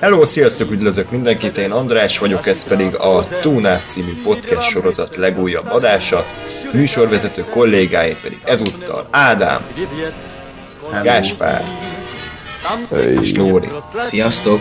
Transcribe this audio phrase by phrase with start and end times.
[0.00, 5.66] Hello, sziasztok, üdvözlök mindenkit, én András vagyok, ez pedig a Túnát című podcast sorozat legújabb
[5.66, 6.24] adása.
[6.72, 9.66] Műsorvezető kollégáim pedig ezúttal Ádám,
[11.02, 11.64] Gáspár
[13.20, 13.68] és Lóri.
[13.98, 14.60] Sziasztok!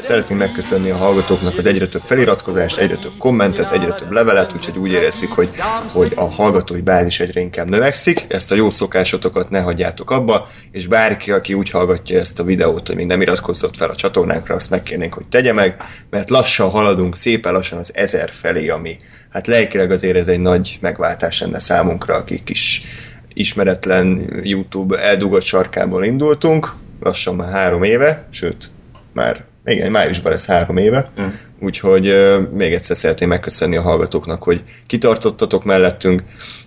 [0.00, 4.78] Szeretnénk megköszönni a hallgatóknak az egyre több feliratkozást, egyre több kommentet, egyre több levelet, úgyhogy
[4.78, 5.50] úgy érezzük, hogy,
[5.92, 8.24] hogy a hallgatói bázis egyre inkább növekszik.
[8.28, 12.86] Ezt a jó szokásotokat ne hagyjátok abba, és bárki, aki úgy hallgatja ezt a videót,
[12.86, 15.76] hogy még nem iratkozott fel a csatornánkra, azt megkérnénk, hogy tegye meg,
[16.10, 18.96] mert lassan haladunk, szépen lassan az ezer felé, ami
[19.30, 22.82] hát lelkileg azért ez egy nagy megváltás lenne számunkra, akik is
[23.34, 28.70] ismeretlen YouTube eldugott sarkából indultunk, lassan már három éve, sőt,
[29.12, 31.24] már igen, májusban lesz három éve, mm.
[31.60, 36.22] úgyhogy uh, még egyszer szeretném megköszönni a hallgatóknak, hogy kitartottatok mellettünk,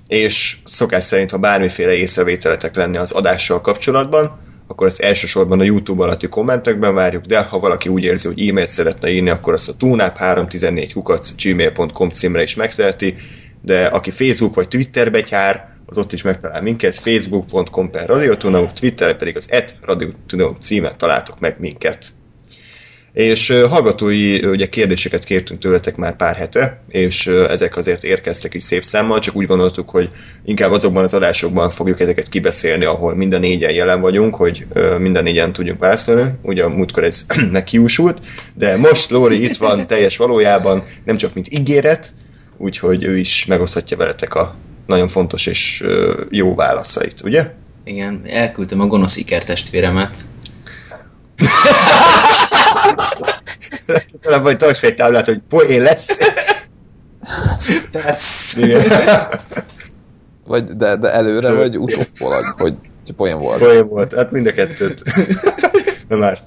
[0.07, 6.03] és szokás szerint, ha bármiféle észrevételetek lenne az adással kapcsolatban, akkor ezt elsősorban a YouTube
[6.03, 9.75] alatti kommentekben várjuk, de ha valaki úgy érzi, hogy e-mailt szeretne írni, akkor azt a
[9.79, 13.15] tunap314 hukac gmail.com címre is megteheti,
[13.61, 19.17] de aki Facebook vagy Twitterbe tyár, az ott is megtalál minket, facebook.com per radiotunau, Twitter
[19.17, 22.13] pedig az et radiotunau címen találtok meg minket.
[23.13, 28.83] És hallgatói ugye kérdéseket kértünk tőletek már pár hete, és ezek azért érkeztek is szép
[28.83, 30.07] számmal, csak úgy gondoltuk, hogy
[30.45, 34.67] inkább azokban az adásokban fogjuk ezeket kibeszélni, ahol minden négyen jelen vagyunk, hogy
[34.99, 36.31] minden négyen tudjunk válaszolni.
[36.41, 38.19] Ugye a múltkor ez meghiúsult,
[38.53, 42.13] de most Lóri itt van teljes valójában, nem csak mint ígéret,
[42.57, 45.83] úgyhogy ő is megoszthatja veletek a nagyon fontos és
[46.29, 47.51] jó válaszait, ugye?
[47.83, 50.17] Igen, elküldtem a gonosz ikertestvéremet.
[54.21, 56.19] Talán vagy tarts fel egy táblát, hogy poén lesz.
[57.91, 58.55] Tetsz.
[60.45, 62.75] Vagy, de, de előre, vagy utólag, hogy
[63.15, 63.59] poén volt.
[63.59, 65.03] Poén volt, hát mind a kettőt.
[66.07, 66.39] Na már.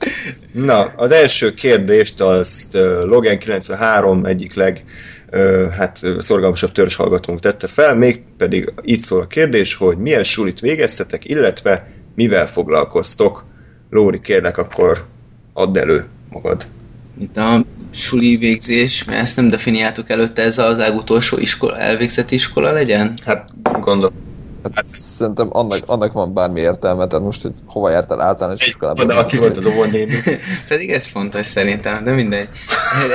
[0.52, 2.74] Na, az első kérdést azt
[3.04, 4.84] Logan 93 egyik leg
[5.76, 11.28] hát szorgalmasabb hallgatónk tette fel, még pedig így szól a kérdés, hogy milyen sulit végeztetek,
[11.28, 13.44] illetve mivel foglalkoztok.
[13.90, 15.06] Lóri, kérlek, akkor
[15.52, 16.64] add elő magad.
[17.20, 22.72] Itt a suli végzés, mert ezt nem definiáltuk előtte, ez az legutolsó iskola, elvégzett iskola
[22.72, 23.18] legyen?
[23.24, 24.27] Hát gondolom.
[24.74, 29.06] Hát, szerintem annak, annak van bármi értelme, tehát most, hogy hova jártál általános iskolában.
[29.06, 30.14] De aki volt az óvónéni.
[30.68, 32.48] Pedig ez fontos szerintem, de mindegy.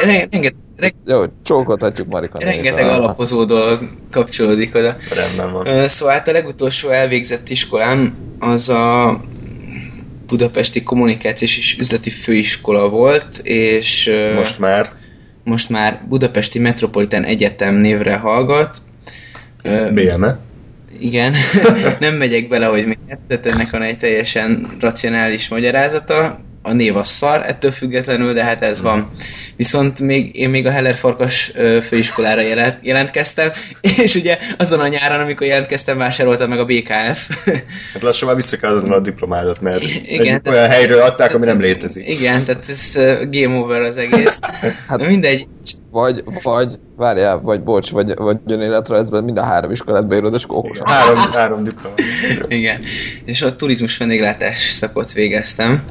[0.03, 2.39] Rengeteg, Jó, csókoltatjuk Marika.
[2.39, 3.79] Rengeteg alapozó dolog
[4.11, 4.97] kapcsolódik oda.
[5.15, 5.89] Rendben van.
[5.89, 9.19] Szóval hát a legutolsó elvégzett iskolám az a
[10.27, 14.11] Budapesti Kommunikációs és Üzleti Főiskola volt, és...
[14.35, 14.91] Most már?
[15.43, 18.77] Most már Budapesti Metropolitán Egyetem névre hallgat.
[19.93, 20.39] BME?
[21.03, 21.33] Igen,
[21.99, 26.39] nem megyek bele, hogy miért, tehát ennek van egy teljesen racionális magyarázata.
[26.65, 29.07] A név a szar, ettől függetlenül, de hát ez van.
[29.55, 31.51] Viszont még, én még a Heller Farkas
[31.81, 33.49] főiskolára jelent, jelentkeztem,
[34.03, 37.29] és ugye azon a nyáron, amikor jelentkeztem, vásároltam meg a BKF.
[37.93, 41.59] Hát lassan már vissza kell a diplomádat, mert igen, egy olyan helyről adták, ami nem
[41.59, 42.09] létezik.
[42.09, 42.93] Igen, tehát ez
[43.31, 44.39] game over az egész.
[44.87, 45.47] hát mindegy.
[45.91, 50.63] Vagy, vagy, várjál, vagy bocs, vagy, vagy önéletrajzban mind a három iskolát beírod, és akkor
[50.85, 51.95] Három, három diploma.
[52.47, 52.81] Igen.
[53.25, 55.83] És a turizmus vendéglátás szakot végeztem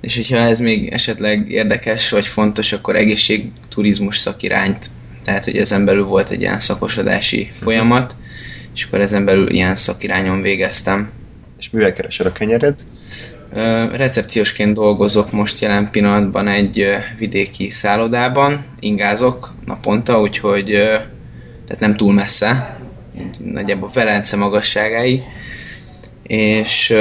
[0.00, 4.86] és hogyha ez még esetleg érdekes vagy fontos, akkor egészségturizmus szakirányt,
[5.24, 8.16] tehát hogy ezen belül volt egy ilyen szakosodási folyamat,
[8.74, 11.10] és akkor ezen belül ilyen szakirányon végeztem.
[11.58, 12.74] És mivel keresel a kenyered?
[13.92, 16.86] Recepciósként dolgozok most jelen pillanatban egy
[17.18, 20.66] vidéki szállodában, ingázok naponta, úgyhogy
[21.66, 22.78] tehát nem túl messze,
[23.38, 25.22] nagyjából Velence magasságái,
[26.22, 26.94] és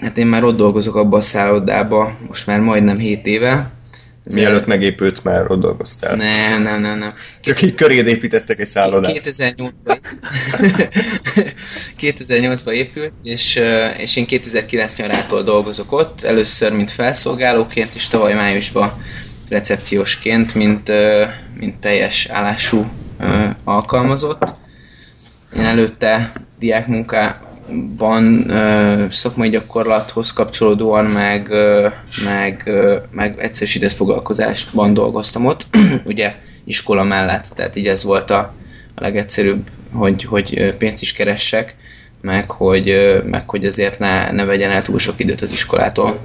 [0.00, 3.70] Hát én már ott dolgozok abban a szállodába, most már majdnem 7 éve.
[4.34, 6.16] Mielőtt megépült, már ott dolgoztál.
[6.16, 7.12] Nem, nem, nem, nem.
[7.40, 9.20] Csak így köréd építettek egy szállodát.
[9.24, 9.96] 2008-ban
[11.96, 13.60] 2008 épült, és,
[13.96, 18.92] és én 2009 nyarától dolgozok ott, először mint felszolgálóként, és tavaly májusban
[19.48, 20.92] recepciósként, mint,
[21.58, 22.86] mint teljes állású
[23.64, 24.44] alkalmazott.
[25.56, 27.45] Én előtte diákmunká,
[27.98, 31.52] van ö, szakmai gyakorlathoz kapcsolódóan, meg,
[32.24, 32.70] meg,
[33.10, 35.66] meg egyszerűsített foglalkozásban dolgoztam ott,
[36.04, 36.34] ugye
[36.64, 38.38] iskola mellett, tehát így ez volt a,
[38.94, 41.76] a legegyszerűbb, hogy, hogy pénzt is keressek,
[42.20, 46.18] meg hogy, meg hogy azért ne, ne vegyen el túl sok időt az iskolától.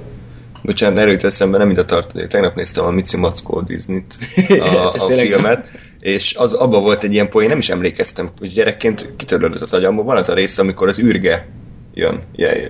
[0.62, 2.26] Bocsánat, erről jut eszembe, nem ide tartozik.
[2.26, 4.18] Tegnap néztem a Mici Mackó Disney-t,
[4.48, 5.68] a, Hát a filmet,
[6.02, 10.04] és az abban volt egy ilyen poén, nem is emlékeztem, hogy gyerekként kitörlődött az agyamból.
[10.04, 11.48] Van az a rész, amikor az űrge
[11.94, 12.18] jön.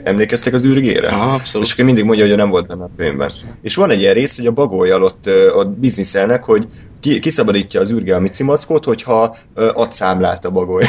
[0.04, 1.08] Emlékeztek az űrgére?
[1.08, 1.66] Aha, abszolút.
[1.66, 3.32] És akkor mindig mondja, hogy nem volt benne a filmben.
[3.62, 6.68] És van egy ilyen rész, hogy a bagolyal ott, ott bizniszelnek, hogy
[7.00, 10.84] ki, kiszabadítja az űrge a Mici Mackót, hogyha ad számlát a bagoly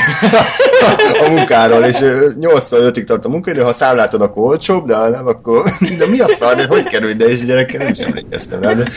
[1.26, 5.64] a munkáról, és 8-5-ig tart a munkaidő, ha számlát ad, akkor olcsóbb, de nem, akkor
[5.98, 8.90] de mi a szar, hogy kerül ide, és gyerekként nem is emlékeztem rá, de,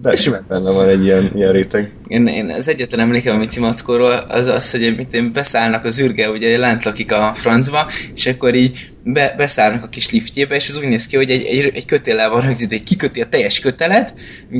[0.00, 1.92] de simán benne van egy ilyen, ilyen réteg.
[2.06, 6.00] Én, én az egyetlen emlékem a Mici Mackóról az az, hogy mit én beszállnak az
[6.00, 10.68] űrge, ugye lent lakik a francba, és akkor így be, beszállnak a kis liftjébe, és
[10.68, 13.60] az úgy néz ki, hogy egy, egy, egy kötéllel van rögzítve, egy kiköti a teljes
[13.60, 14.14] kötelet,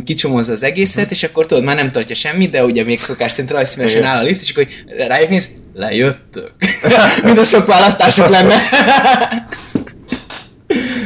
[0.05, 3.51] kicsomozza az egészet, és akkor tudod, már nem tartja semmit, de ugye még szokás szerint
[3.51, 6.53] rajzszínesen áll a lift, és akkor hogy rájuk néz, lejöttök.
[7.25, 8.57] Mint a sok választások lenne.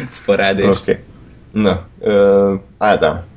[0.08, 0.64] Ez parádés.
[0.64, 0.76] Oké.
[0.76, 0.96] Okay.
[1.52, 3.30] Na, ö, Ádám.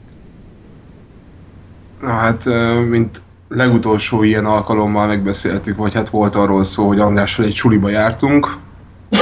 [2.05, 2.45] Na hát,
[2.89, 8.57] mint legutolsó ilyen alkalommal megbeszéltük, vagy hát volt arról szó, hogy Andrással egy suliba jártunk,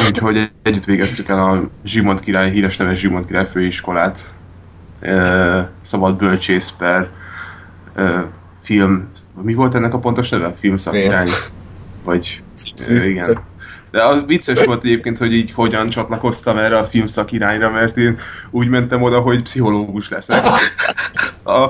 [0.07, 4.33] úgyhogy együtt végeztük el a Zsigmond király, híres neves Zsigmond király főiskolát.
[5.81, 7.09] Szabad bölcsész per
[8.62, 9.09] film,
[9.41, 10.56] mi volt ennek a pontos neve?
[10.59, 11.29] Filmszakirány?
[12.03, 12.41] Vagy,
[12.88, 13.38] ö, igen.
[13.91, 18.18] De az vicces volt egyébként, hogy így hogyan csatlakoztam erre a filmszak irányra, mert én
[18.50, 20.45] úgy mentem oda, hogy pszichológus leszek.
[21.44, 21.69] A,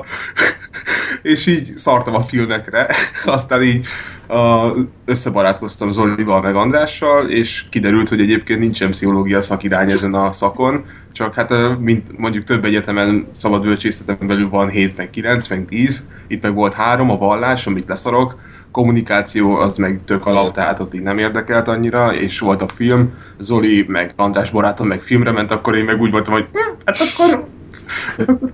[1.24, 2.86] és így szartam a filmekre,
[3.24, 3.86] aztán így
[4.26, 4.70] a,
[5.04, 11.34] összebarátkoztam Zolival meg Andrással, és kiderült, hogy egyébként nincsen pszichológia szakirány ezen a szakon, csak
[11.34, 16.42] hát mint mondjuk több egyetemen szabad bölcsészeten belül van 7, meg 9, meg 10, itt
[16.42, 18.38] meg volt három, a vallás, amit leszarok,
[18.70, 23.14] kommunikáció az meg tök alap, tehát ott így nem érdekelt annyira, és volt a film,
[23.38, 26.96] Zoli meg András barátom meg filmre ment, akkor én meg úgy voltam, hogy hm, hát
[26.96, 27.44] akkor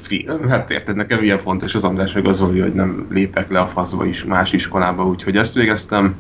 [0.01, 3.61] film, hát érted, nekem ilyen fontos az András meg az Zoli, hogy nem lépek le
[3.61, 6.15] a faszba is más iskolába, úgyhogy ezt végeztem.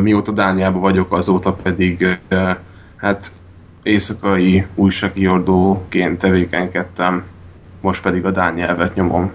[0.00, 2.18] Mióta Dániában vagyok, azóta pedig
[2.96, 3.30] hát
[3.82, 7.22] éjszakai újságíróként tevékenykedtem,
[7.80, 9.32] most pedig a Dán nyelvet nyomom.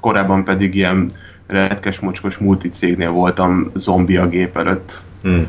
[0.00, 1.10] Korábban pedig ilyen
[1.46, 5.40] retkes mocskos multicégnél voltam zombi a gép előtt, Hm.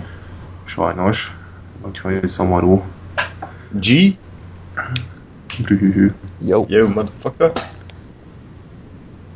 [0.66, 1.34] sajnos.
[1.82, 2.84] Úgyhogy szomorú.
[3.72, 3.86] G?
[5.62, 6.12] Brühühű.
[6.40, 6.66] Jó.
[6.68, 7.52] Yo, motherfucker.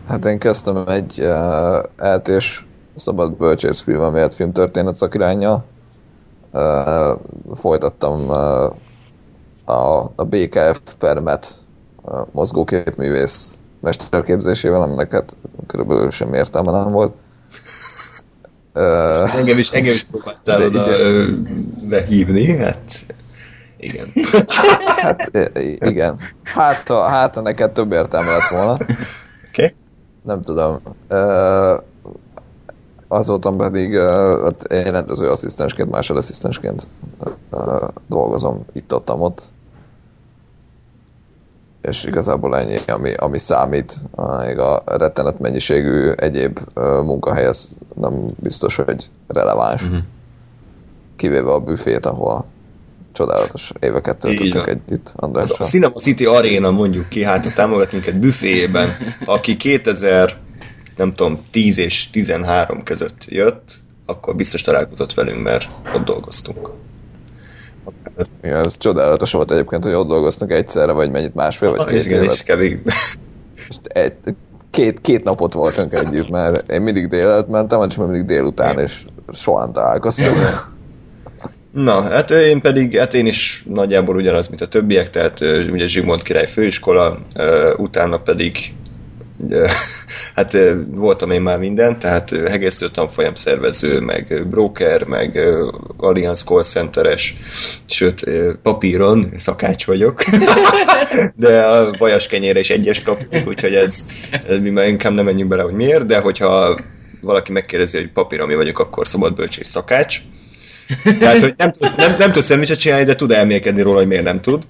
[0.08, 2.66] Hát én kezdtem egy uh, eltés
[2.96, 5.66] szabad bölcsész film, miért filmtörténet szakirányjal.
[6.52, 7.20] Uh,
[7.56, 8.74] folytattam uh,
[9.66, 11.54] a, a BKF permet
[12.02, 15.38] uh, mozgóképművész mesterképzésével, aminek hát
[15.68, 17.14] körülbelül sem értelme nem volt.
[18.76, 20.86] Uh, Engem is, engem is próbáltál De oda
[21.90, 23.06] behívni, hát
[23.82, 24.08] igen.
[25.02, 25.32] hát
[25.80, 26.20] igen.
[26.44, 28.72] Hát ha, hát, ha neked több értelme lett volna.
[28.72, 28.94] Oké?
[29.52, 29.76] Okay?
[30.24, 30.80] Nem tudom.
[31.10, 31.84] Uh,
[33.08, 36.88] azóta pedig uh, én rendezőasszisztensként, másodasszisztensként
[37.52, 39.42] uh, dolgozom itt-ott, ott.
[41.82, 43.98] És igazából ennyi, ami, ami számít.
[44.46, 49.82] Még a rettenet mennyiségű egyéb uh, munkahely, ez nem biztos, hogy releváns.
[49.82, 49.96] Mhm.
[51.16, 52.46] Kivéve a büfét, ahol
[53.14, 55.66] csodálatos éveket töltöttünk együtt Az a Andrással.
[55.66, 58.90] Cinema City Arena mondjuk ki, hát a támogat minket büféjében,
[59.26, 60.38] aki 2000,
[60.98, 63.74] nem tudom, 10 és 13 között jött,
[64.06, 66.70] akkor biztos találkozott velünk, mert ott dolgoztunk.
[68.44, 72.24] Igen, ez csodálatos volt egyébként, hogy ott dolgoztunk egyszerre, vagy mennyit, másfél, vagy két Igen,
[72.24, 72.80] évet.
[73.84, 74.14] Egy,
[74.72, 79.60] két, két napot voltunk együtt, mert én mindig délelőtt mentem, és mindig délután, és soha
[79.60, 80.38] nem találkoztunk.
[81.72, 85.40] Na, hát én pedig, hát én is nagyjából ugyanaz, mint a többiek, tehát
[85.72, 87.18] ugye Zsigmond király főiskola,
[87.78, 88.74] utána pedig
[90.36, 90.58] hát
[90.94, 95.40] voltam én már minden, tehát hegesztő tanfolyam szervező, meg broker, meg
[95.98, 97.36] Allianz call centeres,
[97.88, 98.24] sőt
[98.64, 100.24] papíron szakács vagyok,
[101.36, 104.06] de a vajas kenyére is egyes kapjuk, úgyhogy ez,
[104.48, 106.80] ez mi már inkább nem menjünk bele, hogy miért, de hogyha
[107.22, 110.22] valaki megkérdezi, hogy papíron mi vagyok, akkor szabad bölcsész szakács,
[111.20, 114.24] tehát, hogy nem, tud- nem, nem tud szendvicset csinálni, de tud elmélkedni róla, hogy miért
[114.24, 114.64] nem tud.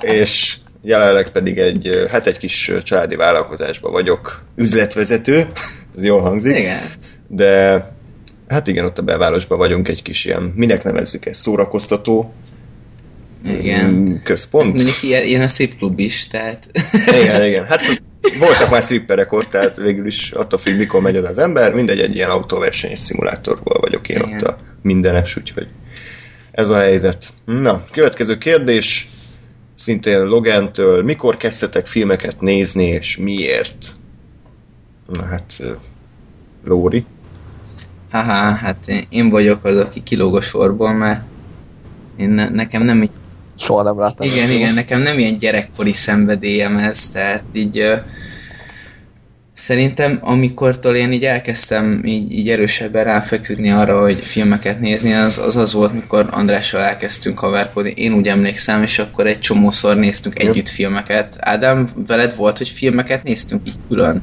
[0.00, 5.48] És jelenleg pedig egy, hát egy kis családi vállalkozásban vagyok üzletvezető,
[5.96, 6.78] ez jól hangzik, Igen.
[7.28, 7.84] de
[8.48, 12.34] hát igen, ott a belvárosban vagyunk egy kis ilyen, minek nevezzük ezt, szórakoztató
[13.44, 13.90] Igen.
[13.90, 14.74] mm, központ.
[14.74, 16.70] Mondjuk ilyen, ilyen a szép klub is, tehát...
[17.22, 17.64] Igen, igen.
[17.64, 17.80] Hát
[18.38, 22.00] voltak már stripperek ott, tehát végül is attól függ, mikor megy oda az ember, mindegy,
[22.00, 24.32] egy ilyen autóversenyes szimulátorból vagyok én Igen.
[24.32, 25.68] ott a mindenes, úgyhogy
[26.50, 27.32] ez a helyzet.
[27.44, 29.08] Na, következő kérdés,
[29.74, 33.92] szintén Logentől, mikor kezdtetek filmeket nézni, és miért?
[35.06, 35.62] Na hát,
[36.64, 37.04] Lóri.
[38.10, 41.22] Haha, hát én vagyok az, aki kilóg a sorból, mert
[42.16, 43.10] én ne, nekem nem így,
[43.58, 44.26] Soha nem láttam.
[44.26, 47.82] igen, igen, nekem nem ilyen gyerekkori szenvedélyem ez, tehát így
[49.60, 55.56] szerintem amikortól én így elkezdtem így, így erősebben ráfeküdni arra, hogy filmeket nézni, az, az
[55.56, 60.50] az volt, mikor Andrással elkezdtünk haverkodni, én úgy emlékszem, és akkor egy csomószor néztünk Jó.
[60.50, 61.36] együtt filmeket.
[61.40, 64.22] Ádám, veled volt, hogy filmeket néztünk így külön?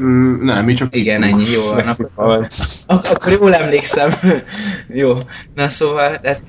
[0.00, 0.96] Mm, nem, mi csak...
[0.96, 1.88] Igen, ennyi, jó van.
[1.88, 2.48] Akkor,
[2.86, 4.10] ak- akkor jól emlékszem.
[5.02, 5.16] jó.
[5.54, 6.42] Na szóval, hát,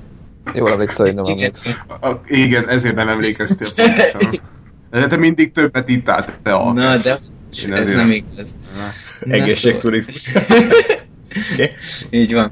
[0.54, 1.72] Jól emlékszel, hogy nem igen, emlékszem.
[2.00, 3.68] A, igen, ezért nem emlékeztél.
[5.00, 6.72] De te mindig többet ittál, te a.
[6.72, 7.16] Na, de
[7.64, 8.54] Én ez nem igaz.
[9.20, 10.22] Egészségturizmus.
[11.52, 11.70] Oké?
[12.10, 12.50] Így van.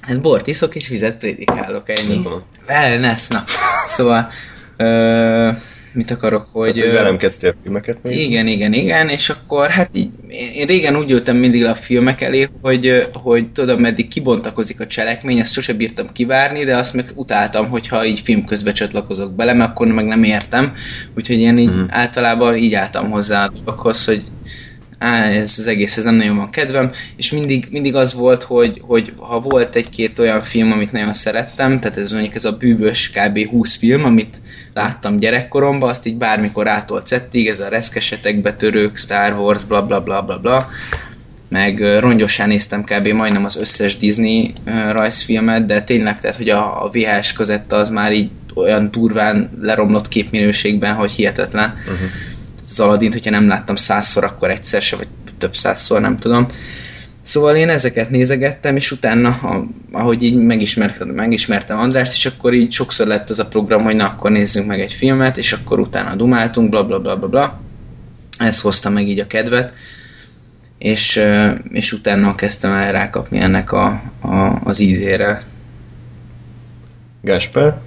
[0.00, 2.22] Hát bort iszok és vizet prédikálok, ennyi.
[2.68, 3.44] Wellness, na.
[3.86, 4.30] Szóval,
[4.76, 5.50] ö,
[5.92, 6.62] mit akarok, hogy...
[6.74, 8.22] Tehát, hogy velem kezdtél filmeket nézni?
[8.22, 10.10] Igen, igen, igen, és akkor hát így,
[10.54, 14.86] én régen úgy ültem mindig le a filmek elé, hogy, hogy tudom, meddig kibontakozik a
[14.86, 19.52] cselekmény, ezt sose bírtam kivárni, de azt meg utáltam, hogyha így film közben csatlakozok bele,
[19.52, 20.74] mert akkor meg nem értem,
[21.14, 21.84] úgyhogy én így Mhm.
[21.88, 24.24] általában így álltam hozzá a dolgokhoz, hogy
[24.98, 28.82] á, ez az egész, ez nem nagyon van kedvem, és mindig, mindig az volt, hogy,
[28.86, 33.10] hogy ha volt egy-két olyan film, amit nagyon szerettem, tehát ez mondjuk ez a bűvös
[33.10, 33.48] kb.
[33.50, 34.40] 20 film, amit
[34.74, 40.00] láttam gyerekkoromban, azt így bármikor ától cettig, ez a reszkesetek, betörők, Star Wars, bla bla
[40.00, 40.68] bla bla bla,
[41.48, 43.08] meg ö, rongyosán néztem kb.
[43.08, 48.12] majdnem az összes Disney rajzfilmet, de tényleg, tehát, hogy a, a VHS kazetta az már
[48.12, 51.76] így olyan durván leromlott képminőségben, hogy hihetetlen.
[51.78, 52.08] Uh-huh.
[52.70, 55.08] Az Aladdin, hogyha nem láttam százszor, akkor egyszer se, vagy
[55.38, 56.46] több százszor, nem tudom.
[57.22, 59.40] Szóval én ezeket nézegettem, és utána,
[59.92, 64.08] ahogy így megismertem, megismertem Andrást, és akkor így sokszor lett az a program, hogy na,
[64.08, 67.60] akkor nézzünk meg egy filmet, és akkor utána dumáltunk, bla bla bla bla bla.
[68.38, 69.74] Ez hozta meg így a kedvet,
[70.78, 71.20] és,
[71.70, 75.44] és utána kezdtem el rákapni ennek a, a, az ízére.
[77.22, 77.78] Gásper?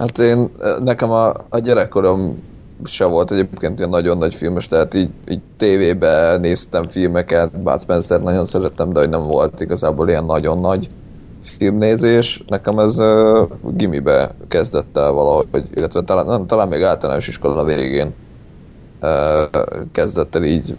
[0.00, 0.50] Hát én,
[0.84, 2.42] nekem a, a gyerekkorom
[2.84, 8.22] se volt egyébként ilyen nagyon nagy filmes, tehát így, így tévébe néztem filmeket, Bud Spencer
[8.22, 10.90] nagyon szerettem, de hogy nem volt igazából ilyen nagyon nagy
[11.42, 12.44] filmnézés.
[12.46, 18.14] Nekem ez uh, gimibe kezdett el valahogy, illetve talán, nem, talán még általános iskola végén
[19.02, 19.60] uh,
[19.92, 20.76] kezdett el így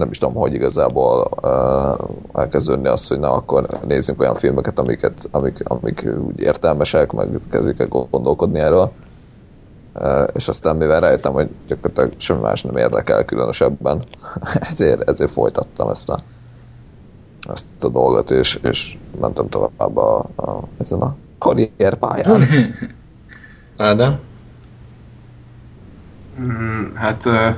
[0.00, 5.28] nem is tudom, hogy igazából uh, elkezdődni azt, hogy na akkor nézzünk olyan filmeket, amiket,
[5.30, 8.92] amik, amik úgy értelmesek, meg kezdjük el gondolkodni erről.
[9.94, 14.04] Uh, és aztán mivel rájöttem, hogy gyakorlatilag semmi más nem érdekel különösebben,
[14.70, 16.20] ezért, ezért folytattam ezt a,
[17.48, 22.40] ezt a dolgot, és, és mentem tovább a, a, ezen a karrierpályán.
[23.78, 24.18] Ádám?
[26.40, 27.48] Mm, Hát ö,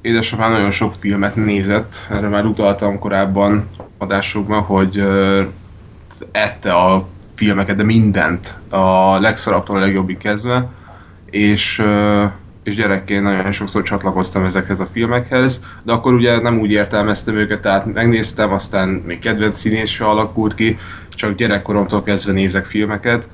[0.00, 5.42] édesapám nagyon sok filmet nézett, erre már utaltam korábban adásokban, hogy ö,
[6.32, 10.68] ette a filmeket, de mindent, a legszarabbtól a legjobbig kezdve,
[11.30, 11.82] és,
[12.62, 17.60] és gyerekként nagyon sokszor csatlakoztam ezekhez a filmekhez, de akkor ugye nem úgy értelmeztem őket,
[17.60, 20.78] tehát megnéztem, aztán még kedvenc színész se alakult ki,
[21.08, 23.28] csak gyerekkoromtól kezdve nézek filmeket,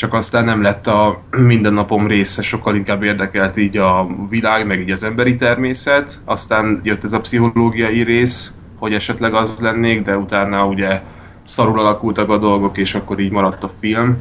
[0.00, 4.90] csak aztán nem lett a mindennapom része, sokkal inkább érdekelt így a világ, meg így
[4.90, 10.66] az emberi természet, aztán jött ez a pszichológiai rész, hogy esetleg az lennék, de utána
[10.66, 11.00] ugye
[11.44, 14.16] szarul alakultak a dolgok, és akkor így maradt a film,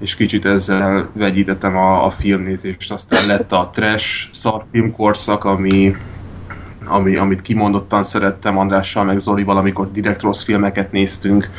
[0.00, 5.96] és kicsit ezzel vegyítettem a, a filmnézést, aztán lett a trash szarfilm korszak, ami,
[6.84, 11.50] ami, amit kimondottan szerettem Andrással, meg Zolival, amikor direkt rossz filmeket néztünk,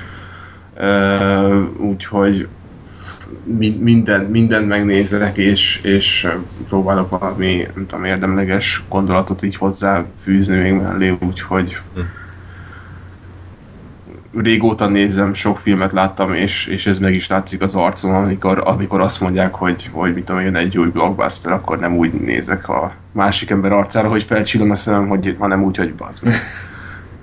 [0.77, 2.47] Ö, úgyhogy
[3.79, 6.27] minden, mindent megnézek, és, és
[6.67, 11.77] próbálok valami, nem tudom, érdemleges gondolatot így hozzáfűzni még mellé, úgyhogy
[14.33, 19.01] régóta nézem, sok filmet láttam, és, és ez meg is látszik az arcom, amikor, amikor
[19.01, 22.93] azt mondják, hogy, hogy mit tudom, jön egy új blockbuster, akkor nem úgy nézek a
[23.11, 26.33] másik ember arcára, hogy felcsillan a szemem, hogy, hanem úgy, hogy bazd meg.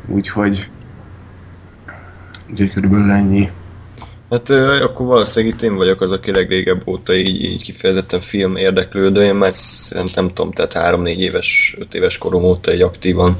[0.16, 0.68] Úgyhogy
[2.50, 3.50] úgyhogy körülbelül ennyi.
[4.32, 4.50] Hát
[4.82, 9.22] akkor valószínűleg itt én vagyok az, aki legrégebb óta így, így kifejezetten film érdeklődő.
[9.22, 13.36] Én már szerintem nem tudom, tehát 3-4 éves, 5 éves korom óta egy aktívan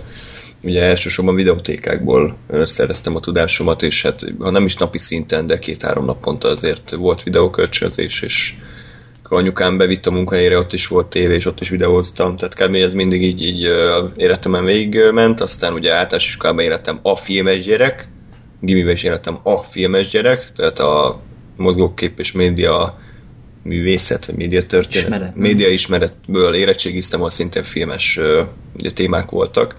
[0.62, 6.04] ugye elsősorban videótékákból szereztem a tudásomat, és hát ha nem is napi szinten, de két-három
[6.04, 8.54] naponta azért volt videókölcsönzés, és
[9.22, 12.74] anyukám bevitt a munkahelyére, ott is volt tévé, és ott is videóztam, tehát kb.
[12.74, 13.68] ez mindig így, így
[14.16, 18.08] életemen végigment, aztán ugye általános iskolában életem a filmes gyerek,
[18.62, 21.20] gimiben is életem a filmes gyerek, tehát a
[21.56, 22.98] mozgókép és média
[23.64, 28.20] művészet, vagy média történet, Ismeret, média ismeretből érettségiztem, ahol szintén filmes
[28.74, 29.76] ugye, témák voltak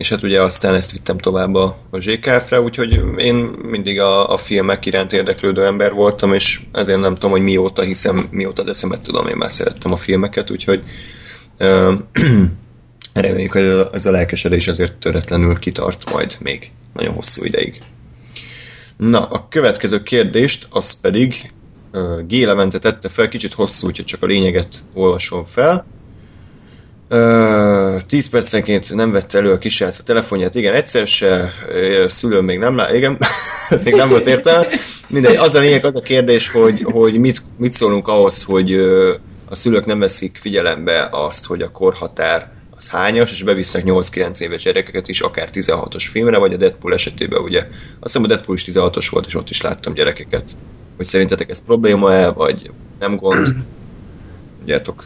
[0.00, 4.36] és hát ugye aztán ezt vittem tovább a, a ZKF-re, úgyhogy én mindig a, a
[4.36, 9.00] filmek iránt érdeklődő ember voltam, és ezért nem tudom, hogy mióta hiszem, mióta az eszemet
[9.00, 10.82] tudom, én már szerettem a filmeket, úgyhogy
[11.58, 11.94] uh,
[13.14, 17.78] reméljük, hogy ez a lelkesedés azért töretlenül kitart majd még nagyon hosszú ideig.
[19.00, 21.52] Na, a következő kérdést, az pedig
[21.92, 22.32] uh, G.
[22.32, 25.86] Levente tette fel, kicsit hosszú, úgyhogy csak a lényeget olvasom fel.
[28.06, 31.52] 10 percenként nem vette elő a kisrác a telefonját, igen, egyszer se,
[32.08, 33.18] szülőm még nem lát, igen,
[33.68, 34.66] ez még nem volt értelme.
[35.08, 38.74] Mindegy, az a lényeg, az a kérdés, hogy, hogy mit, mit szólunk ahhoz, hogy
[39.48, 44.62] a szülők nem veszik figyelembe azt, hogy a korhatár az hányas, és bevisznek 8-9 éves
[44.62, 48.64] gyerekeket is, akár 16-os filmre, vagy a Deadpool esetében ugye, azt hiszem a Deadpool is
[48.66, 50.56] 16-os volt, és ott is láttam gyerekeket.
[50.96, 53.54] Hogy szerintetek ez probléma-e, vagy nem gond?
[54.58, 55.04] Tudjátok.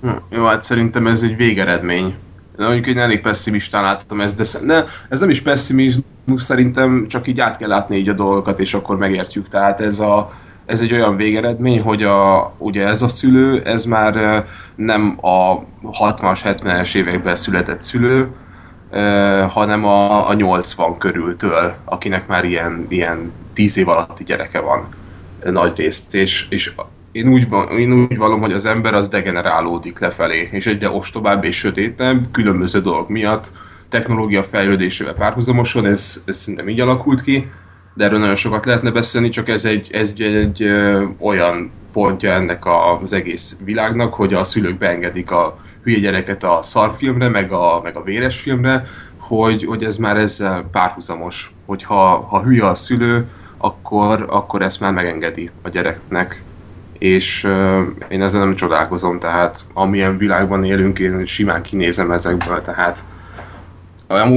[0.00, 2.14] Hm, jó, hát szerintem ez egy végeredmény.
[2.56, 7.40] Mondjuk én elég pessimistán láttam ezt, de ne, ez nem is pessimizmus, szerintem csak így
[7.40, 9.48] át kell látni így a dolgokat, és akkor megértjük.
[9.48, 10.32] Tehát ez, a,
[10.66, 16.40] ez egy olyan végeredmény, hogy a, ugye ez a szülő, ez már nem a 60-as,
[16.44, 18.28] 70-es években született szülő,
[19.48, 24.88] hanem a, a 80 körültől, akinek már ilyen, ilyen 10 év alatti gyereke van
[25.44, 26.72] nagy részt, és, és
[27.12, 27.46] én úgy,
[27.78, 32.80] én úgy vallom, hogy az ember az degenerálódik lefelé, és egyre ostobább és sötétebb, különböző
[32.80, 33.52] dolgok miatt,
[33.88, 37.50] technológia fejlődésével párhuzamosan, ez, ez szerintem így alakult ki,
[37.94, 42.32] de erről nagyon sokat lehetne beszélni, csak ez egy, ez egy, egy, ö, olyan pontja
[42.32, 42.62] ennek
[43.02, 47.96] az egész világnak, hogy a szülők beengedik a hülye gyereket a szarfilmre, meg a, meg
[47.96, 48.84] a véres filmre,
[49.16, 54.80] hogy, hogy ez már ezzel párhuzamos, hogy ha, ha hülye a szülő, akkor, akkor ezt
[54.80, 56.42] már megengedi a gyereknek.
[56.98, 63.04] És uh, én ezzel nem csodálkozom, tehát amilyen világban élünk, én simán kinézem ezekből, tehát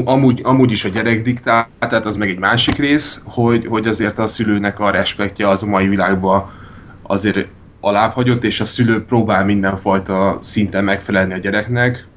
[0.05, 4.19] amúgy, amúgy is a gyerek diktál, tehát az meg egy másik rész, hogy, hogy azért
[4.19, 6.51] a szülőnek a respektje az a mai világban
[7.01, 7.47] azért
[7.79, 12.07] alábbhagyott, és a szülő próbál mindenfajta szinten megfelelni a gyereknek,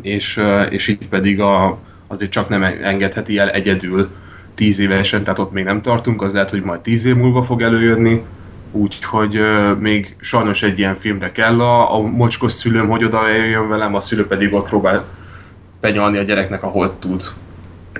[0.00, 0.40] és,
[0.70, 4.10] és így pedig a, azért csak nem engedheti el egyedül
[4.54, 7.62] tíz évesen, tehát ott még nem tartunk, az lehet, hogy majd tíz év múlva fog
[7.62, 8.22] előjönni,
[8.72, 9.40] úgyhogy
[9.78, 14.00] még sajnos egy ilyen filmre kell a, a mocskos szülőm, hogy oda jön velem, a
[14.00, 15.04] szülő pedig ott próbál
[15.84, 17.22] benyalni a gyereknek, ahol tud.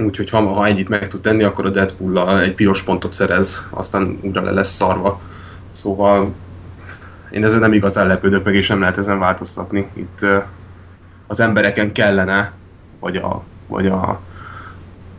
[0.01, 4.19] Úgyhogy ha, ha ennyit meg tud tenni, akkor a deadpool egy piros pontot szerez, aztán
[4.23, 5.21] újra le lesz szarva.
[5.71, 6.33] Szóval
[7.31, 9.89] én ezen nem igazán lepődök meg, és nem lehet ezen változtatni.
[9.93, 10.27] Itt
[11.27, 12.53] az embereken kellene,
[13.01, 14.21] vagy a, vagy a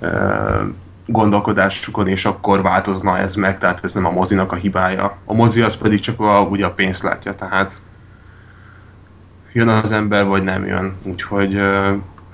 [0.01, 0.62] uh,
[1.06, 5.17] gondolkodásukon, és akkor változna ez meg, tehát ez nem a mozinak a hibája.
[5.25, 7.82] A mozi az pedig csak a, ugye a pénzt látja, tehát
[9.54, 10.95] jön az ember, vagy nem jön.
[11.04, 11.62] Úgyhogy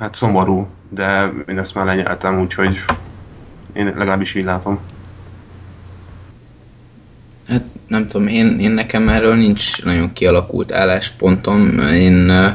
[0.01, 2.83] hát szomorú, de én ezt már lenyeltem, úgyhogy
[3.73, 4.79] én legalábbis így látom.
[7.47, 11.79] Hát nem tudom, én, én nekem erről nincs nagyon kialakult álláspontom.
[11.79, 12.45] Én uh,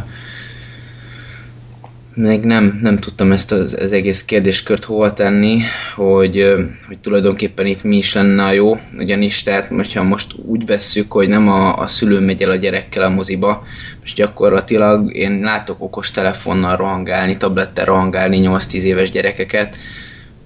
[2.17, 5.61] még nem, nem tudtam ezt az, az egész kérdéskört hova tenni,
[5.95, 6.55] hogy,
[6.87, 11.29] hogy tulajdonképpen itt mi is lenne a jó, ugyanis tehát, hogyha most úgy vesszük, hogy
[11.29, 13.65] nem a, a szülő megy el a gyerekkel a moziba,
[14.01, 19.77] most gyakorlatilag én látok okos telefonnal rohangálni, tablettel rohangálni 8-10 éves gyerekeket,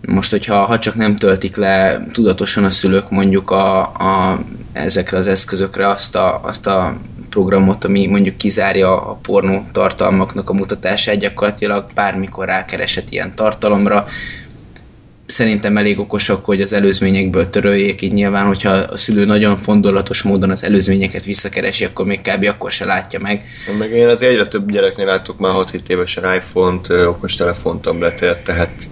[0.07, 4.41] most, hogyha ha csak nem töltik le tudatosan a szülők mondjuk a, a,
[4.73, 6.97] ezekre az eszközökre azt a, azt a
[7.31, 14.07] programot, ami mondjuk kizárja a pornó tartalmaknak a mutatását, gyakorlatilag bármikor rákeresett ilyen tartalomra.
[15.27, 20.51] Szerintem elég okosak, hogy az előzményekből töröljék, így nyilván, hogyha a szülő nagyon fondolatos módon
[20.51, 22.45] az előzményeket visszakeresi, akkor még kb.
[22.45, 23.45] akkor se látja meg.
[23.79, 28.91] Meg én az egyre több gyereknél láttuk már 6-7 évesen iPhone-t, okostelefont, tabletet, tehát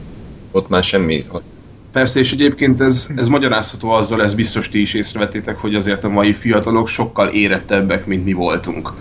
[0.51, 1.19] ott már semmi
[1.93, 6.09] Persze, és egyébként ez, ez magyarázható azzal, ez biztos ti is észrevettétek, hogy azért a
[6.09, 8.93] mai fiatalok sokkal érettebbek, mint mi voltunk.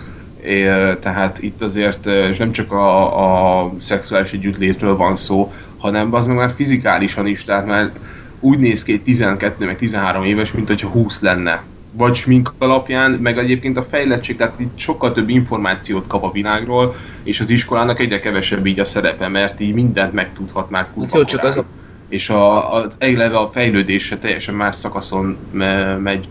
[0.42, 0.62] É,
[1.00, 6.36] tehát itt azért, és nem csak a, a szexuális együttlétről van szó, hanem az meg
[6.36, 7.92] már fizikálisan is, tehát már
[8.40, 11.62] úgy néz ki egy 12 meg 13 éves, mint hogyha 20 lenne.
[11.98, 16.94] Vagy smink alapján, meg egyébként a fejlettség, tehát itt sokkal több információt kap a világról,
[17.22, 21.18] és az iskolának egyre kevesebb így a szerepe, mert így mindent megtudhat már kurva hát
[21.18, 21.64] jó, csak az a
[22.08, 26.28] és a, a, eleve a fejlődése teljesen más szakaszon me, megy,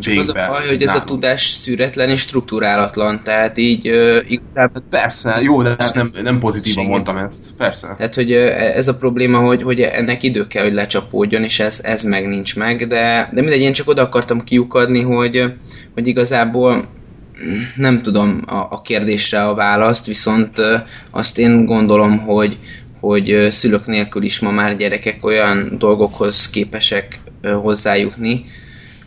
[0.00, 4.82] Csak az a baj, hogy ez a tudás szüretlen és struktúrálatlan, tehát így uh, igazából...
[4.90, 7.94] Persze, jó, de hát nem, nem pozitívan mondtam ezt, persze.
[7.96, 11.80] Tehát, hogy uh, ez a probléma, hogy, hogy ennek idő kell, hogy lecsapódjon, és ez,
[11.82, 15.52] ez meg nincs meg, de, de mindegy, én csak oda akartam kiukadni, hogy,
[15.94, 16.84] hogy igazából
[17.76, 20.66] nem tudom a, a kérdésre a választ, viszont uh,
[21.10, 22.58] azt én gondolom, hogy,
[23.00, 27.20] hogy szülők nélkül is ma már gyerekek olyan dolgokhoz képesek
[27.62, 28.44] hozzájutni,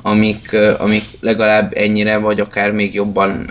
[0.02, 3.50] amik, amik legalább ennyire, vagy akár még jobban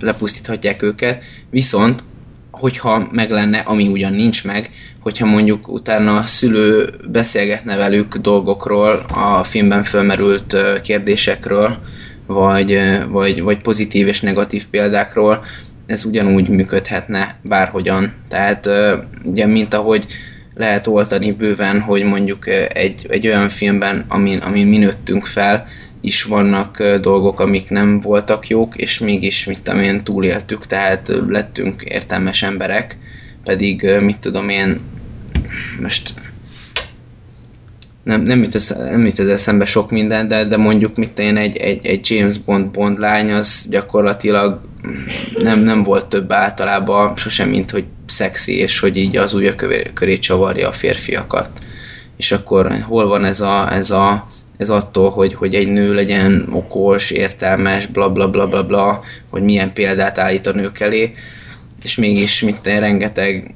[0.00, 1.24] lepusztíthatják őket.
[1.50, 2.04] Viszont,
[2.50, 9.04] hogyha meg lenne, ami ugyan nincs meg, hogyha mondjuk utána a szülő beszélgetne velük dolgokról,
[9.14, 11.76] a filmben felmerült kérdésekről,
[12.26, 15.44] vagy, vagy, vagy pozitív és negatív példákról,
[15.86, 18.12] ez ugyanúgy működhetne bárhogyan.
[18.28, 18.68] Tehát
[19.24, 20.06] ugye, mint ahogy
[20.54, 25.66] lehet oltani bőven, hogy mondjuk egy, egy olyan filmben, amin, amin mi nőttünk fel,
[26.00, 31.82] is vannak dolgok, amik nem voltak jók, és mégis, mit tudom én, túléltük, tehát lettünk
[31.82, 32.98] értelmes emberek,
[33.44, 34.80] pedig, mit tudom én,
[35.80, 36.14] most
[38.02, 41.56] nem, nem, jut esz, nem jut eszembe sok minden, de, de mondjuk mit én egy,
[41.56, 44.60] egy, egy James Bond Bond lány, az gyakorlatilag
[45.38, 49.54] nem, nem volt több általában sosem, mint hogy szexi, és hogy így az ujja
[49.94, 51.50] köré csavarja a férfiakat.
[52.16, 54.26] És akkor hol van ez a, ez a
[54.60, 59.42] ez attól, hogy, hogy egy nő legyen okos, értelmes, bla bla bla bla bla, hogy
[59.42, 61.14] milyen példát állít a nők elé,
[61.82, 63.52] és mégis mit rengeteg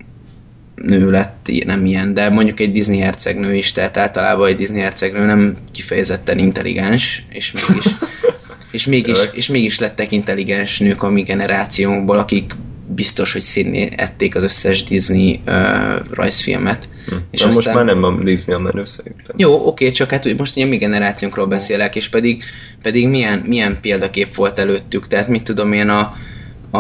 [0.75, 5.25] nő lett nem ilyen, de mondjuk egy Disney hercegnő is, tehát általában egy Disney hercegnő
[5.25, 7.87] nem kifejezetten intelligens, és mégis,
[8.73, 12.55] és mégis, és mégis lettek intelligens nők a mi generációnkból, akik
[12.87, 15.55] biztos, hogy színné ették az összes Disney uh,
[16.11, 16.89] rajzfilmet.
[17.07, 17.15] Hm.
[17.31, 17.55] És Na aztán...
[17.55, 19.35] most már nem a Disney a menő szerintem.
[19.37, 22.45] Jó, oké, csak hát most ugye mi generációnkról beszélek, és pedig,
[22.83, 26.13] pedig milyen, milyen példakép volt előttük, tehát mit tudom én a,
[26.71, 26.79] a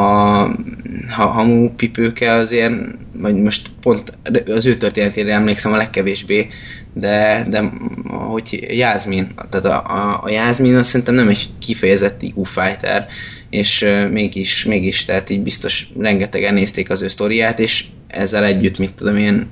[1.10, 2.74] ha, hamu pipőke azért,
[3.12, 6.46] vagy most pont az ő történetére emlékszem a legkevésbé,
[6.92, 7.72] de, de
[8.04, 13.06] hogy Jászmin, tehát a, a, a Jászmin azt szerintem nem egy kifejezett IQ fighter,
[13.54, 18.94] és mégis, mégis, tehát így biztos rengetegen nézték az ő sztoriát, és ezzel együtt, mit
[18.94, 19.46] tudom én,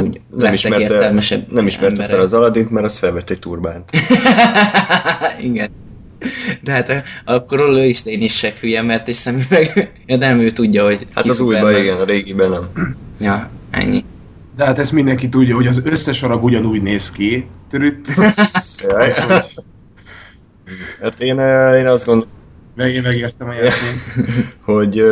[0.00, 1.12] úgy nem ismerte,
[1.48, 3.90] nem ismerte fel az Aladint, mert az felvett egy turbánt.
[5.50, 5.70] Igen.
[6.62, 10.50] De hát akkor ő is én is se hülye, mert egy szemüveg, ja, nem ő
[10.50, 12.96] tudja, hogy Hát az újban igen, a régiben nem.
[13.20, 14.04] Ja, ennyi.
[14.56, 17.46] De hát ezt mindenki tudja, hogy az összes arag ugyanúgy néz ki.
[21.00, 21.38] hát én,
[21.78, 22.38] én azt gondolom...
[22.80, 23.52] Meg én megértem a
[24.72, 25.02] hogy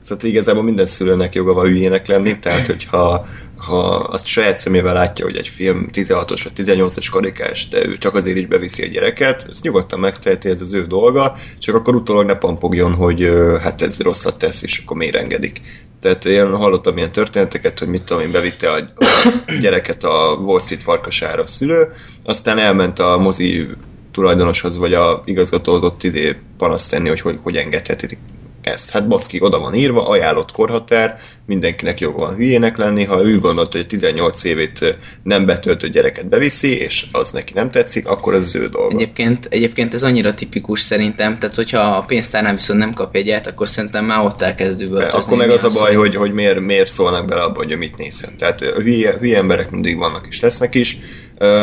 [0.00, 5.24] Szóval igazából minden szülőnek joga van hülyének lenni, tehát hogyha ha azt saját szemével látja,
[5.24, 9.46] hogy egy film 16-os vagy 18-as karikás, de ő csak azért is beviszi a gyereket,
[9.50, 13.30] ezt nyugodtan megteheti, ez az ő dolga, csak akkor utólag ne pampogjon, hogy
[13.62, 15.60] hát ez rosszat tesz, és akkor miért engedik.
[16.00, 20.60] Tehát én hallottam ilyen történeteket, hogy mit tudom én, bevitte a, a gyereket a Wall
[20.60, 23.66] Street farkasára a szülő, aztán elment a mozi
[24.14, 28.18] tulajdonoshoz, vagy a igazgatóhoz ott izé panaszt tenni, hogy hogy, hogy engedhetik
[28.66, 28.90] ezt.
[28.90, 33.76] Hát baszki, oda van írva, ajánlott korhatár, mindenkinek joga van hülyének lenni, ha ő gondolta,
[33.76, 38.56] hogy 18 évét nem betöltő gyereket beviszi, és az neki nem tetszik, akkor ez az
[38.56, 38.94] ő dolga.
[38.94, 43.68] Egyébként, egyébként ez annyira tipikus szerintem, tehát hogyha a pénztárnál viszont nem kap egyet, akkor
[43.68, 45.18] szerintem már ott elkezd üvöltözni.
[45.18, 48.36] Akkor meg az a baj, hogy, hogy miért, miért szólnak bele abba, hogy mit nézzen.
[48.38, 50.98] Tehát hülye, hülye emberek mindig vannak és lesznek is.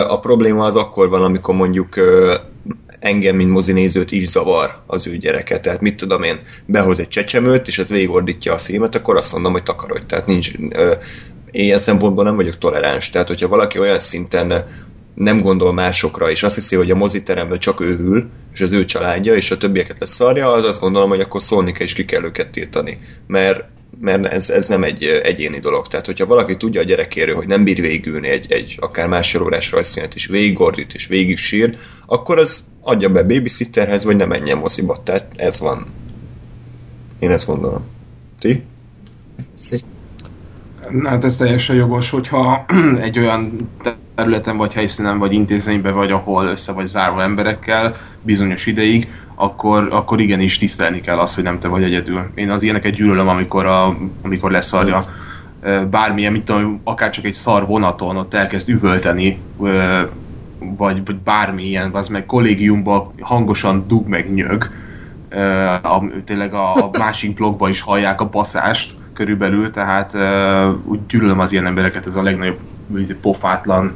[0.07, 1.95] A probléma az akkor van, amikor mondjuk
[3.01, 5.59] engem, mint mozinézőt is zavar az ő gyereke.
[5.59, 9.51] Tehát mit tudom én, behoz egy csecsemőt, és ez végigordítja a filmet, akkor azt mondom,
[9.51, 10.05] hogy takarodj.
[10.05, 10.93] Tehát nincs, ö,
[11.51, 13.09] ilyen szempontból nem vagyok toleráns.
[13.09, 14.65] Tehát, hogyha valaki olyan szinten
[15.15, 18.85] nem gondol másokra, és azt hiszi, hogy a moziteremben csak ő ül, és az ő
[18.85, 22.23] családja, és a többieket leszarja, az azt gondolom, hogy akkor szólni kell, és ki kell
[22.23, 22.99] őket tiltani.
[23.27, 23.63] Mert
[23.99, 25.87] mert ez, ez nem egy egyéni dolog.
[25.87, 29.71] Tehát, hogyha valaki tudja a gyerekéről, hogy nem bír végülni egy, egy akár másfél órás
[29.71, 35.03] rajzszínet, és végigordít, és végig sír, akkor az adja be babysitterhez, vagy nem menjen moziba.
[35.03, 35.85] Tehát ez van.
[37.19, 37.85] Én ezt gondolom.
[38.39, 38.63] Ti?
[41.03, 42.65] Hát ez teljesen jogos, hogyha
[43.07, 43.69] egy olyan
[44.15, 50.19] területen, vagy helyszínen, vagy intézményben vagy, ahol össze vagy zárva emberekkel bizonyos ideig, akkor, akkor
[50.19, 52.31] igenis tisztelni kell azt, hogy nem te vagy egyedül.
[52.35, 55.05] Én az ilyeneket gyűlölöm, amikor, a, amikor leszarja
[55.89, 59.39] bármilyen, mit tudom, akár csak egy szar vonaton ott elkezd üvölteni,
[60.59, 64.69] vagy, vagy bármilyen, az meg kollégiumban hangosan dug meg nyög,
[65.83, 70.17] a, tényleg a, a másik blogban is hallják a baszást körülbelül, tehát
[70.83, 72.59] úgy gyűlölöm az ilyen embereket, ez a legnagyobb
[73.21, 73.95] pofátlan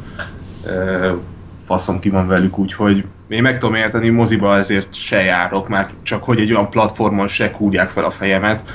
[1.66, 6.24] faszom ki van velük, úgyhogy én meg tudom érteni, moziba ezért se járok, már csak
[6.24, 8.70] hogy egy olyan platformon se kúrják fel a fejemet,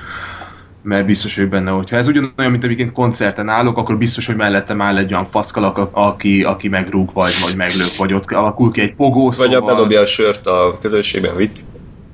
[0.82, 4.80] mert biztos vagyok benne, hogyha ez ugyanolyan, mint amikor koncerten állok, akkor biztos, hogy mellettem
[4.80, 8.94] áll egy olyan faszkalak, aki, aki megrúg, vagy, vagy meglők, vagy ott alakul ki egy
[8.94, 11.62] pogó, Vagy a bedobja a sört a közösségben, vicc.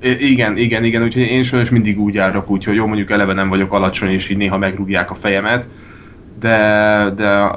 [0.01, 3.73] Igen, igen, igen, úgyhogy én sajnos mindig úgy járok, úgyhogy jó, mondjuk eleve nem vagyok
[3.73, 5.67] alacsony, és így néha megrúgják a fejemet,
[6.39, 7.51] de, de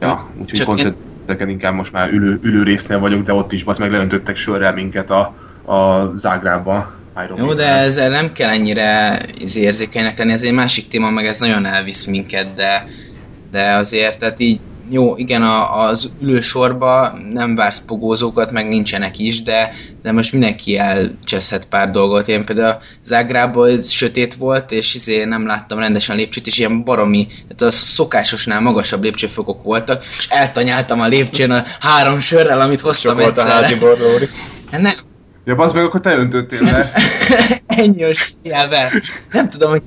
[0.00, 3.78] ja, úgyhogy Csak koncerteken inkább most már ülő, ülő résznél vagyok, de ott is basz
[3.78, 5.34] meg leöntöttek sörrel minket a,
[5.72, 6.92] a Zágrába.
[7.24, 11.26] Iron Jó, de ezzel nem kell ennyire izé érzékenynek lenni, ez egy másik téma, meg
[11.26, 12.86] ez nagyon elvisz minket, de,
[13.50, 14.60] de azért, tehát így
[14.90, 20.78] jó, igen, a, az ülősorba nem vársz pogózókat, meg nincsenek is, de, de most mindenki
[20.78, 22.28] elcseszhet pár dolgot.
[22.28, 27.74] Én például Zágrában sötét volt, és izé nem láttam rendesen lépcsőt, és ilyen baromi, tehát
[27.74, 33.14] a szokásosnál magasabb lépcsőfokok voltak, és eltanyáltam a lépcsőn a három sörrel, amit Sok hoztam
[33.14, 33.52] volt a egyszerre.
[33.52, 34.26] házi borlóri.
[34.70, 34.94] Hát Nem,
[35.46, 36.92] Ja, bazd meg, akkor te öntöttél le.
[37.66, 38.90] ennyos szélvel.
[39.32, 39.82] Nem tudom, hogy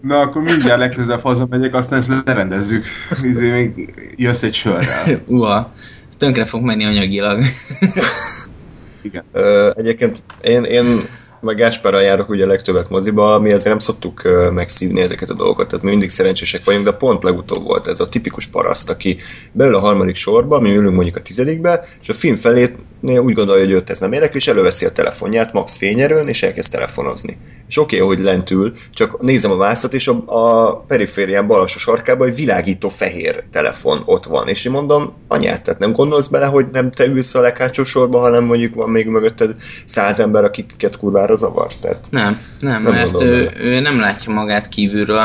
[0.00, 2.84] Na, akkor mindjárt legközelebb hazamegyek, aztán ezt lerendezzük.
[3.22, 5.20] Izé még jössz egy sörrel.
[5.26, 5.72] Uha,
[6.08, 7.44] ez tönkre fog menni anyagilag.
[9.02, 9.24] Igen.
[9.32, 11.08] Ö, egyébként én, én
[11.40, 14.22] meg Gáspárral járok ugye legtöbbet moziba, mi azért nem szoktuk
[14.54, 18.08] megszívni ezeket a dolgokat, tehát mi mindig szerencsések vagyunk, de pont legutóbb volt ez a
[18.08, 19.16] tipikus paraszt, aki
[19.52, 22.70] beül a harmadik sorba, mi ülünk mondjuk a tizedikbe, és a film felénél
[23.02, 26.70] úgy gondolja, hogy őt ez nem érdekli, és előveszi a telefonját max fényerőn, és elkezd
[26.70, 27.38] telefonozni.
[27.68, 31.60] És oké, okay, hogy lent ül, csak nézem a vászat, és a, a periférián bal
[31.60, 36.26] alsó sarkában egy világító fehér telefon ott van, és én mondom, anyát, tehát nem gondolsz
[36.26, 40.44] bele, hogy nem te ülsz a leghátsó sorba, hanem mondjuk van még mögötted száz ember,
[40.44, 41.72] akiket kurvára zavar.
[41.80, 45.24] Tehát Nem, nem, Nem mert ő, ő nem látja magát kívülről.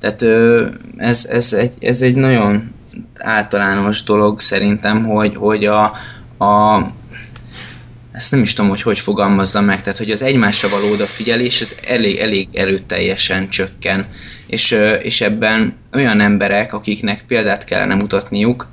[0.00, 2.72] Tehát ő, ez, ez, egy, ez egy nagyon
[3.18, 5.84] általános dolog szerintem, hogy, hogy a,
[6.38, 6.82] a
[8.14, 11.76] ezt nem is tudom, hogy hogy fogalmazzam meg, tehát hogy az egymásra való odafigyelés az
[11.86, 14.06] elég, elég erőteljesen csökken,
[14.46, 18.68] és, és ebben olyan emberek, akiknek példát kellene mutatniuk,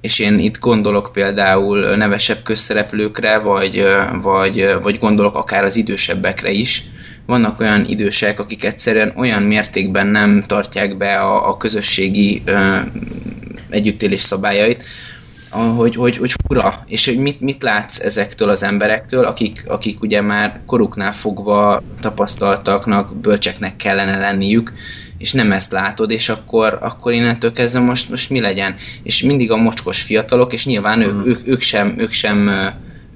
[0.00, 3.84] és én itt gondolok például nevesebb közszereplőkre, vagy,
[4.22, 6.82] vagy, vagy gondolok akár az idősebbekre is.
[7.26, 12.76] Vannak olyan idősek, akik egyszerűen olyan mértékben nem tartják be a, a közösségi ö,
[13.70, 14.84] együttélés szabályait,
[15.50, 20.20] hogy, hogy, hogy fura, és hogy mit, mit látsz ezektől az emberektől, akik, akik ugye
[20.20, 24.72] már koruknál fogva tapasztaltaknak, bölcseknek kellene lenniük,
[25.18, 28.74] és nem ezt látod, és akkor, akkor innentől kezdve most, most mi legyen?
[29.02, 32.50] És mindig a mocskos fiatalok, és nyilván ő, ők, ők sem, ők sem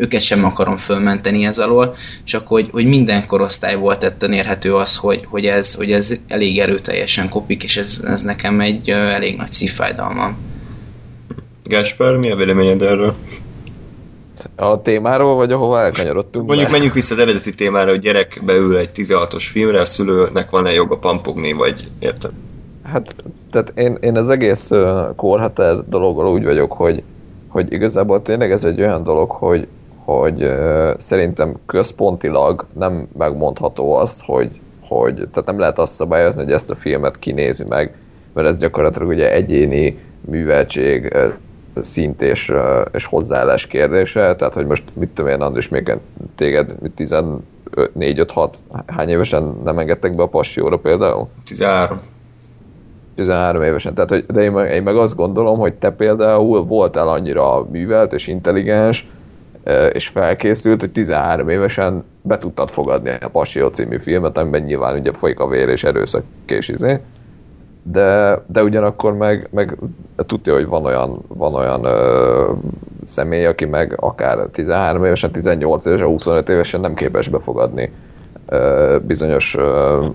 [0.01, 5.25] őket sem akarom fölmenteni ez alól, csak hogy, hogy minden korosztályból tetten érhető az, hogy,
[5.25, 10.37] hogy, ez, hogy ez elég erőteljesen kopik, és ez, ez nekem egy elég nagy szívfájdalmam.
[11.65, 13.15] Gáspár, mi a véleményed erről?
[14.57, 16.73] A témáról, vagy ahova elkanyarodtunk Mondjuk be?
[16.73, 20.97] menjünk vissza az eredeti témára, hogy gyerek beül egy 16-os filmre, a szülőnek van-e joga
[20.97, 22.31] pampogni, vagy érted?
[22.83, 23.15] Hát,
[23.51, 24.71] tehát én, én az egész
[25.17, 27.03] korhatár dologgal úgy vagyok, hogy,
[27.49, 29.67] hogy igazából tényleg ez egy olyan dolog, hogy,
[30.05, 30.51] hogy
[30.97, 36.75] szerintem központilag nem megmondható azt, hogy, hogy tehát nem lehet azt szabályozni, hogy ezt a
[36.75, 37.95] filmet kinézi meg,
[38.35, 41.13] mert ez gyakorlatilag ugye egyéni műveltség
[41.83, 42.53] szint és,
[42.93, 45.97] és hozzáállás kérdése, tehát hogy most mit tudom én, Andris, még
[46.35, 48.49] téged 14-5-6
[48.87, 51.29] hány évesen nem engedtek be a passióra például?
[51.45, 51.99] 13.
[53.15, 53.95] 13 évesen.
[53.95, 58.13] Tehát, hogy, de én meg, én meg azt gondolom, hogy te például voltál annyira művelt
[58.13, 59.09] és intelligens,
[59.93, 65.13] és felkészült, hogy 13 évesen be tudtad fogadni a Passió című filmet, amiben nyilván ugye
[65.13, 67.01] folyik a vér és erőszak és izé.
[67.83, 69.77] De, de ugyanakkor meg, meg
[70.17, 72.53] tudja, hogy van olyan, van olyan ö,
[73.05, 77.93] személy, aki meg akár 13 évesen, 18 évesen, 25 évesen nem képes befogadni
[78.49, 80.07] ö, bizonyos ö,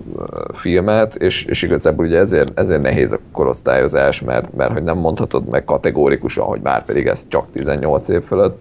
[0.52, 5.48] filmet, és, és igazából ugye ezért, ezért nehéz a korosztályozás, mert, mert hogy nem mondhatod
[5.48, 8.60] meg kategórikusan, hogy már pedig ez csak 18 év fölött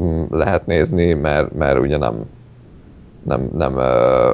[0.00, 2.14] mm, lehet nézni, mert, mert ugye nem,
[3.22, 4.32] nem, nem ö,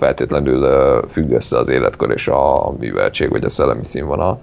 [0.00, 0.62] feltétlenül
[1.10, 4.42] függ össze az életkor és a műveltség vagy a szellemi színvonal.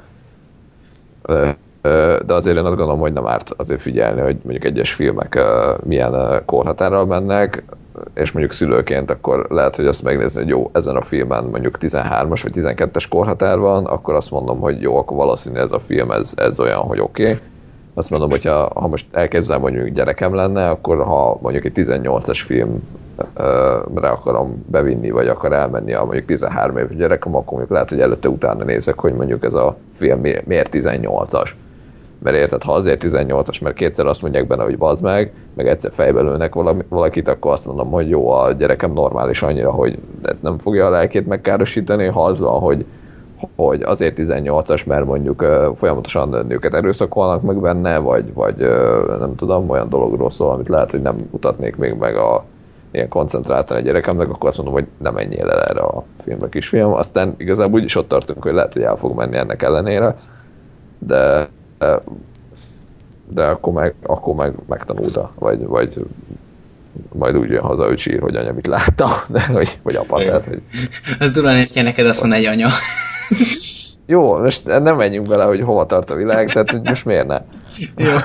[2.26, 5.40] De azért én azt gondolom, hogy nem árt azért figyelni, hogy mondjuk egyes filmek
[5.84, 7.64] milyen korhatárral mennek,
[8.14, 12.40] és mondjuk szülőként akkor lehet, hogy azt megnézni, hogy jó, ezen a filmen mondjuk 13-as
[12.44, 16.34] vagy 12-es korhatár van, akkor azt mondom, hogy jó, akkor valószínű ez a film, ez,
[16.36, 17.24] ez olyan, hogy oké.
[17.24, 17.40] Okay.
[17.98, 24.10] Azt mondom, hogy ha, most elképzelem, mondjuk gyerekem lenne, akkor ha mondjuk egy 18-as filmre
[24.10, 28.30] akarom bevinni, vagy akar elmenni a mondjuk 13 éves gyerekem, akkor mondjuk lehet, hogy előtte
[28.30, 31.50] utána nézek, hogy mondjuk ez a film mi- miért 18-as.
[32.20, 35.92] mert érted, ha azért 18-as, mert kétszer azt mondják benne, hogy bazd meg, meg egyszer
[35.96, 36.54] fejbe lőnek
[36.90, 40.90] valakit, akkor azt mondom, hogy jó, a gyerekem normális annyira, hogy ez nem fogja a
[40.90, 42.86] lelkét megkárosítani, ha az van, hogy,
[43.56, 45.46] hogy azért 18-as, mert mondjuk
[45.78, 48.58] folyamatosan nőket erőszakolnak meg benne, vagy, vagy
[49.20, 52.44] nem tudom, olyan dologról szól, amit lehet, hogy nem mutatnék még meg a
[52.92, 56.94] ilyen koncentráltan egy gyerekemnek, akkor azt mondom, hogy nem menjél el erre a filmre, kisfiam.
[56.94, 60.16] Aztán igazából úgyis ott tartunk, hogy lehet, hogy el fog menni ennek ellenére,
[61.00, 61.50] de
[63.30, 66.06] de akkor meg, akkor meg megtanulta, vagy, vagy
[67.14, 70.46] majd úgy jön haza, hogy sír, hogy anya mit látta, de, hogy, vagy apa, tehát,
[70.46, 70.62] hogy...
[71.20, 72.68] Az durván hogy neked azt mondja egy anya.
[74.06, 77.42] Jó, most nem menjünk bele, hogy hova tart a világ, tehát hogy most miért ne?
[78.06, 78.16] Jó.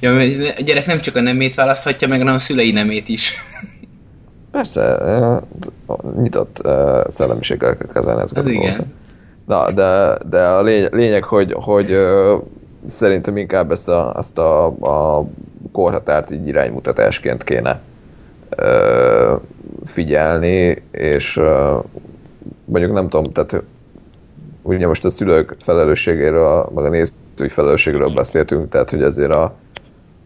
[0.00, 0.16] Ja,
[0.56, 3.34] a gyerek nem csak a nemét választhatja meg, hanem a szülei nemét is.
[4.50, 4.98] Persze,
[6.20, 6.68] nyitott
[7.08, 8.36] szellemiséggel kezelni ezt.
[8.36, 8.94] Az igen.
[9.46, 11.98] Na, de, de a lényeg, hogy, hogy
[12.86, 15.26] szerintem inkább ezt a, ezt a, a
[15.72, 17.80] korhatárt így iránymutatásként kéne
[18.48, 19.34] ö,
[19.84, 21.78] figyelni, és ö,
[22.64, 23.62] mondjuk nem tudom, tehát
[24.62, 29.54] ugye most a szülők felelősségéről, meg a nézői felelősségről beszéltünk, tehát hogy azért a,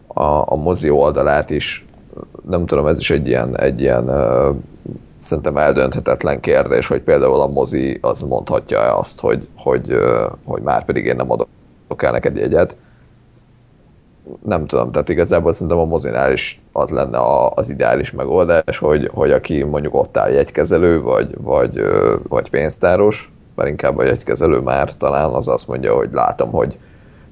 [0.06, 1.86] a, a mozi oldalát is,
[2.48, 4.50] nem tudom, ez is egy ilyen, egy ilyen ö,
[5.20, 9.94] szerintem eldönthetetlen kérdés, hogy például a mozi az mondhatja azt, hogy, hogy,
[10.44, 11.48] hogy már pedig én nem adok
[12.02, 12.76] el neked jegyet.
[14.44, 19.10] Nem tudom, tehát igazából szerintem a mozinál is az lenne a, az ideális megoldás, hogy,
[19.14, 21.82] hogy aki mondjuk ott áll jegykezelő, vagy, vagy,
[22.28, 26.78] vagy pénztáros, mert inkább a jegykezelő már talán az azt mondja, hogy látom, hogy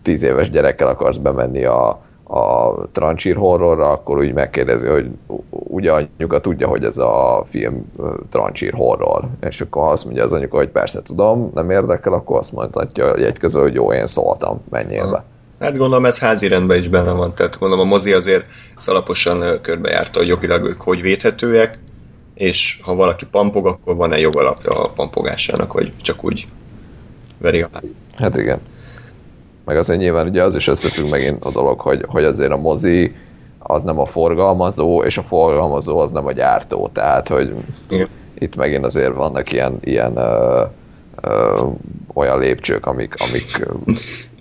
[0.03, 1.88] tíz éves gyerekkel akarsz bemenni a,
[2.29, 5.11] a Tranchir horrorra, akkor úgy megkérdezi, hogy
[5.51, 7.92] ugye anyuka tudja, hogy ez a film
[8.31, 9.24] Tranchir horror.
[9.40, 13.38] És akkor azt mondja az anyuka, hogy persze tudom, nem érdekel, akkor azt mondhatja egy
[13.38, 15.24] közül, hogy jó, én szóltam, menjél be.
[15.61, 20.18] Hát gondolom ez házi rendben is benne van, tehát gondolom a mozi azért szalaposan körbejárta,
[20.18, 21.79] hogy jogilag ők hogy védhetőek,
[22.35, 26.47] és ha valaki pampog, akkor van-e jogalapja a pampogásának, vagy csak úgy
[27.38, 27.94] veri a ház.
[28.16, 28.61] Hát igen
[29.68, 33.14] meg azért nyilván ugye az is összefügg megint a dolog, hogy, hogy azért a mozi
[33.59, 37.55] az nem a forgalmazó, és a forgalmazó az nem a gyártó, tehát hogy
[37.90, 38.09] Igen.
[38.38, 40.64] itt megint azért vannak ilyen, ilyen ö,
[41.23, 41.62] ö,
[42.14, 43.66] olyan lépcsők, amik, amik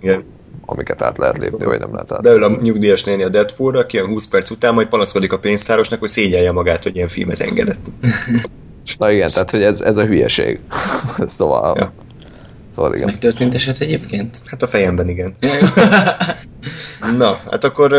[0.00, 0.24] Igen.
[0.70, 2.22] Amiket át lehet lépni, vagy nem lehet át.
[2.22, 6.08] Beül a nyugdíjas néni a Deadpoolra, aki 20 perc után majd panaszkodik a pénztárosnak, hogy
[6.08, 7.90] szégyelje magát, hogy ilyen filmet engedett.
[8.98, 10.60] Na igen, tehát hogy ez, ez a hülyeség.
[11.36, 11.92] szóval ja.
[12.74, 13.06] Szóval igen.
[13.06, 14.36] Megtörtént eset egyébként?
[14.46, 15.36] Hát a fejemben igen.
[17.16, 17.96] Na, hát akkor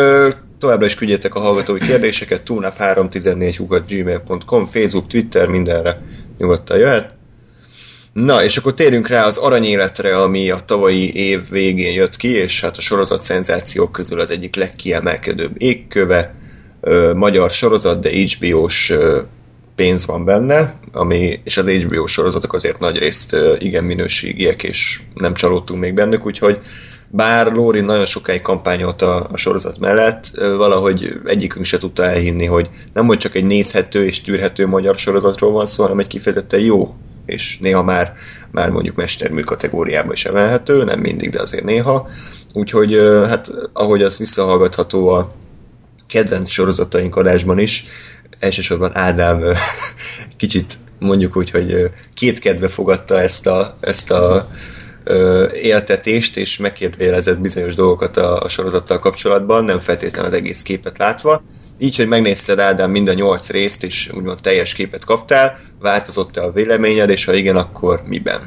[0.60, 6.02] továbbra is küldjétek a hallgatói kérdéseket, tunap314 gmail.com, Facebook, Twitter, mindenre
[6.38, 7.18] nyugodtan jöhet.
[8.24, 12.62] Na, és akkor térjünk rá az aranyéletre, ami a tavalyi év végén jött ki, és
[12.62, 16.36] hát a sorozat szenzációk közül az egyik legkiemelkedőbb égköve,
[17.16, 18.94] magyar sorozat, de HBO-s
[19.76, 25.34] pénz van benne, ami, és az HBO sorozatok azért nagy részt igen minőségiek, és nem
[25.34, 26.60] csalódtunk még bennük, úgyhogy
[27.10, 32.70] bár Lóri nagyon sokáig kampányolt a, a sorozat mellett, valahogy egyikünk se tudta elhinni, hogy
[32.94, 36.96] nem hogy csak egy nézhető és tűrhető magyar sorozatról van szó, hanem egy kifejezetten jó,
[37.30, 38.14] és néha már,
[38.52, 42.10] már mondjuk mestermű kategóriába is emelhető, nem mindig, de azért néha.
[42.54, 42.94] Úgyhogy
[43.28, 45.34] hát ahogy az visszahallgatható a
[46.08, 47.86] kedvenc sorozataink adásban is,
[48.40, 49.44] elsősorban Ádám
[50.38, 54.50] kicsit mondjuk úgy, hogy kétkedve fogadta ezt a, ezt a
[55.62, 61.44] éltetést, és megkérdőjelezett bizonyos dolgokat a, a sorozattal kapcsolatban, nem feltétlenül az egész képet látva.
[61.82, 66.52] Így, hogy megnézted Ádám mind a nyolc részt, és úgymond teljes képet kaptál, változott-e a
[66.52, 68.42] véleményed, és ha igen, akkor miben?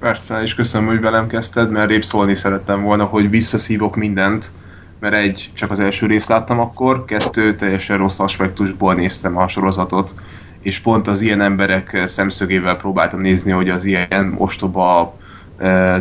[0.00, 4.52] Persze, és köszönöm, hogy velem kezdted, mert épp szólni szerettem volna, hogy visszaszívok mindent,
[5.00, 10.14] mert egy, csak az első részt láttam akkor, kettő, teljesen rossz aspektusból néztem a sorozatot,
[10.62, 15.16] és pont az ilyen emberek szemszögével próbáltam nézni, hogy az ilyen ostoba,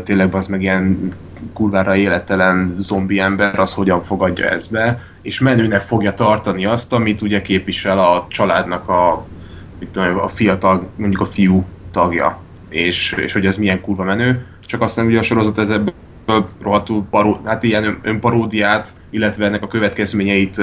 [0.04, 1.13] tényleg az meg ilyen
[1.54, 7.22] kurvára életelen zombi ember, az hogyan fogadja ezt be, és menőnek fogja tartani azt, amit
[7.22, 9.26] ugye képvisel a családnak a,
[9.80, 12.39] mit tudom, a fiatal, mondjuk a fiú tagja,
[12.70, 15.93] és, és hogy ez milyen kurva menő, csak aztán ugye a sorozat ez ebből
[16.62, 20.62] rohadtul paró, hát ilyen önparódiát, illetve ennek a következményeit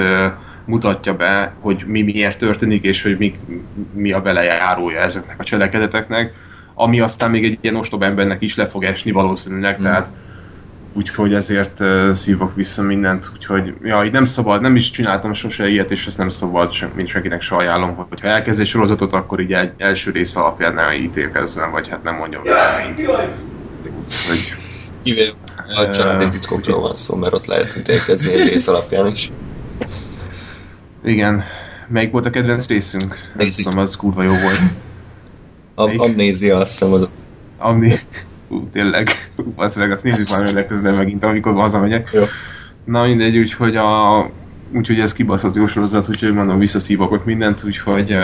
[0.65, 3.39] mutatja be, hogy mi miért történik, és hogy mi,
[3.93, 6.33] mi a belejárója ezeknek a cselekedeteknek,
[6.73, 9.83] ami aztán még egy ilyen ostob embernek is le fog esni valószínűleg, mm.
[9.83, 10.09] tehát
[10.93, 15.67] úgyhogy ezért uh, szívok vissza mindent, úgyhogy ja, így nem szabad, nem is csináltam sose
[15.67, 19.13] ilyet, és ezt nem szabad, sem, mint senkinek se ajánlom, hogy ha elkezd egy sorozatot,
[19.13, 23.09] akkor így egy első rész alapján ne ítélkezzen, vagy hát nem mondjam véleményt.
[25.03, 25.33] Kivéve
[25.75, 29.31] A családi titkokról van szó, mert ott lehet ítélkezni egy rész alapján is.
[31.03, 31.43] Igen.
[31.87, 33.15] Melyik volt a kedvenc részünk?
[33.35, 33.65] Nézzük.
[33.65, 34.59] Nem tudom, az kurva jó volt.
[35.75, 37.13] Am- amnézia azt hiszem az
[37.57, 37.91] Ami...
[38.47, 39.09] Ú, tényleg.
[39.35, 42.09] Ú, Valószínűleg azt nézzük már legközelebb megint, amikor hazamegyek.
[42.13, 42.23] Jó.
[42.85, 44.29] Na mindegy, úgyhogy a...
[44.73, 48.17] Úgyhogy ez kibaszott jó sorozat, úgyhogy mondom, visszaszívok mindent, úgyhogy...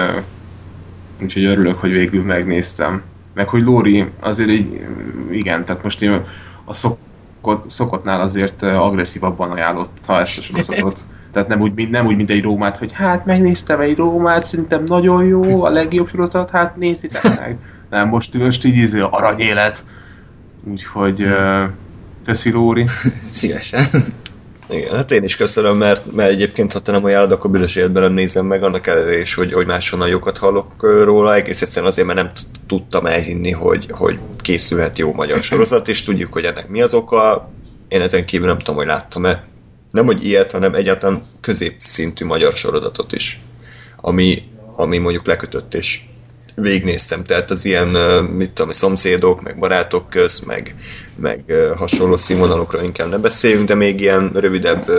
[1.22, 3.04] Úgyhogy örülök, hogy végül megnéztem.
[3.34, 4.86] Meg hogy Lóri azért így,
[5.32, 6.22] igen, tehát most én
[6.66, 11.06] a szokott, szokottnál azért agresszívabban ajánlotta ezt a sorozatot.
[11.38, 14.84] Tehát nem úgy, mint, nem úgy, mint egy Rómát, hogy hát megnéztem egy Rómát, szerintem
[14.84, 17.58] nagyon jó, a legjobb sorozat, hát nézzétek meg.
[17.90, 19.86] Nem, most, most így izé, aranyélet.
[20.64, 21.28] Úgyhogy
[22.26, 22.86] köszi Lóri.
[23.32, 23.86] Szívesen.
[24.70, 28.04] Igen, hát én is köszönöm, mert, mert egyébként, ha te nem ajánlod, akkor büdös életben
[28.04, 32.08] nem nézem meg, annak ellenére is, hogy, hogy máshonnan jókat hallok róla, egész egyszerűen azért,
[32.08, 32.30] mert nem
[32.68, 37.52] tudtam elhinni, hogy, hogy készülhet jó magyar sorozat, és tudjuk, hogy ennek mi az oka.
[37.88, 39.44] Én ezen kívül nem tudom, hogy láttam-e.
[39.98, 43.40] Nem, hogy ilyet, hanem egyáltalán középszintű magyar sorozatot is,
[44.02, 44.44] ami,
[44.76, 46.00] ami mondjuk lekötött, és
[46.56, 47.88] végignéztem, tehát az ilyen,
[48.24, 50.76] mit tudom, szomszédok, meg barátok köz, meg,
[51.16, 51.44] meg
[51.76, 54.92] hasonló színvonalokról inkább ne beszéljünk, de még ilyen rövidebb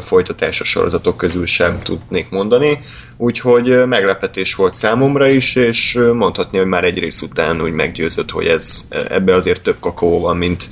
[0.00, 2.80] folytatásos sorozatok közül sem tudnék mondani,
[3.16, 8.46] úgyhogy meglepetés volt számomra is, és mondhatni, hogy már egy rész után úgy meggyőzött, hogy
[8.46, 10.68] ez ebbe azért több kakaó van, mint,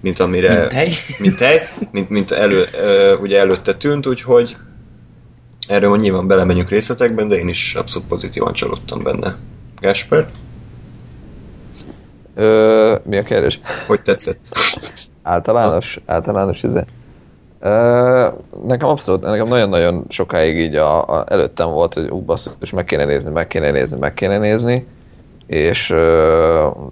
[0.00, 0.58] mint amire...
[0.58, 0.92] Mint tej.
[1.18, 1.58] Mint tej,
[1.90, 2.64] mint, mint elő,
[3.20, 4.56] ugye előtte tűnt, úgyhogy
[5.66, 9.36] erről majd nyilván belemegyünk részletekben, de én is abszolút pozitívan csalódtam benne.
[9.80, 10.28] Gásper,
[12.34, 13.60] Ö, mi a kérdés?
[13.86, 14.40] hogy tetszett?
[15.22, 15.98] Általános?
[16.06, 16.84] Általános izé?
[18.66, 23.04] Nekem abszolút, nekem nagyon-nagyon sokáig így a, a, előttem volt, hogy ú, basszus, meg kéne
[23.04, 24.86] nézni, meg kéne nézni, meg kéne nézni,
[25.46, 25.88] és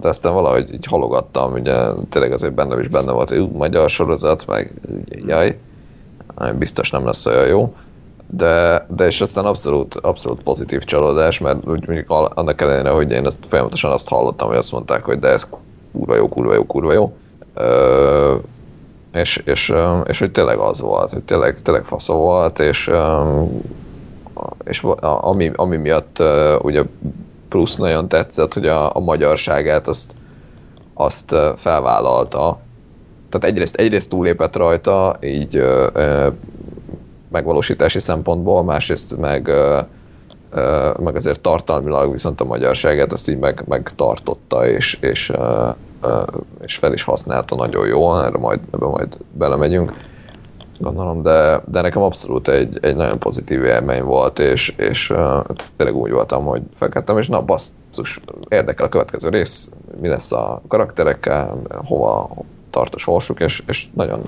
[0.01, 1.75] de aztán valahogy így halogattam, ugye
[2.09, 4.73] tényleg azért benne is benne volt, hogy ú, magyar sorozat, meg
[5.27, 5.57] jaj,
[6.57, 7.73] biztos nem lesz olyan jó.
[8.31, 13.25] De, de és aztán abszolút, abszolút pozitív csalódás, mert úgy mondjuk annak ellenére, hogy én
[13.25, 15.47] azt folyamatosan azt hallottam, hogy azt mondták, hogy de ez
[15.91, 17.13] kurva jó, kurva jó, kurva jó.
[19.13, 19.73] És, és,
[20.05, 22.91] és hogy tényleg az volt, hogy tényleg, tényleg faszó volt, és,
[24.63, 26.23] és ami, ami miatt
[26.61, 26.83] ugye
[27.49, 30.15] plusz nagyon tetszett, hogy a, a magyarságát azt,
[30.93, 32.59] azt felvállalta.
[33.29, 35.63] Tehát egyrészt, egyrészt túlépett rajta, így
[37.31, 39.51] megvalósítási szempontból, másrészt meg,
[40.99, 45.31] meg azért tartalmilag viszont a magyarságát azt így meg, megtartotta, és, és,
[46.61, 49.93] és fel is használta nagyon jól, erre majd, ebbe majd belemegyünk,
[50.79, 55.13] gondolom, de, de nekem abszolút egy, egy nagyon pozitív élmény volt, és, és
[55.75, 59.69] tényleg úgy voltam, hogy felkeltem, és na basszus, érdekel a következő rész,
[60.01, 62.29] mi lesz a karakterekkel, hova
[62.69, 64.21] tart a sorsuk, és, és nagyon,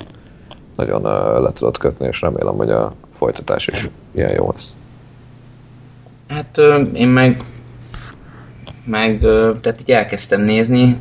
[0.76, 1.02] nagyon
[1.42, 4.76] le tudod kötni, és remélem, hogy a folytatás is ilyen jó lesz.
[6.34, 6.58] Hát
[6.94, 7.44] én meg,
[8.86, 9.20] meg
[9.62, 10.98] tehát így elkezdtem nézni.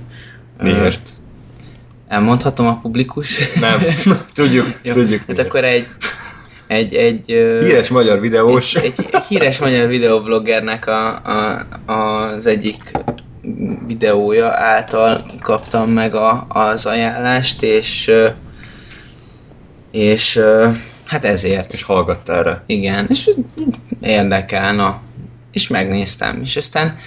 [0.62, 1.10] Miért?
[2.08, 3.38] Elmondhatom a publikus?
[3.60, 3.80] Nem,
[4.34, 5.18] tudjuk, Jó, tudjuk.
[5.18, 5.46] Hát miért.
[5.46, 5.86] akkor egy,
[6.66, 7.26] egy, egy,
[7.60, 8.74] Híres magyar videós.
[8.74, 12.92] egy, egy, egy híres magyar videobloggernek a, a, az egyik
[13.86, 18.10] videója által kaptam meg a, az ajánlást, és
[19.90, 20.40] és
[21.04, 21.72] hát ezért.
[21.72, 22.62] És hallgattál rá.
[22.66, 23.30] Igen, és
[24.00, 25.00] érdekel, na.
[25.52, 26.98] És megnéztem, és aztán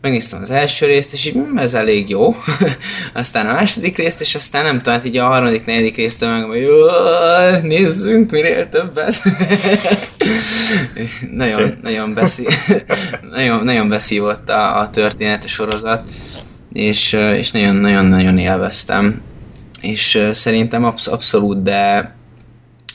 [0.00, 2.34] megnéztem az első részt, és így hm, ez elég jó.
[3.12, 6.42] aztán a második részt, és aztán nem tudom, hát így a harmadik, negyedik részt meg,
[6.44, 9.22] hogy "Jaj, nézzünk minél többet.
[11.32, 12.46] nagyon, nagyon, beszí...
[13.36, 16.10] nagyon, nagyon beszívott a, a történet, a sorozat,
[16.72, 19.22] és, és nagyon-nagyon-nagyon élveztem.
[19.80, 22.14] És szerintem absz- abszolút, de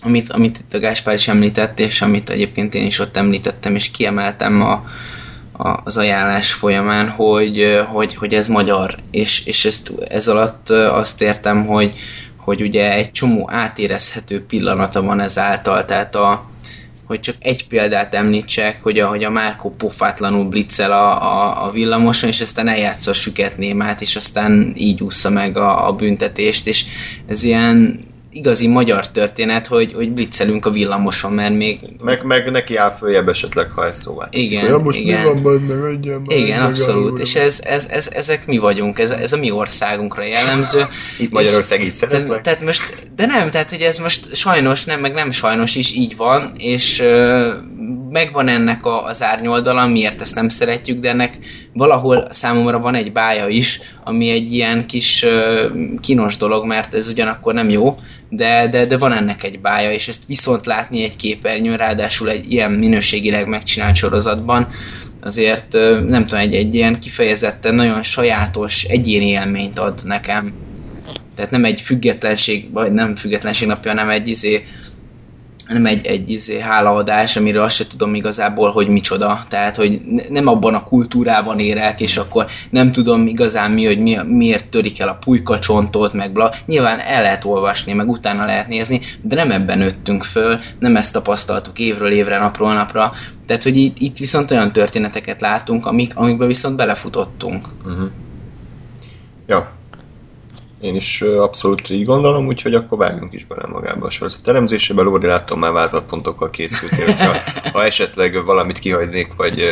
[0.04, 3.92] amit, amit itt a Gáspár is említett, és amit egyébként én is ott említettem, és
[3.92, 4.84] kiemeltem a,
[5.54, 11.22] a, az ajánlás folyamán, hogy, hogy, hogy ez magyar, és, és ezt, ez alatt azt
[11.22, 11.92] értem, hogy,
[12.38, 16.46] hogy ugye egy csomó átérezhető pillanata van ezáltal, tehát a,
[17.06, 21.72] hogy csak egy példát említsek, hogy a, hogy a Márkó pofátlanul bliccel a, a, a
[21.72, 26.68] villamoson, és aztán eljátsza a süket némát, és aztán így ússza meg a, a büntetést,
[26.68, 26.86] és
[27.28, 32.76] ez ilyen igazi magyar történet, hogy, hogy blitzelünk a villamoson, mert még Meg, meg neki
[32.76, 34.28] áll följebb esetleg, ha ez szóval.
[34.32, 35.22] Igen, Ja, most igen.
[35.22, 39.12] mi van benne, már, igen, meg abszolút, és ez, ez, ez, ezek mi vagyunk, ez,
[39.12, 40.82] ez a mi országunkra jellemző.
[41.18, 42.42] Itt Magyarország így Tehát, szeretlek.
[42.42, 46.16] tehát most, de nem, tehát hogy ez most sajnos nem, meg nem sajnos is így
[46.16, 47.48] van, és uh,
[48.14, 51.38] megvan ennek a, az árnyoldala, miért ezt nem szeretjük, de ennek
[51.74, 57.08] valahol számomra van egy bája is, ami egy ilyen kis uh, kínos dolog, mert ez
[57.08, 58.00] ugyanakkor nem jó,
[58.30, 62.52] de, de, de van ennek egy bája, és ezt viszont látni egy képernyőn, ráadásul egy
[62.52, 64.68] ilyen minőségileg megcsinált sorozatban,
[65.22, 65.74] azért
[66.08, 70.54] nem tudom, egy, egy ilyen kifejezetten nagyon sajátos egyéni élményt ad nekem.
[71.36, 74.64] Tehát nem egy függetlenség, vagy nem függetlenség napja, hanem egy izé,
[75.68, 79.44] nem egy, egy izé, hálaadás, amiről azt se tudom igazából, hogy micsoda.
[79.50, 84.18] Tehát, hogy nem abban a kultúrában érek, és akkor nem tudom igazán mi, hogy mi,
[84.28, 86.54] miért törik el a pulykacsontot, meg bla.
[86.66, 91.14] Nyilván el lehet olvasni, meg utána lehet nézni, de nem ebben nőttünk föl, nem ezt
[91.14, 93.14] tapasztaltuk évről évre, napról napra.
[93.48, 97.64] Tehát, hogy itt, itt viszont olyan történeteket látunk, amik, amikbe viszont belefutottunk.
[97.86, 98.10] Uh-huh.
[99.48, 99.72] Ja,
[100.84, 105.02] én is abszolút így gondolom, úgyhogy akkor vágjunk is bele magába a sorozat elemzésébe.
[105.02, 107.38] Lóri, látom már vázlatpontokkal készültél, hogyha
[107.72, 109.64] ha esetleg valamit kihagynék, vagy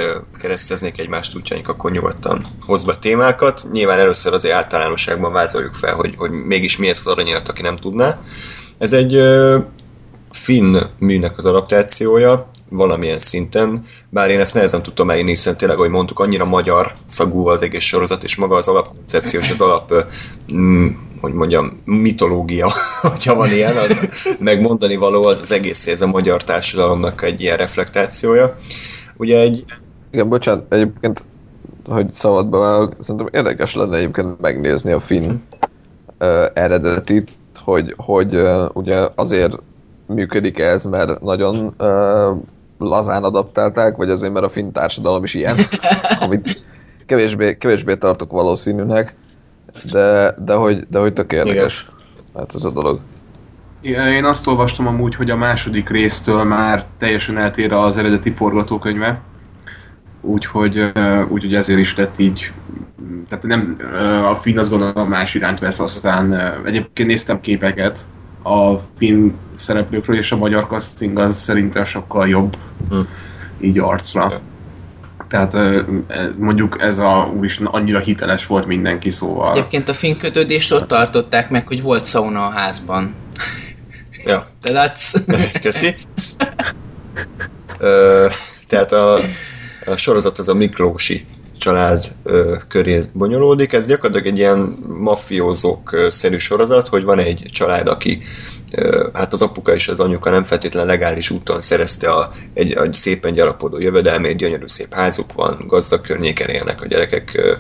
[0.42, 3.66] kereszteznék egymást útjaink, akkor nyugodtan hozd be témákat.
[3.72, 7.76] Nyilván először azért általánosságban vázoljuk fel, hogy, hogy mégis mi ez az aranyirat, aki nem
[7.76, 8.20] tudná.
[8.78, 9.20] Ez egy
[10.32, 15.90] finn műnek az adaptációja, valamilyen szinten, bár én ezt nehezen tudtam eljönni, hiszen tényleg, ahogy
[15.90, 19.94] mondtuk, annyira magyar szagú az egész sorozat, és maga az alapkoncepció és az alap,
[20.54, 20.88] mm,
[21.22, 22.72] hogy mondjam, mitológia,
[23.12, 24.10] hogyha van ilyen, az
[24.40, 28.58] megmondani való, az az egész ez a magyar társadalomnak egy ilyen reflektációja.
[29.18, 29.66] Ugye egy...
[30.12, 31.24] Igen, bocsánat, egyébként,
[31.86, 35.38] hogy szabadba válok, szerintem érdekes lenne egyébként megnézni a finn uh,
[36.54, 37.32] eredetit,
[37.64, 39.58] hogy, hogy uh, ugye azért
[40.06, 42.38] működik ez, mert nagyon uh,
[42.88, 45.58] lazán adaptálták, vagy azért, mert a finn társadalom is ilyen,
[46.26, 46.68] amit
[47.06, 49.16] kevésbé, kevésbé tartok valószínűnek,
[49.92, 51.90] de, de, hogy, de hogy tök érdekes.
[52.36, 53.00] Hát ez a dolog.
[53.82, 59.22] Én azt olvastam amúgy, hogy a második résztől már teljesen eltér az eredeti forgatókönyve,
[60.22, 60.92] úgyhogy,
[61.30, 62.52] úgyhogy ezért is lett így,
[63.28, 63.78] tehát nem,
[64.30, 66.34] a Finn azt gondolom más iránt vesz, aztán
[66.66, 68.08] egyébként néztem képeket,
[68.44, 72.58] a finn szereplőkről, és a magyar casting az szerintem sokkal jobb
[72.90, 73.00] hm.
[73.62, 74.42] így arcra.
[75.28, 75.58] Tehát
[76.38, 79.52] mondjuk ez a úristen annyira hiteles volt mindenki, szóval...
[79.52, 83.16] Egyébként a finn kötődést ott tartották meg, hogy volt sauna a házban.
[84.26, 84.48] Ja.
[84.62, 85.14] Te látsz?
[85.64, 85.96] Köszi.
[87.80, 88.28] Ö,
[88.68, 89.14] tehát a,
[89.86, 91.26] a sorozat az a Miklósi
[91.62, 93.74] család ö, köré bonyolódik.
[93.74, 94.60] Ez gyakorlatilag egy ilyen
[95.00, 98.20] mafiózók szerű sorozat, hogy van egy család, aki
[98.72, 102.94] ö, hát az apuka és az anyuka nem feltétlen legális úton szerezte a, egy, egy
[102.94, 107.54] szépen gyarapodó jövedelmét, gyönyörű szép házuk van, gazdag környéken élnek a gyerekek, ö,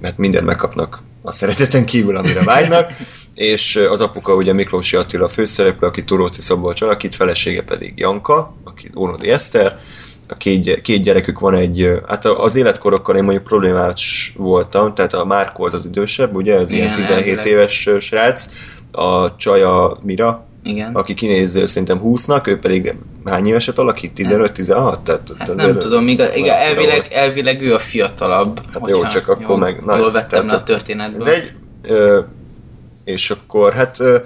[0.00, 2.90] mert mindent megkapnak a szereteten kívül, amire vágynak,
[3.34, 8.90] és az apuka ugye Miklósi Attila főszereplő, aki Turóci Szabolcs alakít, felesége pedig Janka, aki
[8.96, 9.78] Ónodi Eszter,
[10.32, 15.24] a két, két gyerekük van egy, hát az életkorokkal én mondjuk problémás voltam, tehát a
[15.24, 17.46] Márko az az idősebb, ugye, ez Igen, ilyen 17 elvileg.
[17.46, 18.48] éves srác,
[18.92, 20.94] a Csaja Mira, igen.
[20.94, 24.12] aki kinéz szerintem 20-nak, ő pedig hány éveset alakít?
[24.16, 25.02] 15-16?
[25.02, 28.60] Tehát, hát nem tudom, igaz, igaz, elvileg, elvileg ő a fiatalabb.
[28.72, 29.84] Hát jó, csak akkor jó, meg...
[29.84, 31.28] Na, jól vettem tehát, a történetből.
[31.28, 31.52] Egy,
[31.82, 32.20] ö,
[33.04, 34.18] és akkor hát ö,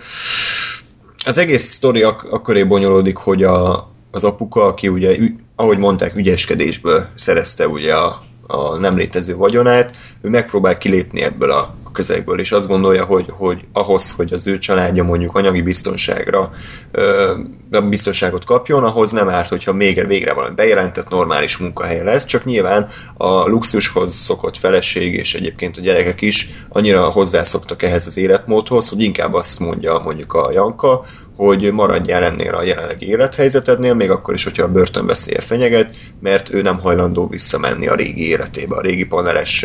[1.26, 5.16] az egész sztori ak- akkor bonyolódik, hogy a, az apuka, aki ugye,
[5.56, 11.74] ahogy mondták, ügyeskedésből szerezte ugye a, a nem létező vagyonát, ő megpróbál kilépni ebből a,
[11.84, 16.50] a közegből, és azt gondolja, hogy, hogy ahhoz, hogy az ő családja mondjuk anyagi biztonságra
[16.90, 17.34] ö,
[17.80, 22.88] biztonságot kapjon, ahhoz nem árt, hogyha még végre valami bejelentett normális munkahelye lesz, csak nyilván
[23.16, 29.00] a luxushoz szokott feleség, és egyébként a gyerekek is annyira hozzászoktak ehhez az életmódhoz, hogy
[29.00, 31.04] inkább azt mondja mondjuk a Janka,
[31.36, 36.62] hogy maradjál ennél a jelenlegi élethelyzetednél, még akkor is, hogyha a börtönveszélye fenyeget, mert ő
[36.62, 39.64] nem hajlandó visszamenni a régi életébe, a régi paneles,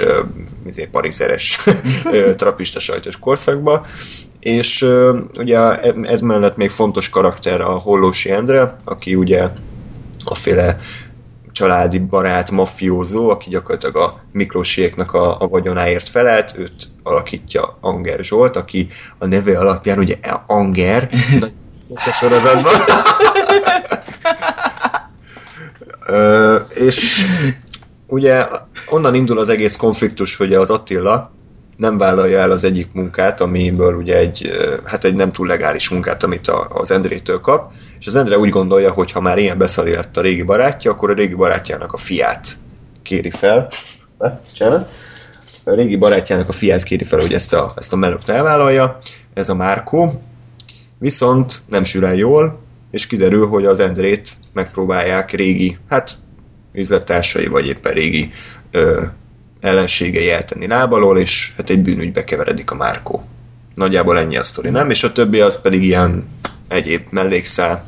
[0.68, 1.59] izé, parizeres
[2.36, 3.86] trapista sajtos korszakba,
[4.42, 4.86] és
[5.38, 5.58] ugye
[6.02, 9.50] ez mellett még fontos karakter a Hollósi Endre, aki ugye
[10.24, 10.78] a féle
[11.52, 18.56] családi barát mafiózó, aki gyakorlatilag a Miklósiéknak a, a vagyonáért felelt, őt alakítja Anger Zsolt,
[18.56, 18.88] aki
[19.18, 20.16] a neve alapján ugye
[20.48, 21.10] Anger,
[21.96, 22.74] a sorozatban.
[26.76, 27.26] És
[28.08, 28.46] ugye
[28.89, 31.32] onnan indul az egész konfliktus, hogy az Attila
[31.82, 34.51] nem vállalja el az egyik munkát, amiből ugye egy,
[34.84, 38.49] hát egy nem túl legális munkát, amit a, az Endrétől kap, és az Endre úgy
[38.49, 41.97] gondolja, hogy ha már ilyen beszali lett a régi barátja, akkor a régi barátjának a
[41.97, 42.47] fiát
[43.03, 43.67] kéri fel.
[44.53, 44.88] Csinálod?
[45.63, 48.99] A régi barátjának a fiát kéri fel, hogy ezt a, ezt a melót elvállalja,
[49.34, 50.21] ez a Márkó,
[50.99, 52.59] viszont nem sül el jól,
[52.91, 56.17] és kiderül, hogy az Endrét megpróbálják régi, hát
[56.73, 58.32] üzlettársai, vagy éppen régi
[58.71, 59.01] ö,
[59.62, 63.24] ellenségei eltenni lábalól, és hát egy bűnügybe keveredik a Márkó.
[63.74, 64.89] Nagyjából ennyi a sztori, nem?
[64.89, 66.30] És a többi az pedig ilyen
[66.70, 67.84] egyéb mellékszál.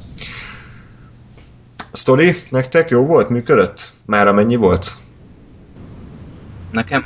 [1.91, 3.29] A sztori nektek jó volt?
[3.29, 3.91] Működött?
[4.05, 4.91] Már amennyi volt?
[6.71, 7.05] Nekem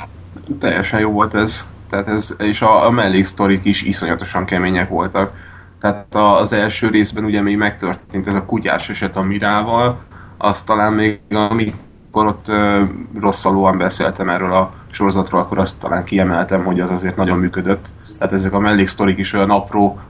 [0.58, 1.66] Teljesen jó volt ez.
[1.90, 5.32] Tehát ez és a, a melléksztorik is iszonyatosan kemények voltak.
[5.80, 10.02] Tehát a, az első részben ugye még megtörtént ez a kutyás eset a Mirával,
[10.36, 11.74] azt talán még
[12.12, 12.82] amikor ott ö,
[13.20, 17.88] rosszalóan beszéltem erről a sorozatról, akkor azt talán kiemeltem, hogy az azért nagyon működött.
[18.18, 20.00] Tehát ezek a melléksztorik is olyan apró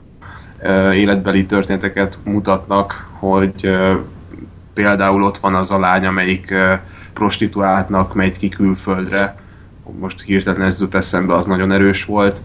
[0.62, 3.94] ö, életbeli történeteket mutatnak, hogy ö,
[4.74, 6.74] például ott van az a lány, amelyik ö,
[7.12, 9.36] prostituáltnak megy ki külföldre,
[9.99, 12.42] most hirtelen ez jut eszembe, az nagyon erős volt,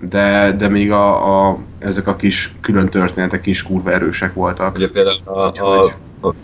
[0.00, 4.74] de, de még a, a, ezek a kis külön történetek is kurva erősek voltak.
[4.76, 6.34] Ugye például a, a, a,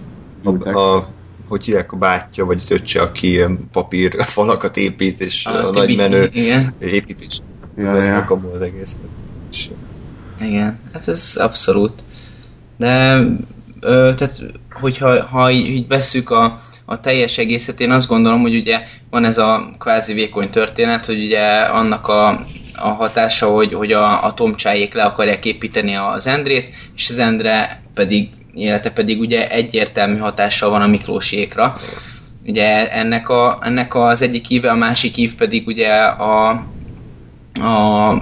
[0.45, 1.07] a, a
[1.49, 5.71] hogy hívják a bátyja, vagy az öccse, aki ilyen papír falakat épít, és a, a
[5.71, 6.31] nagy menő
[6.81, 7.41] építés.
[7.77, 8.27] Ja, ezt ja.
[8.29, 8.51] ja.
[8.53, 8.97] az egész.
[9.51, 9.69] És,
[10.41, 12.05] igen, hát ez abszolút.
[12.77, 13.25] De,
[13.81, 18.57] ö, tehát, hogyha ha így, így vesszük a, a teljes egészet, én azt gondolom, hogy
[18.57, 22.29] ugye van ez a kvázi vékony történet, hogy ugye annak a,
[22.79, 27.83] a hatása, hogy, hogy a, a tomcsájék le akarják építeni az Endrét, és az Endre
[27.95, 31.77] pedig, élete pedig ugye egyértelmű hatással van a Miklósiékra.
[32.47, 36.49] Ugye ennek, a, ennek az egyik íve, a másik ív pedig ugye a,
[37.61, 38.15] a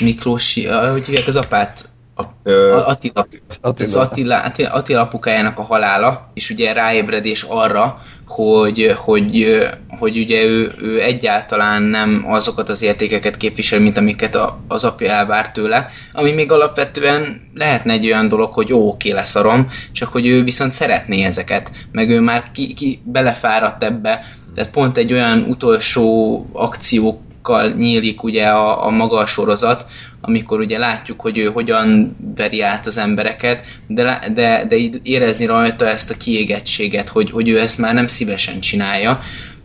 [0.00, 1.84] Miklósi, a- hogy hívják az apát?
[2.18, 3.26] A, ö, Attila.
[3.60, 3.86] Attila.
[3.86, 4.40] Az Attila,
[4.70, 9.58] Attila, apukájának a halála, és ugye ráébredés arra, hogy, hogy,
[9.98, 15.10] hogy ugye ő, ő egyáltalán nem azokat az értékeket képvisel, mint amiket a, az apja
[15.10, 20.26] elvárt tőle, ami még alapvetően lehetne egy olyan dolog, hogy jó, oké, leszarom, csak hogy
[20.26, 25.42] ő viszont szeretné ezeket, meg ő már ki, ki belefáradt ebbe, tehát pont egy olyan
[25.42, 29.86] utolsó akció kal nyílik ugye a, a maga a sorozat,
[30.20, 35.88] amikor ugye látjuk, hogy ő hogyan veri át az embereket, de, de, de érezni rajta
[35.88, 39.18] ezt a kiégettséget, hogy, hogy ő ezt már nem szívesen csinálja,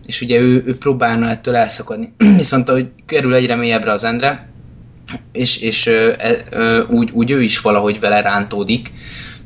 [0.05, 2.13] és ugye ő, ő próbálna ettől elszakadni.
[2.37, 4.49] Viszont ahogy kerül egyre mélyebbre az Endre,
[5.31, 8.91] és, és ö, e, ö, úgy, úgy ő is valahogy vele rántódik,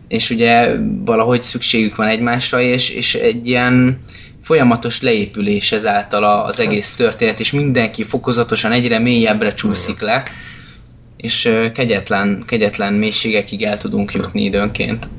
[0.08, 3.98] és ugye valahogy szükségük van egymásra, és, és egy ilyen
[4.42, 10.24] folyamatos leépülés ezáltal az egész történet, és mindenki fokozatosan egyre mélyebbre csúszik le,
[11.18, 15.10] és kegyetlen, kegyetlen mélységekig el tudunk jutni időnként.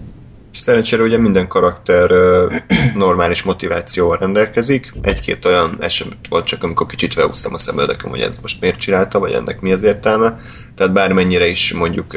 [0.61, 2.11] Szerencsére ugye minden karakter
[2.95, 4.93] normális motivációval rendelkezik.
[5.03, 9.19] Egy-két olyan eset volt csak, amikor kicsit felhúztam a szemöldököm, hogy ez most miért csinálta,
[9.19, 10.37] vagy ennek mi az értelme.
[10.75, 12.15] Tehát bármennyire is mondjuk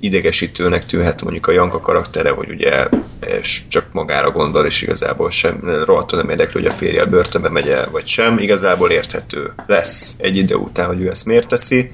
[0.00, 2.88] idegesítőnek tűnhet mondjuk a Janka karaktere, hogy ugye
[3.40, 7.76] és csak magára gondol, és igazából sem, rohadtul nem érdekli, hogy a férje börtönbe megy
[7.90, 8.38] vagy sem.
[8.38, 11.90] Igazából érthető lesz egy idő után, hogy ő ezt miért teszi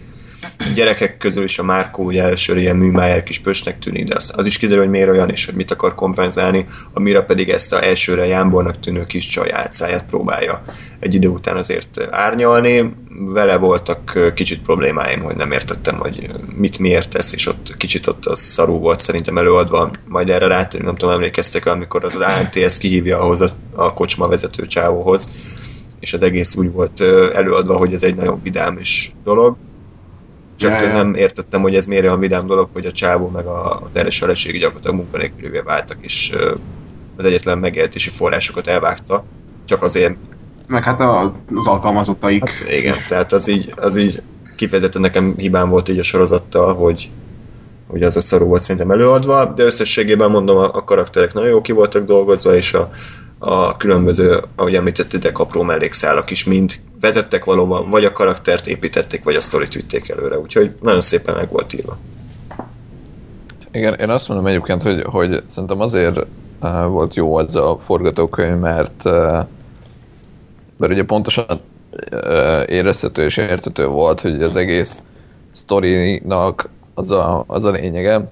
[0.75, 4.47] gyerekek közül is a Márkó ugye elsőre ilyen műmájár kis pösnek tűnik, de az, az
[4.47, 8.27] is kiderül, hogy miért olyan, és hogy mit akar kompenzálni, amire pedig ezt a elsőre
[8.27, 10.65] jámbornak tűnő kis csaj álcáját próbálja
[10.99, 12.95] egy idő után azért árnyalni.
[13.25, 18.27] Vele voltak kicsit problémáim, hogy nem értettem, hogy mit miért tesz, és ott kicsit ott
[18.27, 23.21] az szarú volt szerintem előadva, majd erre rátérünk, nem tudom, emlékeztek amikor az AMTS kihívja
[23.21, 25.31] ahhoz a, a kocsma vezető csávóhoz,
[26.01, 27.01] és az egész úgy volt
[27.35, 29.57] előadva, hogy ez egy nagyon vidámis dolog,
[30.61, 30.93] csak Ja, ja.
[30.93, 34.19] nem értettem, hogy ez miért olyan vidám dolog, hogy a csávó meg a, a terhes
[34.19, 36.37] feleség gyakorlatilag munkanélkülővé váltak, és
[37.17, 39.25] az egyetlen megélhetési forrásokat elvágta,
[39.65, 40.17] csak azért,
[40.67, 41.21] Meg hát a,
[41.55, 42.49] az alkalmazottaik.
[42.49, 44.23] hát igen, tehát az így, az így
[44.57, 47.11] kifejezetten nekem hibám volt így a sorozattal, hogy,
[47.87, 51.61] hogy az a szarú volt szerintem előadva, de összességében mondom, a, a karakterek nagyon jó
[51.61, 52.91] ki voltak dolgozva, és a,
[53.43, 59.35] a különböző, ahogy említettétek, apró mellékszálak is mind vezettek valóban, vagy a karaktert építették, vagy
[59.35, 61.99] a sztorit vitték előre, úgyhogy nagyon szépen meg volt írva.
[63.73, 66.17] Igen, én azt mondom egyébként, hogy, hogy szerintem azért
[66.63, 69.45] uh, volt jó ez a forgatókönyv, mert, uh,
[70.77, 71.61] mert ugye pontosan
[72.13, 75.03] uh, érezhető és értető volt, hogy az egész
[75.53, 78.31] sztorinak az a, az a lényege,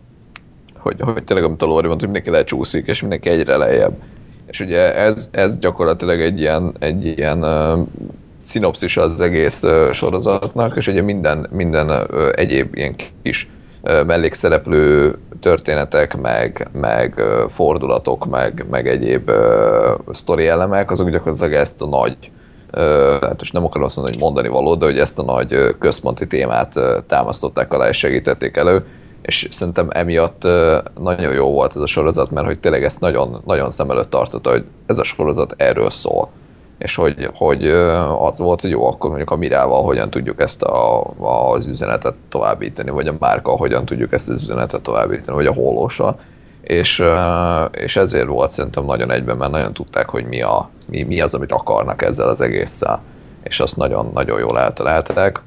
[0.79, 4.03] hogy, hogy tényleg, amit a Lóri mondta, hogy mindenki lecsúszik, és mindenki egyre lejjebb.
[4.51, 7.86] És ugye ez, ez gyakorlatilag egy ilyen, egy ilyen uh,
[8.38, 13.51] szinopszis az egész uh, sorozatnak, és ugye minden, minden uh, egyéb ilyen kis
[13.82, 21.53] uh, mellékszereplő történetek, meg, meg uh, fordulatok, meg, meg egyéb uh, sztori elemek, azok gyakorlatilag
[21.53, 22.16] ezt a nagy
[23.20, 26.26] hát most nem akarom azt mondani, hogy mondani való, de hogy ezt a nagy központi
[26.26, 26.74] témát
[27.07, 28.84] támasztották alá és segítették elő,
[29.29, 30.43] és szerintem emiatt
[31.01, 34.51] nagyon jó volt ez a sorozat, mert hogy tényleg ezt nagyon, nagyon szem előtt tartotta,
[34.51, 36.29] hogy ez a sorozat erről szól
[36.79, 37.66] és hogy, hogy
[38.18, 41.03] az volt, hogy jó, akkor mondjuk a Mirával hogyan tudjuk ezt a,
[41.53, 46.18] az üzenetet továbbítani, vagy a márka hogyan tudjuk ezt az üzenetet továbbítani, vagy a hollósa.
[46.61, 47.05] És,
[47.70, 51.35] és ezért volt szerintem nagyon egyben, mert nagyon tudták, hogy mi, a, mi, mi az,
[51.35, 53.01] amit akarnak ezzel az egésszel.
[53.43, 55.41] És azt nagyon-nagyon jól eltalálták.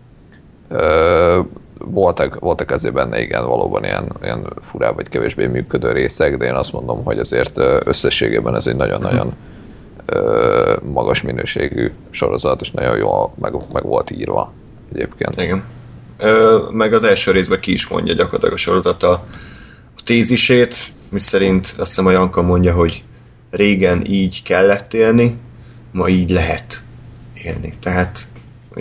[1.85, 6.53] Voltak, voltak ezért benne, igen, valóban ilyen, ilyen furább vagy kevésbé működő részek, de én
[6.53, 9.33] azt mondom, hogy azért összességében ez egy nagyon-nagyon
[10.83, 14.53] magas minőségű sorozat, és nagyon jól meg, meg volt írva
[14.93, 15.41] egyébként.
[15.41, 15.63] Igen.
[16.19, 19.11] Ö, meg az első részben ki is mondja gyakorlatilag a sorozat a,
[19.95, 20.75] a tézisét,
[21.09, 23.03] mi szerint azt hiszem a Janka mondja, hogy
[23.49, 25.37] régen így kellett élni,
[25.91, 26.83] ma így lehet
[27.43, 27.73] élni.
[27.79, 28.27] Tehát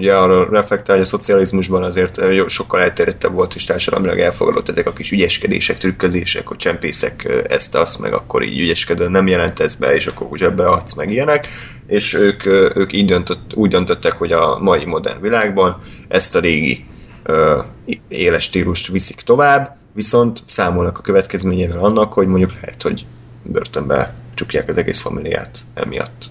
[0.01, 4.93] ugye arra reflektál, hogy a szocializmusban azért sokkal elterjedtebb volt, és társadalmilag elfogadott ezek a
[4.93, 9.95] kis ügyeskedések, trükközések, hogy csempészek ezt, azt, meg akkor így ügyeskedő, nem jelent ez be,
[9.95, 11.49] és akkor zsebbe adsz, meg ilyenek,
[11.87, 12.47] és ők,
[12.77, 15.77] ők így döntött, úgy döntöttek, hogy a mai modern világban
[16.09, 16.85] ezt a régi
[17.23, 17.61] ö,
[18.09, 23.07] éles stílust viszik tovább, viszont számolnak a következményével annak, hogy mondjuk lehet, hogy
[23.43, 26.31] börtönbe csukják az egész familiát emiatt.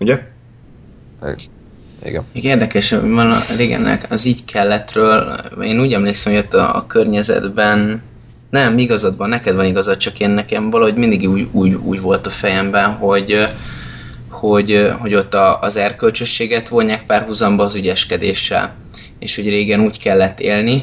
[0.00, 0.32] Ugye?
[2.04, 2.24] Igen.
[2.32, 8.02] Érdekes, van a régennek az így kellettről, én úgy emlékszem, hogy ott a, a környezetben
[8.50, 12.26] nem, igazad van, neked van igazad, csak én nekem valahogy mindig úgy, úgy, úgy volt
[12.26, 13.44] a fejemben, hogy,
[14.30, 18.74] hogy, hogy ott a, az erkölcsösséget vonják párhuzamba az ügyeskedéssel.
[19.18, 20.82] És hogy régen úgy kellett élni,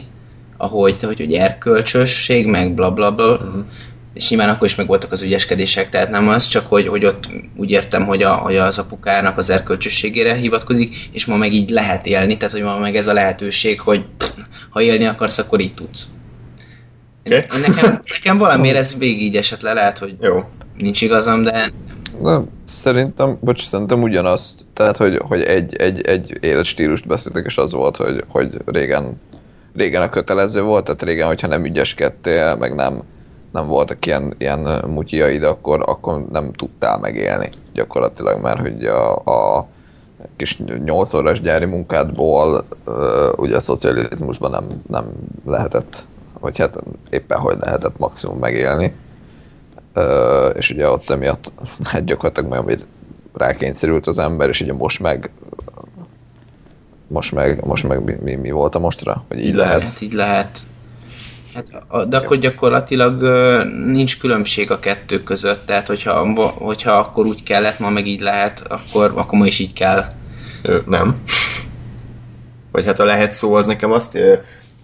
[0.57, 3.65] ahogy, hogy, hogy erkölcsösség, meg bla bla bla, uh-huh
[4.14, 7.30] és nyilván akkor is meg voltak az ügyeskedések, tehát nem az, csak hogy, hogy ott
[7.55, 12.05] úgy értem, hogy, a, hogy az apukának az erkölcsösségére hivatkozik, és ma meg így lehet
[12.05, 14.05] élni, tehát hogy ma meg ez a lehetőség, hogy
[14.70, 16.07] ha élni akarsz, akkor így tudsz.
[17.26, 17.45] Okay.
[17.62, 20.43] Nekem, nekem valamiért ez végig így esett le, lehet, hogy Jó.
[20.78, 21.72] nincs igazam, de...
[22.24, 27.72] de szerintem, bocs, szerintem ugyanazt, tehát hogy, hogy egy, egy, egy életstílust beszéltek, és az
[27.72, 29.22] volt, hogy, hogy régen,
[29.76, 33.03] régen a kötelező volt, tehát régen, hogyha nem ügyeskedtél, meg nem
[33.52, 39.68] nem voltak ilyen, ilyen mutyaid, akkor, akkor nem tudtál megélni gyakorlatilag, mert hogy a, a
[40.36, 42.66] kis 8 órás gyári munkádból
[43.36, 45.14] ugye a szocializmusban nem, nem
[45.45, 46.06] lehetett,
[46.39, 48.95] vagy hát éppen hogy lehetett maximum megélni.
[50.54, 51.52] és ugye ott emiatt
[51.91, 52.86] hát gyakorlatilag majd hogy
[53.34, 55.32] rákényszerült az ember, és ugye most meg
[57.08, 59.24] most meg, most meg mi, mi, mi volt a mostra?
[59.28, 59.78] Hogy így lehet?
[59.78, 60.02] lehet?
[60.02, 60.60] Így lehet.
[61.54, 63.24] Hát, de akkor gyakorlatilag
[63.86, 68.64] nincs különbség a kettő között, tehát hogyha, hogyha akkor úgy kellett, ma meg így lehet,
[68.68, 70.06] akkor, akkor ma is így kell.
[70.86, 71.22] Nem.
[72.72, 74.18] Vagy hát a lehet szó, az nekem azt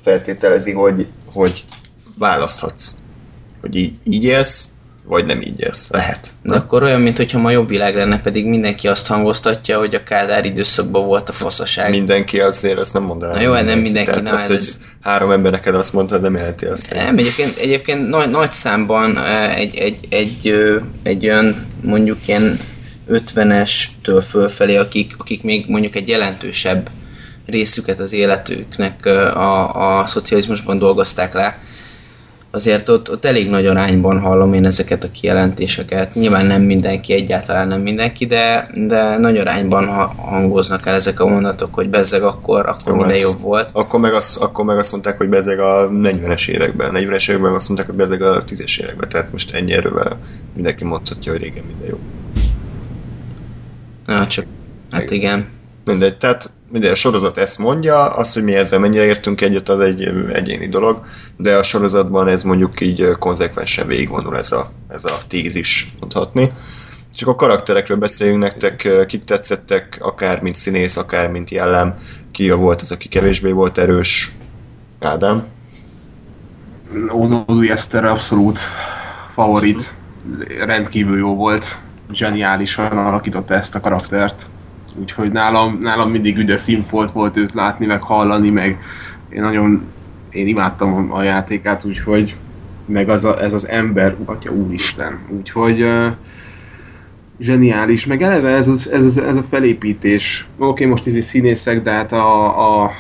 [0.01, 1.65] feltételezi, hogy, hogy
[2.17, 2.95] választhatsz.
[3.61, 4.69] Hogy így, így élsz,
[5.07, 5.87] vagy nem így élsz.
[5.89, 6.29] Lehet.
[6.43, 10.45] De akkor olyan, mintha ma jobb világ lenne, pedig mindenki azt hangoztatja, hogy a Kádár
[10.45, 11.89] időszakban volt a faszaság.
[11.89, 13.35] Mindenki azért, ezt nem mondanám.
[13.35, 14.09] Na jó, hát nem mindenki.
[14.09, 14.65] Tehát nem, az, hogy
[15.01, 16.93] három ember neked azt mondta, nem jelenti azt.
[16.93, 19.17] Nem, egyébként, egyébként nagy, nagy számban
[19.55, 20.53] egy, egy, egy,
[21.03, 22.59] egy olyan mondjuk ilyen
[23.09, 26.89] 50-estől fölfelé, akik, akik még mondjuk egy jelentősebb
[27.45, 31.59] részüket az életüknek a, a szocializmusban dolgozták le,
[32.51, 36.13] azért ott, ott elég nagy arányban hallom én ezeket a kijelentéseket.
[36.13, 39.85] Nyilván nem mindenki, egyáltalán nem mindenki, de, de nagy arányban
[40.15, 43.69] hangoznak el ezek a mondatok, hogy bezzeg akkor, akkor Jó, minden hát jobb volt.
[43.73, 47.67] Akkor meg, azt, akkor meg azt mondták, hogy bezzeg a 40-es években, 40-es években azt
[47.67, 50.19] mondták, hogy bezzeg a 10-es években, tehát most ennyi erővel
[50.53, 51.99] mindenki mondhatja, hogy régen minden jó.
[54.05, 54.45] Na, csak,
[54.91, 55.47] hát igen.
[55.85, 59.79] Mindegy, tehát minden a sorozat ezt mondja, az, hogy mi ezzel mennyire értünk egyet, az
[59.79, 61.01] egy egyéni dolog,
[61.37, 66.51] de a sorozatban ez mondjuk így konzekvensen végigvonul ez a, ez a tézis, mondhatni.
[67.13, 71.95] Csak a karakterekről beszéljünk nektek, kik tetszettek, akár mint színész, akár mint jellem,
[72.31, 74.31] ki volt az, aki kevésbé volt erős,
[74.99, 75.43] Ádám?
[77.09, 78.59] Onodi Eszter abszolút
[79.33, 79.93] favorit,
[80.65, 81.77] rendkívül jó volt,
[82.11, 84.49] zseniálisan alakította ezt a karaktert
[84.99, 88.79] úgyhogy nálam, nálam mindig üde színfolt volt őt látni, meg hallani, meg
[89.29, 89.81] én nagyon,
[90.29, 92.35] én imádtam a játékát, úgyhogy
[92.85, 96.07] meg az a, ez az ember, atya úristen, úgyhogy uh,
[97.39, 101.81] zseniális, meg eleve ez, az, ez, az, ez a felépítés, oké, okay, most ez színészek,
[101.81, 102.91] de hát a, a,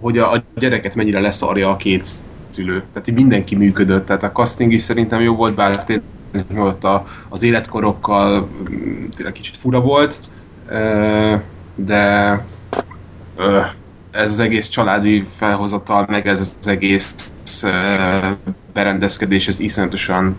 [0.00, 2.06] hogy a, a gyereket mennyire leszarja a két
[2.50, 2.82] szülő.
[2.92, 7.06] Tehát így mindenki működött, tehát a casting is szerintem jó volt, bár tényleg ott a,
[7.28, 8.48] az életkorokkal
[9.16, 10.20] tényleg kicsit fura volt,
[11.74, 12.40] de
[14.10, 17.32] ez az egész családi felhozatal, meg ez az egész
[18.72, 20.36] berendezkedés, ez iszonyatosan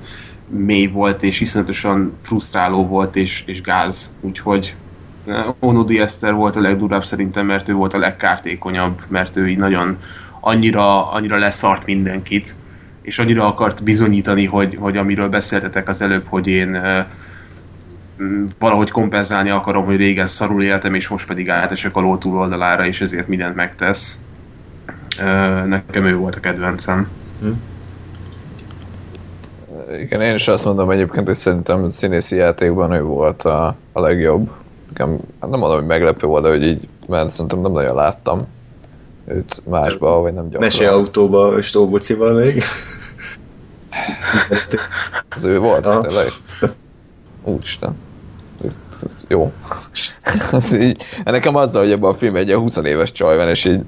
[0.47, 4.13] mély volt, és iszonyatosan frusztráló volt, és, és gáz.
[4.21, 4.75] Úgyhogy
[5.59, 9.97] Onodi Eszter volt a legdurább szerintem, mert ő volt a legkártékonyabb, mert ő így nagyon
[10.39, 12.55] annyira, annyira leszart mindenkit,
[13.01, 16.81] és annyira akart bizonyítani, hogy, hogy amiről beszéltetek az előbb, hogy én
[18.59, 23.01] valahogy kompenzálni akarom, hogy régen szarul éltem, és most pedig átesek a ló túloldalára, és
[23.01, 24.17] ezért mindent megtesz.
[25.65, 27.09] Nekem ő volt a kedvencem.
[27.41, 27.51] Hm.
[30.01, 34.51] Igen, én is azt mondom egyébként, hogy szerintem színészi játékban ő volt a, a legjobb.
[34.87, 38.47] Nekem, hát nem mondom, hogy meglepő volt, de hogy így, mert szerintem nem nagyon láttam
[39.27, 40.61] őt másba, vagy nem gyakran.
[40.61, 42.63] Meseautóba, stóbocival még.
[45.35, 46.27] Az ő volt, tényleg?
[47.43, 47.95] Úristen.
[49.03, 49.51] Ez jó.
[50.51, 53.81] ez így, nekem azzal, hogy ebben a film egy 20 éves csaj van, és így...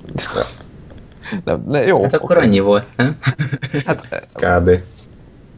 [1.44, 2.02] Nem, ne, jó.
[2.02, 2.48] Hát akkor okay.
[2.48, 3.18] annyi volt, nem?
[3.86, 4.70] Hát, Kb.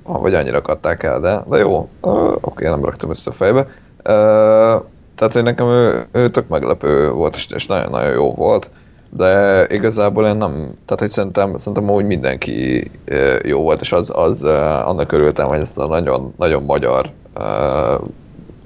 [0.04, 1.89] Vagy annyira katták el, de, de jó.
[2.02, 3.60] Uh, Oké, okay, nem raktam össze a fejbe.
[3.60, 4.86] Uh,
[5.16, 8.70] tehát, hogy nekem ő, ő tök meglepő volt, és nagyon-nagyon jó volt
[9.10, 10.52] de igazából én nem,
[10.86, 12.91] tehát hogy szerintem, szerintem úgy mindenki
[13.43, 18.08] jó volt, és az, az annak örültem, hogy ezt a nagyon, nagyon magyar uh,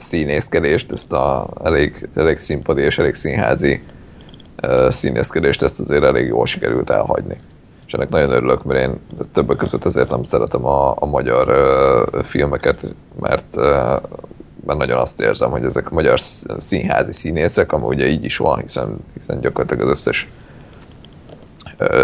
[0.03, 3.81] színészkedést, ezt a elég, elég színpadi és elég színházi
[4.87, 7.37] színészkedést, ezt azért elég jól sikerült elhagyni.
[7.85, 8.99] És ennek nagyon örülök, mert én
[9.33, 14.01] többek között azért nem szeretem a, a magyar uh, filmeket, mert uh,
[14.65, 16.19] mert nagyon azt érzem, hogy ezek magyar
[16.57, 20.27] színházi színészek, ami ugye így is van, hiszen, hiszen gyakorlatilag az összes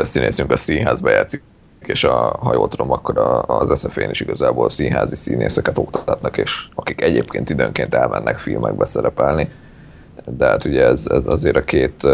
[0.03, 1.41] színészünk a színházba játszik,
[1.89, 6.67] és a, ha jól tudom, akkor a, az sfn is igazából színházi színészeket oktatnak, és
[6.75, 9.49] akik egyébként időnként elmennek filmekbe szerepelni.
[10.25, 12.07] De hát ugye ez, ez azért a két,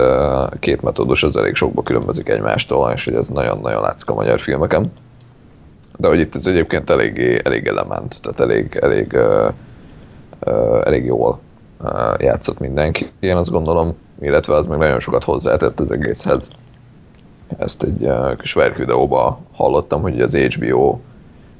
[0.60, 4.94] két metódus az elég sokba különbözik egymástól, és hogy ez nagyon-nagyon látszik a magyar filmeken.
[5.98, 11.40] De hogy itt ez egyébként elég, elég element, tehát elég, elég, elég, elég jól
[12.18, 16.48] játszott mindenki, én azt gondolom, illetve az meg nagyon sokat hozzátett az egészhez.
[17.58, 21.00] Ezt egy kis verkvideóba hallottam, hogy az HBO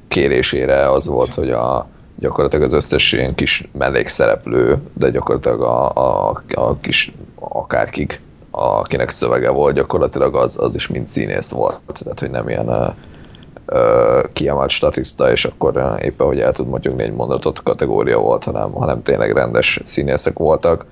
[0.08, 1.86] kérésére az volt, hogy a,
[2.18, 8.20] gyakorlatilag az összes ilyen kis mellékszereplő, de gyakorlatilag a, a, a kis akárkik,
[8.50, 11.80] akinek szövege volt, gyakorlatilag az, az is mind színész volt.
[11.86, 17.12] Tehát, hogy nem ilyen uh, kiemelt statiszta, és akkor éppen, hogy el tud mondjuk egy
[17.12, 20.84] mondatot kategória volt, hanem, hanem tényleg rendes színészek voltak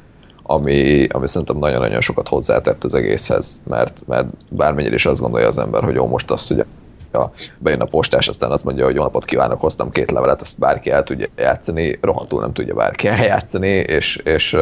[0.47, 5.59] ami, ami szerintem nagyon-nagyon sokat hozzátett az egészhez, mert, mert bármennyire is azt gondolja az
[5.59, 6.65] ember, hogy jó, most azt, hogy
[7.13, 7.31] a,
[7.61, 10.91] bejön a postás, aztán azt mondja, hogy jó napot kívánok, hoztam két levelet, ezt bárki
[10.91, 14.57] el tudja játszani, rohadtul nem tudja bárki eljátszani, és, és,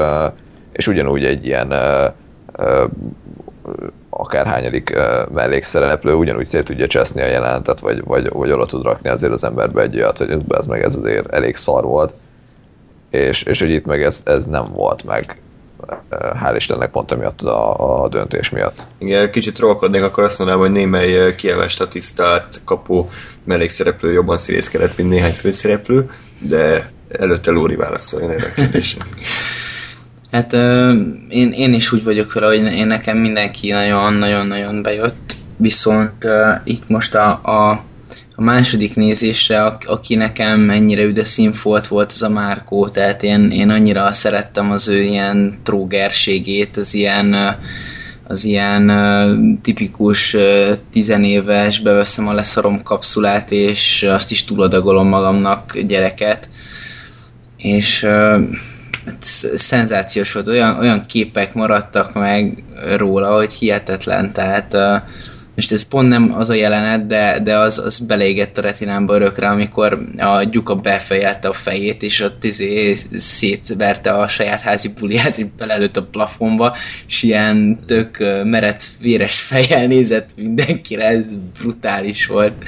[0.72, 1.72] és ugyanúgy egy ilyen
[4.10, 4.96] akárhányadik
[5.32, 9.44] mellékszereplő ugyanúgy szét tudja cseszni a jelentet, vagy, vagy, vagy oda tud rakni azért az
[9.44, 12.12] emberbe egy olyat, hogy ez meg ez azért elég szar volt,
[13.10, 15.40] és, és hogy itt meg ez, ez nem volt meg
[16.10, 18.86] hál' Istennek pont emiatt a, a döntés miatt.
[18.98, 23.08] Igen, kicsit trollkodnék, akkor azt mondanám, hogy némely kiemelt statisztát kapó
[23.44, 26.10] mellékszereplő jobban színészkedett, mint néhány főszereplő,
[26.48, 29.04] de előtte Lóri válaszoljon erre a kérdésre.
[30.32, 30.52] Hát
[31.28, 36.12] én, én is úgy vagyok vele, hogy én nekem mindenki nagyon-nagyon-nagyon bejött, viszont
[36.64, 37.84] itt most a, a
[38.42, 44.12] második nézésre, aki nekem ennyire üde színfolt volt, az a Márkó, tehát én, én annyira
[44.12, 47.56] szerettem az ő ilyen trógerségét, az ilyen
[48.26, 48.92] az ilyen
[49.62, 50.36] tipikus
[50.92, 56.48] tizenéves, beveszem a leszarom kapszulát, és azt is túladagolom magamnak gyereket.
[57.56, 58.04] És
[59.06, 59.22] hát
[59.54, 62.62] szenzációs volt, olyan, olyan képek maradtak meg
[62.96, 64.76] róla, hogy hihetetlen, tehát
[65.54, 69.48] most ez pont nem az a jelenet, de, de az, az beleégett a retinámba örökre,
[69.48, 75.46] amikor a Gyuka befejelte a fejét, és ott izé szétverte a saját házi buliát, és
[75.56, 76.76] belelőtt a plafonba,
[77.06, 82.64] és ilyen tök meret, véres fejjel nézett mindenkire, ez brutális volt.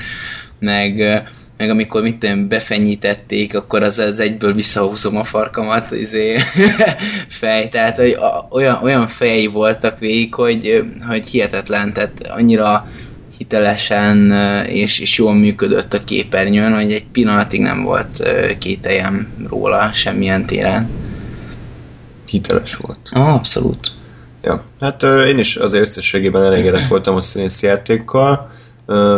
[0.58, 1.22] Meg
[1.56, 6.38] meg amikor mit tudom, befenyítették, akkor az, az egyből visszahúzom a farkamat, izé,
[7.28, 8.18] fej, tehát hogy
[8.50, 12.88] olyan, olyan fejei voltak végig, hogy, hogy hihetetlen, tehát annyira
[13.38, 14.32] hitelesen
[14.66, 20.90] és, és jól működött a képernyőn, hogy egy pillanatig nem volt kételjem róla semmilyen téren.
[22.26, 22.98] Hiteles volt.
[23.12, 23.92] Ah, abszolút.
[24.42, 28.50] Ja, hát én is azért összességében elégedett voltam a színész játékkal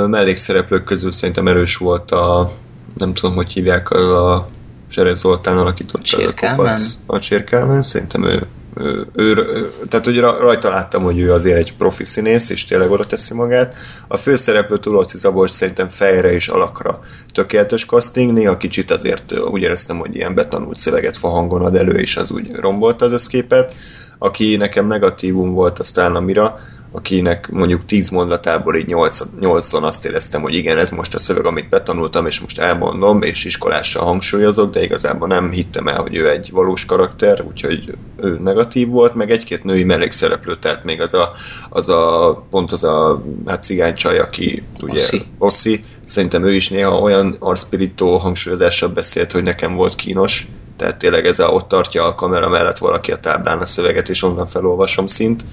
[0.07, 2.53] mellékszereplők közül szerintem erős volt a,
[2.99, 4.49] nem tudom, hogy hívják, a
[4.89, 8.47] Serez Zoltán alakított a kopasz, a Csirkálmen, szerintem ő
[8.81, 12.91] ő, ő, ő, tehát hogy rajta láttam, hogy ő azért egy profi színész, és tényleg
[12.91, 13.77] oda teszi magát.
[14.09, 17.01] A főszereplő Tulorci Szabolcs szerintem fejre és alakra
[17.33, 22.17] tökéletes casting, néha kicsit azért úgy éreztem, hogy ilyen betanult szöveget fahangon ad elő, és
[22.17, 23.75] az úgy rombolta az összképet.
[24.19, 26.59] Aki nekem negatívum volt, aztán a Mira,
[26.97, 31.47] akinek mondjuk 10 mondatából így 8, 8 azt éreztem, hogy igen, ez most a szöveg,
[31.47, 36.31] amit betanultam, és most elmondom, és iskolással hangsúlyozok, de igazából nem hittem el, hogy ő
[36.31, 41.33] egy valós karakter, úgyhogy ő negatív volt, meg egy-két női mellékszereplő, tehát még az a,
[41.71, 45.25] az a pont az a hát cigánycsaj, aki ugye Oszi.
[45.39, 51.27] Oszi, szerintem ő is néha olyan arcspirító hangsúlyozással beszélt, hogy nekem volt kínos, tehát tényleg
[51.27, 55.07] ez a, ott tartja a kamera mellett valaki a táblán a szöveget, és onnan felolvasom
[55.07, 55.45] szint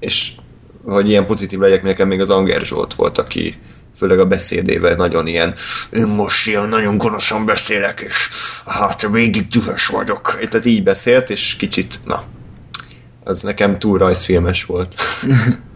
[0.00, 0.32] és
[0.84, 3.54] hogy ilyen pozitív legyek, nekem még az Anger Zsolt volt, aki
[3.96, 5.54] főleg a beszédével nagyon ilyen,
[5.92, 8.28] én most ilyen nagyon gonoszan beszélek, és
[8.66, 10.38] hát végig dühös vagyok.
[10.38, 12.22] Tehát így beszélt, és kicsit, na,
[13.24, 14.94] az nekem túl rajzfilmes volt.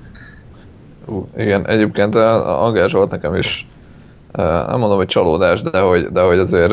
[1.06, 3.66] Uh, igen, egyébként a Anger Zsolt nekem is
[4.32, 6.72] nem mondom, hogy csalódás, de hogy, de hogy azért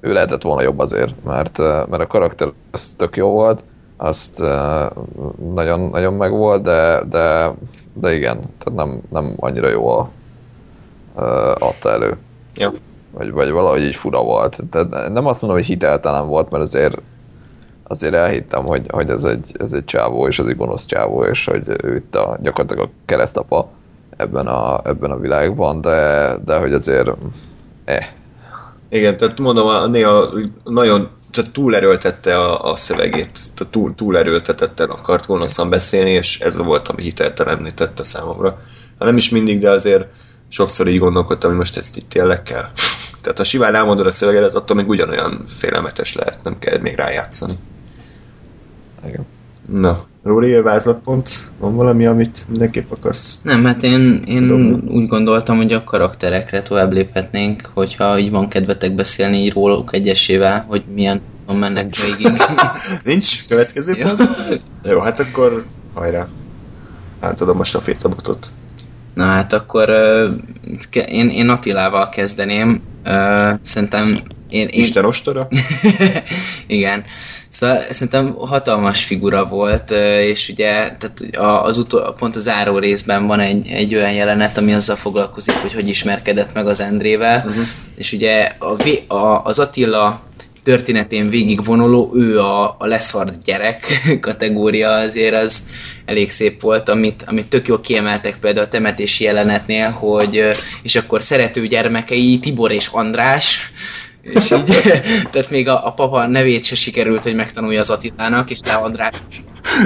[0.00, 3.64] ő lehetett volna jobb azért, mert, mert a karakter az tök jó volt,
[4.00, 4.38] azt
[5.54, 7.54] nagyon, nagyon megvolt, de, de,
[7.92, 10.10] de igen, tehát nem, nem annyira jó a,
[11.58, 12.16] adta elő.
[12.54, 12.70] Ja.
[13.10, 14.58] Vagy, vagy valahogy így fura volt.
[14.70, 17.00] Tehát nem azt mondom, hogy hiteltelen volt, mert azért
[17.88, 21.44] azért elhittem, hogy, hogy ez, egy, ez egy csávó, és ez egy gonosz csávó, és
[21.44, 23.68] hogy ő itt a, gyakorlatilag a keresztapa
[24.16, 27.10] ebben a, ebben a világban, de, de hogy azért
[27.84, 28.06] eh.
[28.88, 30.28] Igen, tehát mondom, néha
[30.64, 36.88] nagyon tehát túlerőltette a, a szövegét, tehát túl, túlerőltetetten akart gonoszan beszélni, és ez volt,
[36.88, 38.48] ami hiteltelenné tette számomra.
[38.98, 40.06] Hát nem is mindig, de azért
[40.48, 42.70] sokszor így gondolkodtam, hogy most ezt itt tényleg kell.
[43.20, 47.54] Tehát ha simán elmondod a szövegedet, attól még ugyanolyan félelmetes lehet, nem kell még rájátszani.
[49.06, 49.26] Igen.
[49.66, 51.50] Na, Róri, vázlatpont?
[51.58, 53.40] Van valami, amit mindenképp akarsz?
[53.42, 54.50] Nem, hát én, én
[54.88, 60.64] úgy gondoltam, hogy a karakterekre tovább léphetnénk, hogyha így van kedvetek beszélni így róluk egyesével,
[60.68, 62.32] hogy milyen van mennek végig.
[63.04, 63.46] Nincs?
[63.46, 64.28] Következő pont?
[64.82, 65.64] Jó, hát akkor
[65.94, 66.28] hajrá.
[67.20, 68.52] Átadom a stafétabotot.
[69.18, 70.32] Na hát akkor uh,
[71.06, 72.80] én, én Attilával kezdeném.
[73.06, 74.80] Uh, szerintem én, én...
[74.80, 75.48] Isten ostora?
[76.66, 77.04] Igen.
[77.48, 79.90] Szóval szerintem hatalmas figura volt,
[80.20, 81.20] és ugye tehát
[81.64, 85.72] az utol, pont az záró részben van egy, egy olyan jelenet, ami azzal foglalkozik, hogy
[85.72, 87.64] hogy ismerkedett meg az Endrével, uh-huh.
[87.94, 90.20] és ugye a, a, az Attila
[90.68, 93.86] történetén végigvonuló, ő a, a leszart gyerek
[94.20, 95.62] kategória azért az
[96.04, 100.48] elég szép volt, amit, amit tök jól kiemeltek például a temetési jelenetnél, hogy
[100.82, 103.72] és akkor szerető gyermekei Tibor és András,
[104.22, 104.64] és így,
[105.32, 109.16] tehát még a, a papa nevét se sikerült, hogy megtanulja az Attilának, és le András.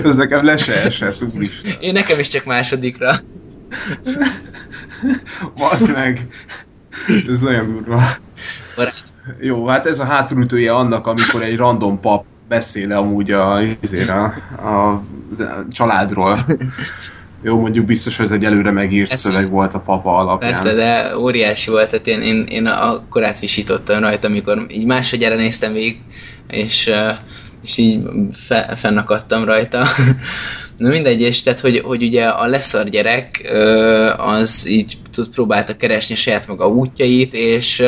[0.04, 1.72] Ez nekem le se esett, úristen.
[1.80, 3.14] Én nekem is csak másodikra.
[5.56, 6.26] Basz meg.
[7.28, 8.02] Ez nagyon durva.
[8.76, 9.11] Barát.
[9.40, 14.88] Jó, hát ez a hátulütője annak, amikor egy random pap beszél amúgy a, a, a,
[14.88, 15.02] a
[15.70, 16.38] családról.
[17.44, 20.50] Jó, mondjuk biztos, hogy ez egy előre megírt Ez szöveg volt a papa alapján.
[20.50, 25.72] Persze, de óriási volt, tehát én, én, én akkor átvisítottam rajta, amikor így másodjára néztem
[25.72, 26.00] végig,
[26.48, 26.90] és,
[27.62, 28.02] és így
[28.32, 29.86] fe, fennakadtam rajta.
[30.76, 33.52] Na mindegy, és tehát, hogy, hogy ugye a leszar gyerek
[34.16, 34.98] az így
[35.34, 37.82] próbálta keresni saját maga útjait, és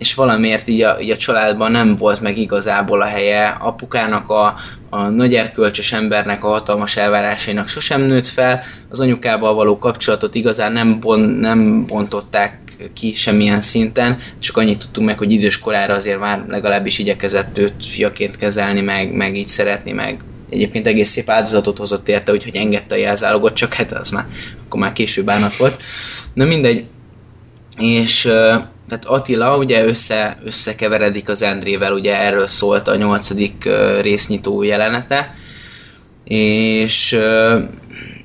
[0.00, 3.48] és valamiért így a, így a családban nem volt meg igazából a helye.
[3.48, 4.54] Apukának a,
[4.90, 10.72] a nagy erkölcsös embernek a hatalmas elvárásainak sosem nőtt fel, az anyukával való kapcsolatot igazán
[10.72, 12.58] nem, bon, nem bontották
[12.94, 17.86] ki semmilyen szinten, csak annyit tudtunk meg, hogy idős korára azért már legalábbis igyekezett őt
[17.86, 22.94] fiaként kezelni, meg, meg így szeretni, meg egyébként egész szép áldozatot hozott érte, úgyhogy engedte
[22.94, 24.26] a jelzálogot, csak hát az már,
[24.64, 25.82] akkor már később bánat volt.
[26.34, 26.84] Na mindegy,
[27.78, 28.28] és
[28.90, 33.68] tehát Attila ugye össze, összekeveredik az Endrével, ugye erről szólt a nyolcadik
[34.00, 35.34] résznyitó jelenete,
[36.24, 37.18] és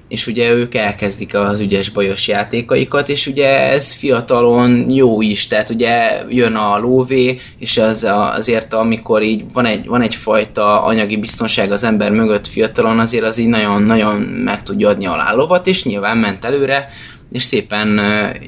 [0.07, 5.69] és ugye ők elkezdik az ügyes bajos játékaikat, és ugye ez fiatalon jó is, tehát
[5.69, 11.71] ugye jön a lóvé, és az azért amikor így van, egy, van egyfajta anyagi biztonság
[11.71, 16.17] az ember mögött fiatalon, azért az így nagyon-nagyon meg tudja adni a lálovat, és nyilván
[16.17, 16.89] ment előre,
[17.31, 17.99] és szépen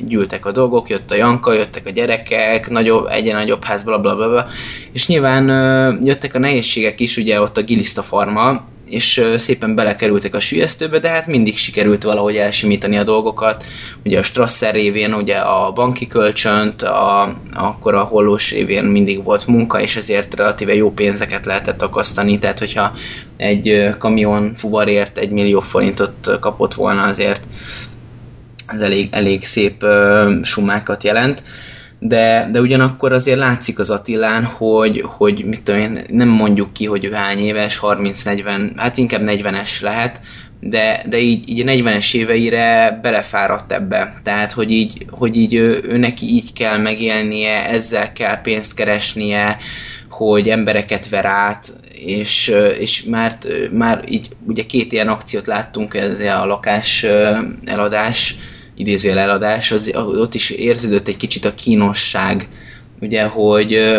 [0.07, 4.15] gyűltek a dolgok, jött a Janka, jöttek a gyerekek, nagyobb, egyen nagyobb ház, bla, bla,
[4.15, 4.47] bla, bla.
[4.91, 5.47] és nyilván
[6.01, 11.09] jöttek a nehézségek is, ugye ott a giliszta farma, és szépen belekerültek a sülyeztőbe, de
[11.09, 13.63] hát mindig sikerült valahogy elsimítani a dolgokat.
[14.05, 19.47] Ugye a Strasser révén ugye a banki kölcsönt, a, akkor a hollós révén mindig volt
[19.47, 22.91] munka, és ezért relatíve jó pénzeket lehetett akasztani, tehát hogyha
[23.37, 27.47] egy kamion fuvarért egy millió forintot kapott volna azért
[28.67, 31.43] ez elég, elég szép uh, sumákat jelent
[31.99, 36.85] de, de ugyanakkor azért látszik az Attilán, hogy, hogy mit tudom én, nem mondjuk ki,
[36.85, 40.19] hogy ő hány éves, 30-40, hát inkább 40-es lehet,
[40.59, 44.13] de, de így, így a 40-es éveire belefáradt ebbe.
[44.23, 49.57] Tehát, hogy így, hogy így ő, ő neki így kell megélnie, ezzel kell pénzt keresnie,
[50.09, 53.37] hogy embereket ver át, és, és már,
[53.71, 57.05] már így ugye két ilyen akciót láttunk, ez a lakás
[57.65, 58.35] eladás,
[58.77, 62.47] idézőjel eladás, az, ott is érződött egy kicsit a kínosság,
[63.01, 63.97] ugye, hogy,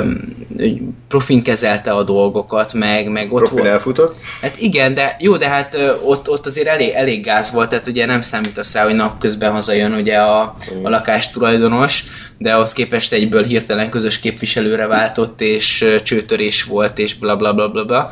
[0.57, 3.71] hogy profin kezelte a dolgokat, meg, meg ott Profin volt.
[3.71, 4.21] elfutott?
[4.41, 8.07] Hát igen, de jó, de hát ott, ott azért elég, elég gáz volt, tehát ugye
[8.07, 10.41] nem számítasz rá, hogy napközben hazajön ugye a,
[10.83, 12.05] a lakás tulajdonos,
[12.39, 17.69] de ahhoz képest egyből hirtelen közös képviselőre váltott, és csőtörés volt, és bla bla bla
[17.69, 18.11] bla bla.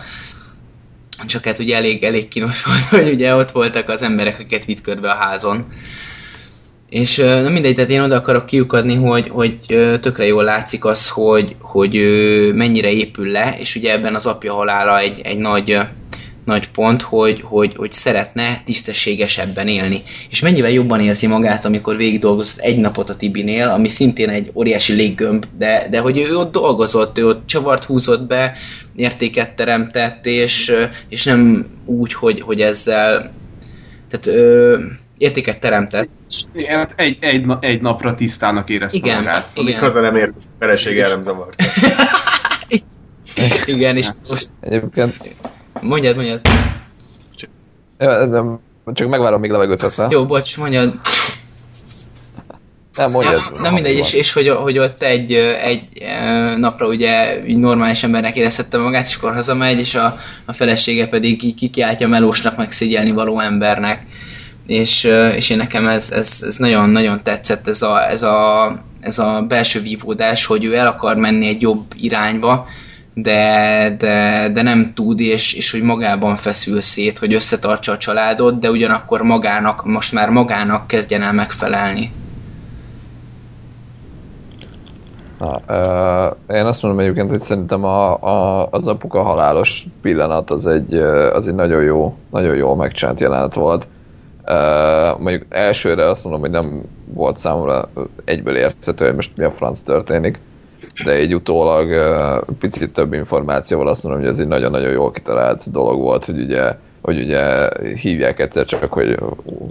[1.27, 4.81] Csak hát ugye elég, elég kínos volt, hogy ugye ott voltak az emberek, akiket vitt
[4.81, 5.67] körbe a házon.
[6.97, 9.59] És nem mindegy, tehát én oda akarok kiukadni, hogy, hogy
[10.01, 11.93] tökre jól látszik az, hogy, hogy
[12.55, 15.79] mennyire épül le, és ugye ebben az apja halála egy, egy nagy,
[16.45, 20.03] nagy pont, hogy, hogy, hogy szeretne tisztességesebben élni.
[20.31, 24.51] És mennyivel jobban érzi magát, amikor végig dolgozott egy napot a Tibinél, ami szintén egy
[24.55, 28.53] óriási léggömb, de, de hogy ő ott dolgozott, ő ott csavart húzott be,
[28.95, 30.73] értéket teremtett, és,
[31.09, 33.35] és nem úgy, hogy, hogy ezzel
[34.09, 34.79] tehát ö,
[35.19, 36.09] értéket teremtett.
[36.55, 39.51] Igen, egy, egy, egy napra tisztának érezte igen, magát.
[39.55, 39.83] Igen.
[39.83, 41.63] Amikor nem ért, a feleség el nem zavart.
[43.67, 44.51] igen, és most...
[44.61, 45.17] Egyébként...
[45.81, 46.41] Mondjad, mondjad.
[47.99, 48.61] Ja,
[48.95, 50.09] csak megvárom, még levegőt veszel.
[50.11, 51.01] Jó, bocs, mondjad.
[52.97, 53.41] Nem, mondjad.
[53.55, 55.89] Ja, nem mindegy, és, és hogy, hogy ott egy, egy
[56.57, 61.55] napra ugye normális embernek érezhette magát, és akkor hazamegy, és a, a felesége pedig így
[61.55, 64.07] kikiáltja melósnak, meg szégyelni való embernek
[64.67, 65.05] és,
[65.35, 69.45] és én nekem ez, ez, ez nagyon, nagyon tetszett ez a, ez, a, ez a
[69.49, 72.67] belső vívódás, hogy ő el akar menni egy jobb irányba,
[73.15, 78.59] de, de, de nem tud, és, és hogy magában feszül szét, hogy összetartsa a családot,
[78.59, 82.11] de ugyanakkor magának, most már magának kezdjen el megfelelni.
[85.39, 90.67] Na, uh, én azt mondom egyébként, hogy szerintem a, a, az apuka halálos pillanat az
[90.67, 90.95] egy,
[91.33, 93.89] az egy nagyon jó, nagyon jól megcsinált jelenet volt.
[94.49, 97.89] Uh, mondjuk elsőre azt mondom, hogy nem volt számomra
[98.25, 100.39] egyből érthető, hogy most mi a franc történik,
[101.05, 105.71] de egy utólag uh, picit több információval azt mondom, hogy ez egy nagyon-nagyon jól kitalált
[105.71, 109.19] dolog volt, hogy ugye, hogy ugye hívják egyszer csak, hogy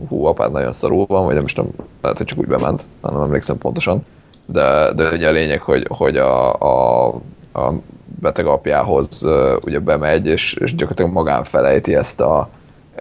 [0.07, 1.67] hú, apád nagyon szarul van, vagy most nem,
[2.01, 4.05] lehet, hogy csak úgy bement, nem emlékszem pontosan,
[4.45, 7.07] de, de ugye a lényeg, hogy, hogy a, a,
[7.53, 7.73] a
[8.21, 12.49] beteg apjához uh, ugye bemegy, és, és gyakorlatilag magán felejti ezt a,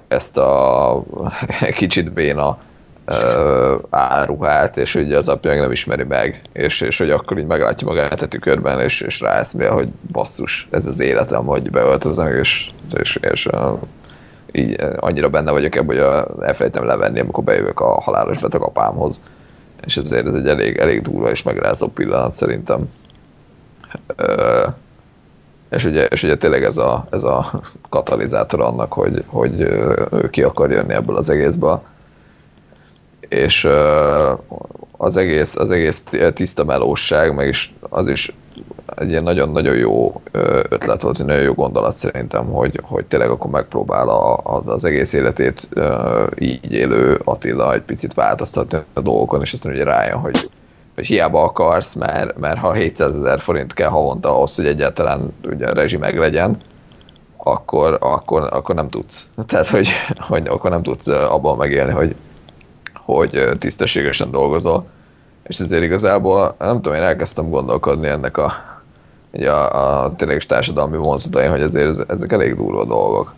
[0.08, 1.02] ezt a
[1.80, 2.58] kicsit béna
[3.06, 7.86] uh, áruhát, és ugye az apja nem ismeri meg, és, és hogy akkor így meglátja
[7.86, 13.18] magát a tükörben, és, és ráeszmél, hogy basszus, ez az életem, hogy beöltöznek, és, és,
[13.32, 13.48] és
[14.52, 19.20] így annyira benne vagyok ebben, hogy elfelejtem levenni, amikor bejövök a halálos beteg apámhoz.
[19.86, 22.90] És ezért ez egy elég, elég durva és megrázó pillanat szerintem.
[24.18, 24.74] Uh,
[25.74, 30.42] és ugye, és ugye tényleg ez a, ez a katalizátor annak, hogy, hogy ő ki
[30.42, 31.82] akar jönni ebből az egészből.
[33.28, 33.68] És
[34.96, 36.02] az egész, az egész
[36.34, 38.32] tiszta melósság, meg is az is
[38.96, 40.22] egy ilyen nagyon-nagyon jó
[40.68, 44.84] ötlet volt, egy nagyon jó gondolat szerintem, hogy, hogy tényleg akkor megpróbál a, az, az
[44.84, 45.68] egész életét
[46.38, 50.36] így élő Attila egy picit változtatni a dolgokon, és aztán ugye rájön, hogy
[50.94, 55.68] hogy hiába akarsz, mert, mert ha 700 ezer forint kell havonta ahhoz, hogy egyáltalán ugye
[55.68, 56.58] a rezsi meglegyen,
[57.36, 59.28] akkor, akkor, akkor nem tudsz.
[59.46, 59.88] Tehát, hogy,
[60.18, 62.14] hogy akkor nem tudsz abban megélni, hogy,
[62.94, 64.86] hogy tisztességesen dolgozol.
[65.42, 68.52] És ezért igazából, nem tudom, én elkezdtem gondolkodni ennek a,
[69.32, 73.34] ugye a, a tényleg társadalmi vonzatain, hogy ezért ezek elég durva dolgok.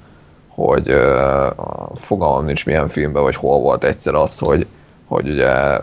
[0.49, 1.57] Hogy uh,
[2.01, 4.66] fogalmam nincs milyen filmben, vagy hol volt egyszer az, hogy,
[5.07, 5.78] hogy ugye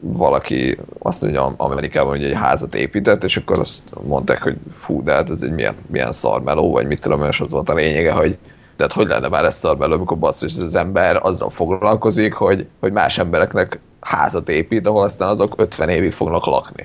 [0.00, 5.02] valaki azt mondja, hogy Amerikában ugye egy házat épített, és akkor azt mondták, hogy fú,
[5.02, 8.12] de hát ez egy milyen, milyen szarmeló, vagy mit tudom, és az volt a lényege,
[8.12, 8.38] hogy
[8.76, 13.18] tehát hogy lenne már ez szarmeló, amikor basszus, az ember azzal foglalkozik, hogy, hogy más
[13.18, 16.84] embereknek házat épít, ahol aztán azok 50 évig fognak lakni.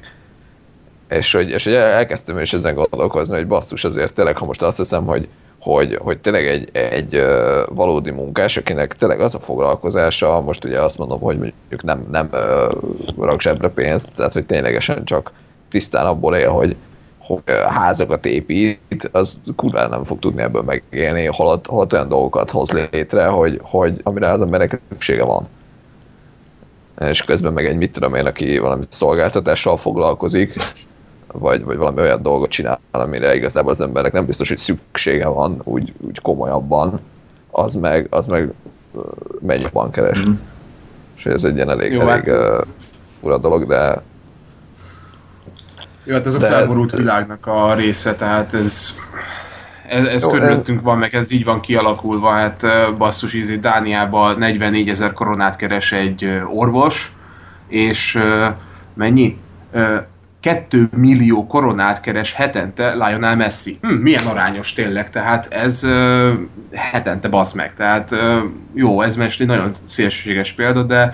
[1.09, 4.77] És hogy, és hogy elkezdtem is ezen gondolkozni, hogy basszus azért tényleg, ha most azt
[4.77, 5.27] hiszem, hogy
[5.65, 7.25] hogy, hogy tényleg egy, egy
[7.67, 12.29] valódi munkás, akinek tényleg az a foglalkozása, most ugye azt mondom, hogy mondjuk nem, nem
[13.17, 15.31] rak zsebre pénzt, tehát hogy ténylegesen csak
[15.69, 16.75] tisztán abból él, hogy,
[17.17, 22.71] hogy házakat épít, az kurva nem fog tudni ebből megélni, holott, holott olyan dolgokat hoz
[22.71, 25.47] létre, hogy, hogy amire az emberek szüksége van.
[27.09, 30.53] És közben meg egy mit tudom én, aki valami szolgáltatással foglalkozik,
[31.39, 35.61] vagy, vagy valami olyan dolgot csinál, amire igazából az embernek nem biztos, hogy szüksége van
[35.63, 36.99] úgy, úgy komolyabban,
[37.51, 38.53] az meg, az meg
[38.95, 38.99] ö,
[39.41, 40.29] mennyibban keres.
[40.29, 40.33] Mm.
[41.15, 42.65] És ez egy ilyen elég, Jó, hát- elég uh,
[43.21, 44.01] fura dolog, de
[46.03, 48.93] Jó, hát ez a De- felborult világnak a része, tehát ez,
[49.87, 52.65] ez, ez Jó, körülöttünk van, meg ez így van kialakulva, hát
[52.97, 57.13] basszus, ízé, Dániában 44 ezer koronát keres egy orvos,
[57.67, 58.19] és
[58.93, 59.37] mennyi?
[60.45, 63.77] Ö, 2 millió koronát keres hetente Lionel Messi.
[63.81, 66.33] Hm, milyen arányos tényleg, tehát ez ö,
[66.73, 67.73] hetente basz meg.
[67.73, 68.39] Tehát ö,
[68.73, 71.13] jó, ez most egy nagyon szélsőséges példa, de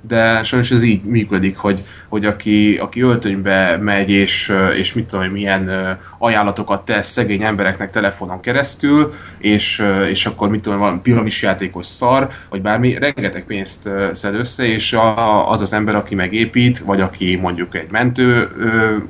[0.00, 5.26] de sajnos ez így működik, hogy, hogy aki, aki öltönybe megy, és, és mit tudom,
[5.26, 11.42] milyen ajánlatokat tesz szegény embereknek telefonon keresztül, és, és akkor mit tudom, én, valami piramis
[11.42, 16.78] játékos szar, vagy bármi, rengeteg pénzt szed össze, és a, az az ember, aki megépít,
[16.78, 18.48] vagy aki mondjuk egy mentő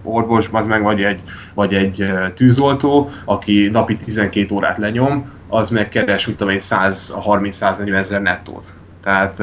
[0.03, 1.23] orvos, az meg, vagy egy,
[1.55, 7.95] vagy egy tűzoltó, aki napi 12 órát lenyom, az meg keres, mit tudom én, 130-140
[7.95, 8.75] ezer nettót.
[9.03, 9.43] Tehát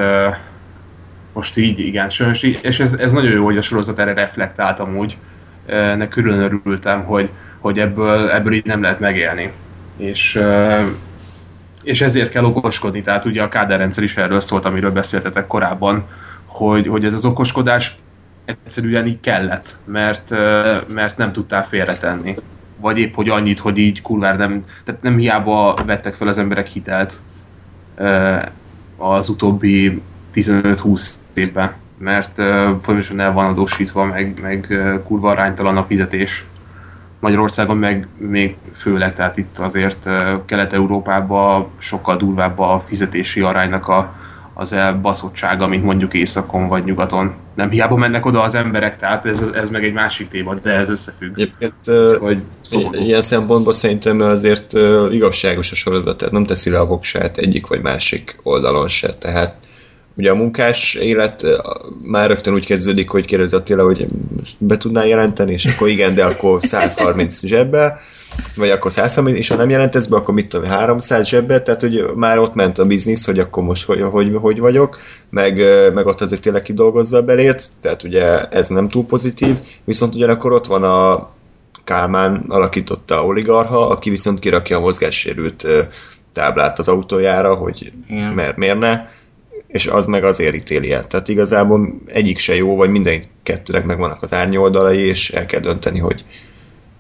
[1.38, 2.12] most így, igen,
[2.42, 5.18] így, és ez, ez nagyon jó, hogy a sorozat erre reflektált amúgy.
[5.66, 9.52] Ennek külön örültem, hogy, hogy ebből, ebből így nem lehet megélni.
[9.98, 10.42] És,
[11.84, 16.06] és ezért kell okoskodni, tehát ugye a káderrendszer is erről szólt, amiről beszéltetek korábban,
[16.46, 17.98] hogy, hogy ez az okoskodás
[18.46, 20.30] egyszerűen így kellett, mert,
[20.94, 22.36] mert nem tudtál félretenni.
[22.80, 26.68] Vagy épp, hogy annyit, hogy így kurvár nem, tehát nem hiába vettek fel az emberek
[26.68, 27.20] hitelt
[28.98, 30.02] az utóbbi
[30.34, 32.46] 15-20 évben, mert uh,
[32.82, 36.46] folyamatosan el van adósítva, meg, meg uh, kurva aránytalan a fizetés.
[37.20, 44.14] Magyarországon meg még főleg, tehát itt azért uh, Kelet-Európában sokkal durvább a fizetési aránynak a,
[44.54, 47.34] az elbaszottsága, mint mondjuk északon vagy nyugaton.
[47.54, 50.90] Nem hiába mennek oda az emberek, tehát ez, ez meg egy másik téma, de ez
[50.90, 51.40] összefügg.
[51.40, 51.74] Egyébként
[52.20, 54.74] Hogy I- ilyen szempontból szerintem azért
[55.12, 59.56] igazságos a sorozat, tehát nem teszi le a voksát egyik vagy másik oldalon se, tehát
[60.18, 61.46] ugye a munkás élet
[62.04, 64.06] már rögtön úgy kezdődik, hogy kérdezi Attila, hogy
[64.38, 68.00] most be tudnál jelenteni, és akkor igen, de akkor 130 zsebbe,
[68.56, 71.82] vagy akkor 130, és ha nem jelentesz be, akkor mit tudom, én, 300 zsebbe, tehát
[71.82, 75.00] hogy már ott ment a biznisz, hogy akkor most hogy, hogy, hogy vagyok,
[75.30, 75.64] meg,
[75.94, 80.52] meg ott azért tényleg kidolgozza a belét, tehát ugye ez nem túl pozitív, viszont ugyanakkor
[80.52, 81.30] ott van a
[81.84, 85.68] Kálmán alakította a oligarha, aki viszont kirakja a mozgássérült
[86.34, 88.34] táblát az autójára, hogy Igen.
[88.34, 89.06] mert miért ne,
[89.68, 91.08] és az meg azért ítéli el.
[91.08, 96.00] Tehát igazából egyik se jó, vagy minden kettőnek megvannak az árnyoldalai, és el kell dönteni,
[96.00, 96.26] hogy,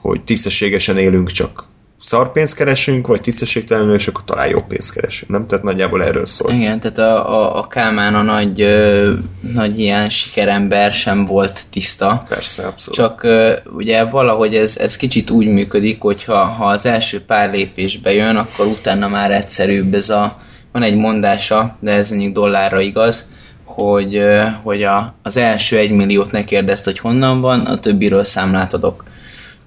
[0.01, 1.65] hogy tisztességesen élünk, csak
[1.99, 5.47] szarpénzt keresünk, vagy tisztességtelenül, és akkor talán jobb pénzt keresünk, nem?
[5.47, 6.51] Tehát nagyjából erről szól.
[6.51, 9.13] Igen, tehát a, a, a Kálmán a nagy, ö,
[9.53, 12.25] nagy ilyen sikerember sem volt tiszta.
[12.29, 12.99] Persze, abszolút.
[12.99, 17.51] Csak ö, ugye valahogy ez, ez kicsit úgy működik, hogy ha, ha az első pár
[17.51, 20.37] lépésbe jön, akkor utána már egyszerűbb ez a,
[20.77, 23.27] van egy mondása, de ez mondjuk dollárra igaz,
[23.63, 24.21] hogy,
[24.63, 29.03] hogy a, az első egy milliót ne kérdezd, hogy honnan van, a többiről számlát adok.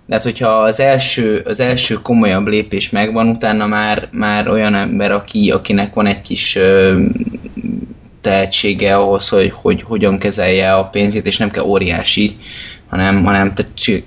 [0.08, 5.50] Tehát, hogyha az első, az első komolyabb lépés megvan, utána már, már olyan ember, aki,
[5.50, 7.00] akinek van egy kis ö,
[8.20, 12.36] tehetsége ahhoz, hogy, hogy hogyan kezelje a pénzét, és nem kell óriási,
[12.90, 13.52] hanem, hanem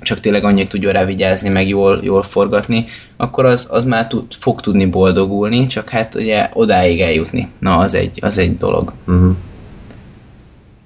[0.02, 2.86] csak tényleg annyit tudja rá vigyázni, meg jól, jól forgatni,
[3.18, 7.52] akkor az, az már tud, fog tudni boldogulni, csak hát ugye odáig eljutni.
[7.60, 8.94] Na, az egy, az egy dolog.
[9.08, 9.36] Uh-huh.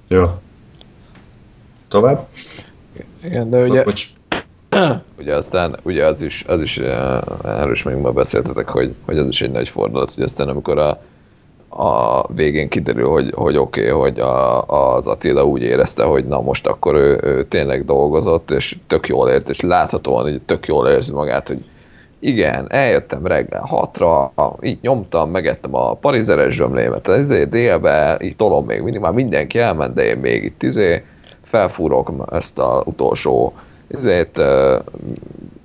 [0.08, 0.24] Jó.
[1.88, 2.26] Tovább?
[3.24, 4.06] igen, de ugye, Bocs.
[5.18, 9.18] ugye aztán ugye az is, az is eh, erről is még ma beszéltetek, hogy, hogy
[9.18, 11.02] az is egy nagy fordulat, hogy aztán amikor a,
[11.68, 16.40] a végén kiderül, hogy, hogy oké, okay, hogy a, az Attila úgy érezte, hogy na
[16.40, 20.88] most akkor ő, ő tényleg dolgozott, és tök jól ért, és láthatóan hogy tök jól
[20.88, 21.64] érzi magát, hogy
[22.20, 28.80] igen, eljöttem reggel hatra, így nyomtam, megettem a parizeres zsömlémet, ezért délbe, így tolom még
[28.80, 31.04] mindig, már mindenki elment, de én még itt izé,
[31.42, 33.52] felfúrok ezt az utolsó
[33.88, 34.40] ezért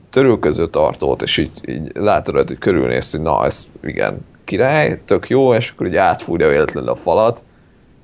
[0.10, 5.54] törülköző tartót, és így, így látod, hogy körülnéz, hogy na, ez igen, király, tök jó,
[5.54, 7.44] és akkor így átfúrja véletlenül a falat,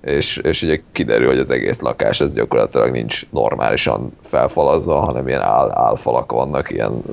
[0.01, 5.41] és, és ugye kiderül, hogy az egész lakás ez gyakorlatilag nincs normálisan felfalazva, hanem ilyen
[5.41, 7.03] áll, álfalak vannak, ilyen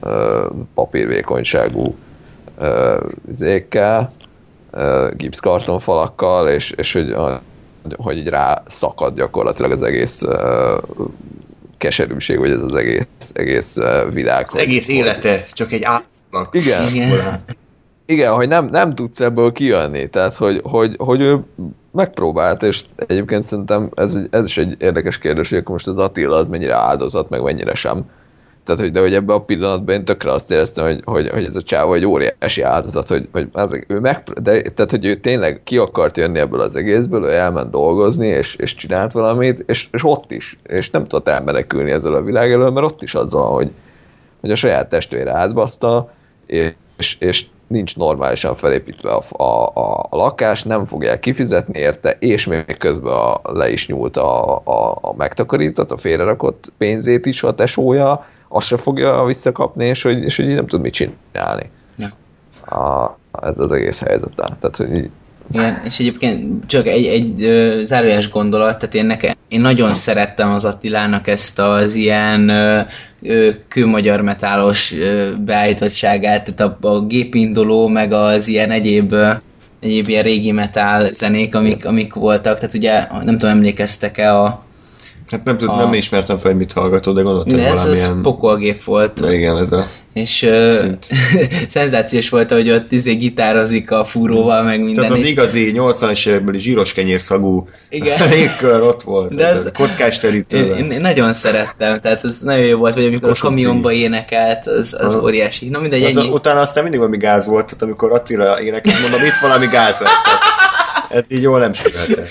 [0.00, 1.94] ö, papírvékonyságú
[2.58, 3.00] ö,
[3.30, 4.12] zékkel,
[4.70, 7.14] ö, gipszkartonfalakkal, és, és hogy,
[7.96, 10.78] hogy így rá szakad gyakorlatilag az egész ö,
[11.78, 13.74] keserűség, vagy ez az egész, egész
[14.12, 14.44] világ.
[14.46, 16.48] Az egész élete csak egy átlag.
[16.54, 16.88] Igen.
[16.94, 17.44] Igen.
[18.06, 21.38] Igen, hogy nem, nem tudsz ebből kijönni, tehát hogy, hogy, hogy ő
[21.92, 26.36] megpróbált, és egyébként szerintem ez, ez is egy érdekes kérdés, hogy akkor most az Attila
[26.36, 28.10] az mennyire áldozat, meg mennyire sem.
[28.64, 31.56] Tehát, hogy, de hogy ebben a pillanatban én tökre azt éreztem, hogy, hogy, hogy ez
[31.56, 35.60] a csávó egy óriási áldozat, hogy, hogy az, ő meg, de, tehát, hogy ő tényleg
[35.64, 40.04] ki akart jönni ebből az egészből, ő elment dolgozni, és, és csinált valamit, és, és
[40.04, 43.70] ott is, és nem tudott elmenekülni ezzel a világ elől, mert ott is azzal, hogy,
[44.40, 46.12] hogy a saját testvére átbaszta,
[46.46, 52.46] és, és nincs normálisan felépítve a, a, a, a lakás, nem fogják kifizetni érte, és
[52.46, 57.54] még közben a, le is nyúlt a, a, a megtakarított, a félrerakott pénzét is a
[57.54, 61.70] tesója, azt se fogja visszakapni, és hogy, és hogy így nem tud mit csinálni.
[61.96, 62.08] Ja.
[62.78, 64.32] A, ez az egész helyzet.
[64.34, 65.10] Tehát, hogy
[65.52, 70.50] Igen, és egyébként csak egy, egy ö, zárójeles gondolat, tehát én, nekem, én nagyon szerettem
[70.50, 72.80] az Attilának ezt az ilyen ö,
[73.22, 79.32] ö, kőmagyar metálos ö, beállítottságát, tehát a, a gépinduló, meg az ilyen egyéb ö,
[79.80, 84.65] egyéb ilyen régi metál zenék, amik, amik voltak, tehát ugye nem tudom, emlékeztek-e a
[85.30, 87.78] Hát nem, tud, A- nem ismertem fel, hogy mit hallgatod, de gondoltam, hogy ez, ez
[87.82, 88.22] valamilyen...
[88.22, 89.20] pokolgép volt.
[89.20, 89.86] De igen, ez a...
[90.12, 90.74] És ö,
[91.68, 94.94] szenzációs volt, hogy ott izé gitározik a fúróval, meg minden.
[95.04, 98.28] Tehát az és- igazi 80-as évekbeli zsíros kenyérszagú Igen.
[98.30, 99.34] légkör ott volt.
[99.34, 99.70] De ez- ez...
[99.74, 100.78] Kockás terítővel.
[100.78, 104.66] én, én nagyon szerettem, tehát ez nagyon jó volt, vagy amikor Kossuth a kamionba énekelt,
[104.66, 105.68] az, az óriási.
[105.68, 106.28] Na mindegy, Az, ennyi.
[106.28, 110.22] utána aztán mindig valami gáz volt, tehát amikor Attila énekelt, mondom, itt valami gáz lesz.
[110.22, 110.40] Tehát
[111.08, 112.22] ez így jól nem süvelte.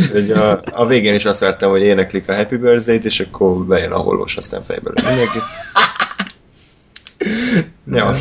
[0.00, 3.92] Úgyhogy a, a, végén is azt vártam, hogy éneklik a Happy Birthday-t, és akkor bejön
[3.92, 5.38] a hollós, aztán fejbe lő mindenki.
[7.86, 8.16] Ja.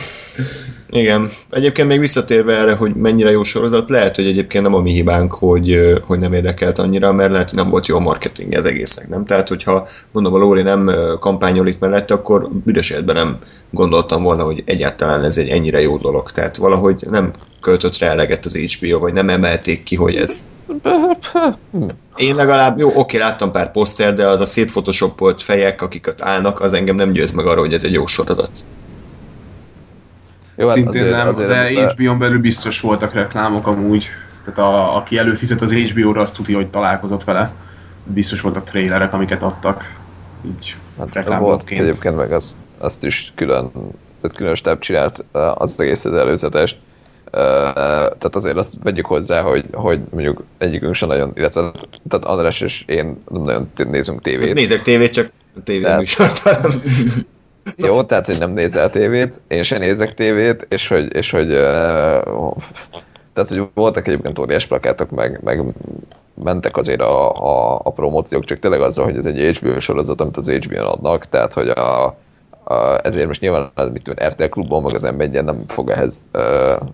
[0.89, 1.29] Igen.
[1.49, 5.33] Egyébként még visszatérve erre, hogy mennyire jó sorozat, lehet, hogy egyébként nem a mi hibánk,
[5.33, 9.09] hogy, hogy nem érdekelt annyira, mert lehet, hogy nem volt jó a marketing az egésznek,
[9.09, 9.25] nem?
[9.25, 13.37] Tehát, hogyha mondom, a Lóri nem kampányol itt mellett, akkor büdös életben nem
[13.69, 16.31] gondoltam volna, hogy egyáltalán ez egy ennyire jó dolog.
[16.31, 17.31] Tehát valahogy nem
[17.61, 20.47] költött rá eleget az HBO, vagy nem emelték ki, hogy ez
[22.15, 26.73] én legalább, jó, oké, láttam pár poszter, de az a szétphotoshopolt fejek, akiket állnak, az
[26.73, 28.51] engem nem győz meg arra, hogy ez egy jó sorozat.
[30.55, 34.07] jó, hát Szintén azért, nem, azért, de HBO-n belül biztos voltak reklámok amúgy.
[34.43, 37.53] Tehát a, aki előfizet az HBO-ra, azt tudja, hogy találkozott vele.
[38.03, 39.93] Biztos voltak trailerek, amiket adtak.
[40.45, 43.71] Így Hát volt egyébként meg az, azt is külön,
[44.21, 46.77] tehát külön stáb csinált eh, az egész az előzetest.
[47.31, 51.71] Eh, Tehát azért azt vegyük hozzá, hogy, hogy mondjuk egyikünk sem nagyon, illetve
[52.09, 54.53] tehát András és én nem nagyon nézünk tévét.
[54.53, 56.41] Nézek tévét, csak a tévé Tehát- műsort.
[57.87, 62.21] Jó, tehát hogy nem nézel tévét, én sem nézek tévét, és hogy, és hogy eh,
[63.33, 65.63] tehát, hogy voltak egyébként óriás plakátok, meg, meg
[66.43, 70.37] mentek azért a, a, a promóciók, csak tényleg azzal, hogy ez egy HBO sorozat, amit
[70.37, 72.05] az HBO-n adnak, tehát hogy a,
[72.63, 76.25] a, ezért most nyilván az, mit tudom, RTL klubban, meg az m nem fog ehhez
[76.33, 76.87] uh,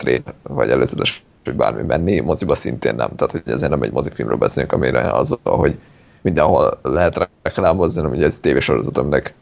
[0.00, 4.38] trét, vagy előzetes, vagy bármi menni, moziba szintén nem, tehát hogy ezért nem egy mozifilmről
[4.38, 5.78] beszélünk, amire az, hogy
[6.22, 9.34] mindenhol lehet reklámozni, hanem ugye ez tévésorozat, aminek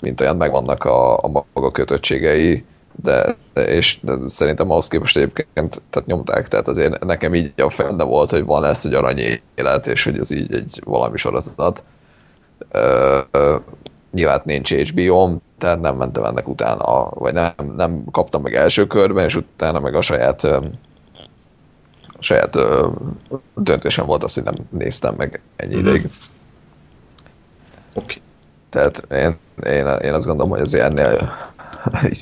[0.00, 2.64] mint olyan megvannak a, a maga kötöttségei,
[3.02, 8.30] de, és szerintem ahhoz képest egyébként tehát nyomták, tehát azért nekem így a fejemben volt,
[8.30, 11.82] hogy van lesz egy arany élet, és hogy ez így egy valami sorozat.
[12.70, 13.56] Ö, ö,
[14.12, 19.24] nyilván nincs HBO-m, tehát nem mentem ennek utána, vagy nem, nem kaptam meg első körben,
[19.24, 20.62] és utána meg a saját a
[22.18, 22.58] saját
[23.54, 25.86] döntésem volt az, hogy nem néztem meg ennyi Mhm.
[25.86, 26.10] ideig.
[27.92, 28.16] Oké.
[28.70, 29.36] Tehát én,
[29.66, 31.36] én, én azt gondolom, hogy azért ennél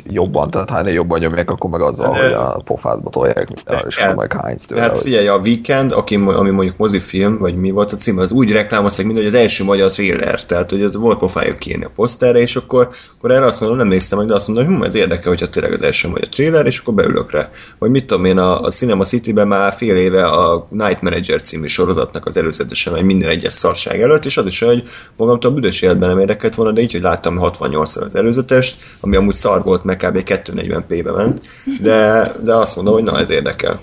[0.05, 3.49] jobban, tehát ha ennél jobban nyomják, akkor meg azzal, De- hogy a pofádba tolják,
[3.87, 4.81] és El- akkor meg hánysz tőle.
[4.81, 8.53] Hát figyelj, a Weekend, aki, ami mondjuk mozifilm, vagy mi volt a címe, az úgy
[8.53, 12.39] reklámozták, mint hogy az első magyar trailer, tehát hogy az volt pofájuk kiírni a poszterre,
[12.39, 14.95] és akkor, akkor erre azt mondom, nem néztem meg, de azt mondom, hogy hm, ez
[14.95, 17.49] érdekel, hogyha tényleg az első magyar trailer, és akkor beülök rá.
[17.79, 21.67] Vagy mit tudom én, a, a Cinema City-ben már fél éve a Night Manager című
[21.67, 24.83] sorozatnak az előzetesen megy minden egyes szarság előtt, és az is hogy
[25.17, 29.17] magamtól a büdös életben nem érdekelt volna, de így, hogy láttam 68-szor az előzetest, ami
[29.17, 30.23] amúgy szar volt, meg kb.
[30.25, 31.41] 240p-be ment,
[31.81, 33.81] de, de azt mondom, hogy na ez érdekel.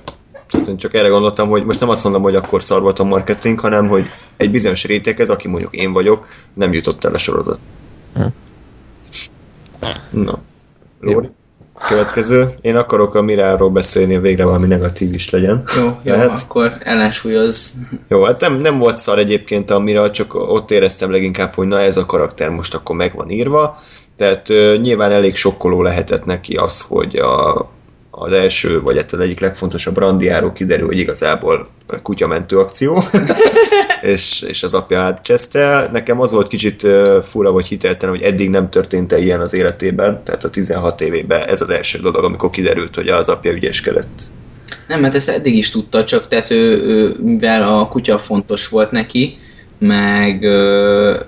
[0.50, 3.04] Tehát én csak erre gondoltam, hogy most nem azt mondom, hogy akkor szar volt a
[3.04, 4.06] marketing, hanem hogy
[4.38, 7.60] egy bizonyos réteghez, aki mondjuk én vagyok, nem jutott el a sorozat.
[8.14, 8.26] Hm.
[10.12, 10.40] Na.
[11.00, 11.30] Lóri?
[11.88, 12.54] Következő.
[12.62, 15.64] Én akarok a Miráról beszélni, végre valami negatív is legyen.
[15.78, 16.42] Jó, jó, Lehet?
[16.46, 17.74] akkor ellensúlyoz.
[18.08, 21.80] Jó, hát nem, nem volt szar egyébként a Mira, csak ott éreztem leginkább, hogy na
[21.80, 23.78] ez a karakter most akkor meg van írva.
[24.20, 27.70] Tehát ö, nyilván elég sokkoló lehetett neki az, hogy a,
[28.12, 31.68] az első, vagy hát az egyik legfontosabb randiáról kiderül, hogy igazából
[32.04, 33.04] kutyamentő akció,
[34.02, 35.90] és, és az apja átcseszte.
[35.92, 36.88] Nekem az volt kicsit
[37.22, 41.48] fura, vagy hitelten, hogy eddig nem történt -e ilyen az életében, tehát a 16 évében
[41.48, 44.22] ez az első dolog, amikor kiderült, hogy az apja ügyeskedett.
[44.88, 48.92] Nem, mert ezt eddig is tudta, csak tehát ő, ő mivel a kutya fontos volt
[48.92, 49.38] neki,
[49.80, 50.48] meg,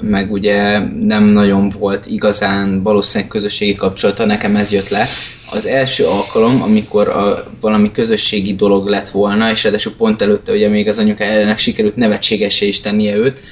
[0.01, 5.07] meg ugye nem nagyon volt igazán valószínűleg közösségi kapcsolata, nekem ez jött le.
[5.51, 10.69] Az első alkalom, amikor a, valami közösségi dolog lett volna, és ráadásul pont előtte ugye
[10.69, 13.43] még az anyukájának sikerült nevetségesé is tennie őt,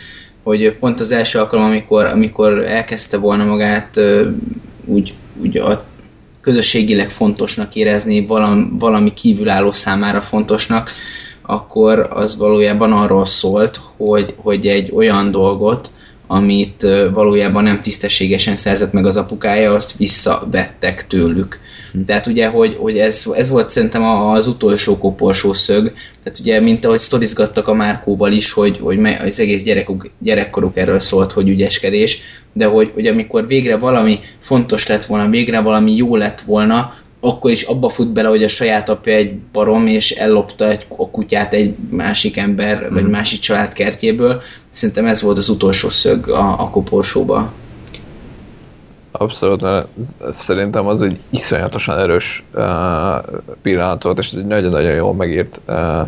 [0.43, 3.99] hogy pont az első alkalom, amikor, amikor elkezdte volna magát
[4.85, 5.83] úgy, úgy a
[6.41, 10.91] közösségileg fontosnak érezni, valami, valami kívülálló számára fontosnak,
[11.49, 15.91] akkor az valójában arról szólt, hogy, hogy egy olyan dolgot,
[16.27, 21.59] amit valójában nem tisztességesen szerzett meg az apukája, azt visszavettek tőlük.
[22.05, 25.93] Tehát ugye, hogy, hogy ez, ez volt szerintem az utolsó koporsó szög,
[26.23, 30.99] tehát ugye, mint ahogy sztorizgattak a Márkóval is, hogy, hogy az egész gyerekuk, gyerekkoruk erről
[30.99, 32.19] szólt, hogy ügyeskedés,
[32.53, 37.51] de hogy, hogy amikor végre valami fontos lett volna, végre valami jó lett volna, akkor
[37.51, 41.53] is abba fut bele, hogy a saját apja egy barom, és ellopta egy, a kutyát
[41.53, 44.41] egy másik ember, vagy másik család kertjéből.
[44.69, 47.51] Szerintem ez volt az utolsó szög a, a koporsóba.
[49.11, 49.87] Abszolút, mert
[50.37, 52.63] szerintem az egy iszonyatosan erős uh,
[53.61, 56.07] pillanat volt, és egy nagyon-nagyon jól megírt uh,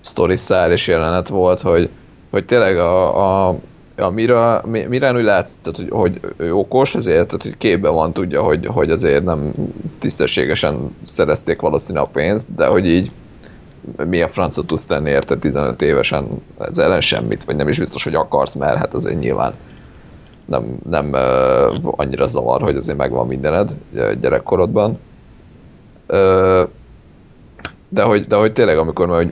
[0.00, 1.88] sztori szár és jelenet volt, hogy,
[2.30, 3.56] hogy tényleg a, a,
[3.96, 8.12] a Mira, Mi- Mirán úgy látszott, hogy, hogy ő okos, ezért tehát, hogy képben van,
[8.12, 9.52] tudja, hogy, hogy azért nem
[9.98, 13.10] tisztességesen szerezték valószínűleg a pénzt, de hogy így
[14.06, 18.04] mi a francot tudsz tenni érte 15 évesen ez ellen semmit, vagy nem is biztos,
[18.04, 19.54] hogy akarsz, mert hát azért nyilván
[20.44, 23.76] nem, nem uh, annyira zavar, hogy azért megvan mindened
[24.20, 24.98] gyerekkorodban.
[26.08, 26.68] Uh,
[27.88, 29.26] de, hogy, de hogy tényleg, amikor már,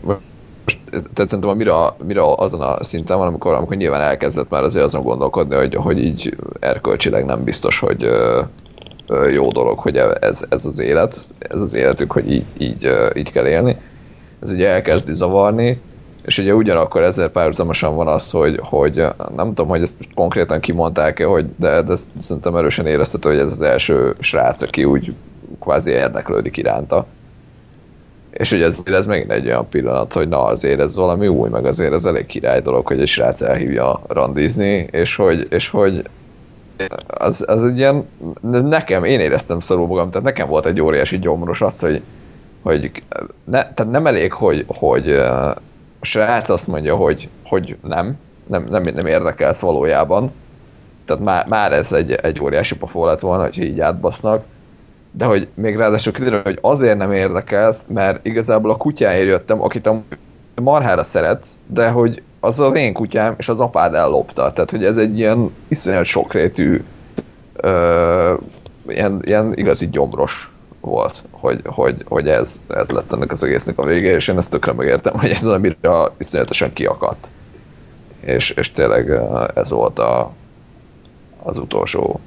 [0.64, 0.78] most,
[1.14, 5.02] tehát szerintem a mira, azon a szinten van, amikor, amikor nyilván elkezdett már azért azon
[5.02, 10.78] gondolkodni, hogy, hogy így erkölcsileg nem biztos, hogy uh, jó dolog, hogy ez, ez az
[10.78, 13.76] élet, ez az életük, hogy így, így, így kell élni.
[14.42, 15.80] Ez ugye elkezdi zavarni,
[16.24, 19.06] és ugye ugyanakkor ezzel párhuzamosan van az, hogy, hogy
[19.36, 23.60] nem tudom, hogy ezt konkrétan kimondták-e, hogy de, de szerintem erősen éreztető, hogy ez az
[23.60, 25.14] első srác, aki úgy
[25.60, 27.06] kvázi érdeklődik iránta.
[28.32, 31.64] És ugye ez, ez megint egy olyan pillanat, hogy na azért ez valami új, meg
[31.64, 36.02] azért ez elég király dolog, hogy egy srác elhívja randizni, és hogy, és hogy
[37.06, 38.08] az, az egy ilyen,
[38.42, 42.02] nekem, én éreztem szarul magam, tehát nekem volt egy óriási gyomros az, hogy,
[42.62, 42.90] hogy
[43.44, 45.56] ne, tehát nem elég, hogy, hogy a
[46.00, 50.32] srác azt mondja, hogy, hogy nem, nem, nem, nem érdekelsz valójában,
[51.04, 54.44] tehát már, már ez egy, egy óriási pofó lett volna, hogy így átbasznak,
[55.12, 59.86] de hogy még ráadásul kiderül, hogy azért nem érdekelsz, mert igazából a kutyáért jöttem, akit
[59.86, 60.02] a
[60.54, 64.52] marhára szeretsz, de hogy az az én kutyám, és az apád ellopta.
[64.52, 66.82] Tehát, hogy ez egy ilyen iszonyat sokrétű,
[67.56, 68.34] ö,
[68.86, 73.84] ilyen, ilyen igazi gyomros volt, hogy, hogy, hogy ez, ez lett ennek az egésznek a
[73.84, 75.76] vége, és én ezt tökre megértem, hogy ez az, amire
[76.18, 77.28] iszonyatosan kiakadt.
[78.20, 79.10] És, és tényleg
[79.54, 80.32] ez volt a,
[81.42, 82.20] az utolsó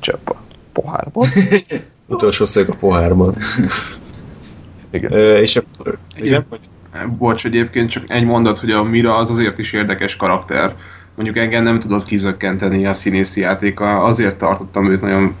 [0.00, 0.36] csepp a
[0.72, 1.26] pohárban.
[2.06, 3.34] Utolsó szög a pohárban.
[4.90, 5.12] Igen.
[5.12, 5.98] Ö, és akkor...
[6.16, 6.46] Igen?
[7.18, 10.74] Bocs, egyébként csak egy mondat, hogy a Mira az azért is érdekes karakter.
[11.14, 15.34] Mondjuk engem nem tudott kizökkenteni a színészi játéka, azért tartottam őt nagyon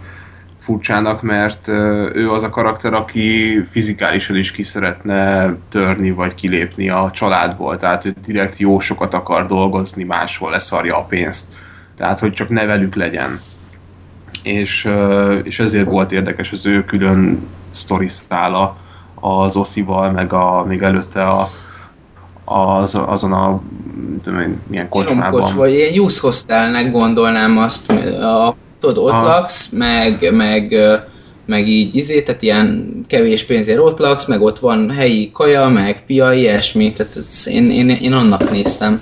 [0.58, 1.68] furcsának, mert
[2.12, 8.04] ő az a karakter, aki fizikálisan is ki szeretne törni vagy kilépni a családból, tehát
[8.04, 11.46] ő direkt jó sokat akar dolgozni, máshol leszarja a pénzt.
[11.96, 13.40] Tehát, hogy csak nevelük legyen.
[14.46, 14.88] És,
[15.42, 18.76] és ezért volt érdekes az ő külön sztori szála
[19.14, 21.50] az Oszival, meg a, még előtte a,
[22.44, 23.60] az, azon a
[24.22, 25.40] tudom én, milyen kocsmában.
[25.40, 29.26] Kocs, vagy ilyen youth hostelnek gondolnám azt, a, tudod, ott Aha.
[29.26, 30.74] laksz, meg, meg,
[31.46, 36.04] meg így izé, tehát ilyen kevés pénzért ott laksz, meg ott van helyi kaja, meg
[36.06, 39.00] pia, ilyesmi, tehát ez, én, én, én annak néztem.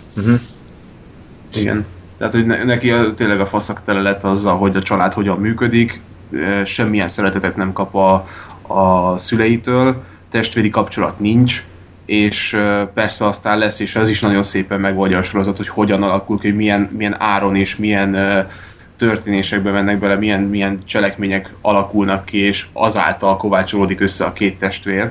[1.54, 1.86] Igen.
[2.16, 5.38] Tehát, hogy ne, neki a, tényleg a faszak tele lett azzal, hogy a család hogyan
[5.38, 6.00] működik,
[6.32, 8.28] e, semmilyen szeretetet nem kap a,
[8.74, 11.64] a szüleitől, testvéri kapcsolat nincs,
[12.04, 16.02] és e, persze aztán lesz, és ez is nagyon szépen megoldja a sorozat, hogy hogyan
[16.02, 18.48] alakul ki, hogy milyen, milyen áron és milyen, e,
[18.96, 25.10] történésekbe mennek bele, milyen, milyen cselekmények alakulnak ki, és azáltal kovácsolódik össze a két testvér.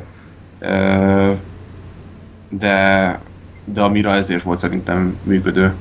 [2.50, 3.20] De,
[3.64, 5.74] de a Mira ezért volt szerintem működő,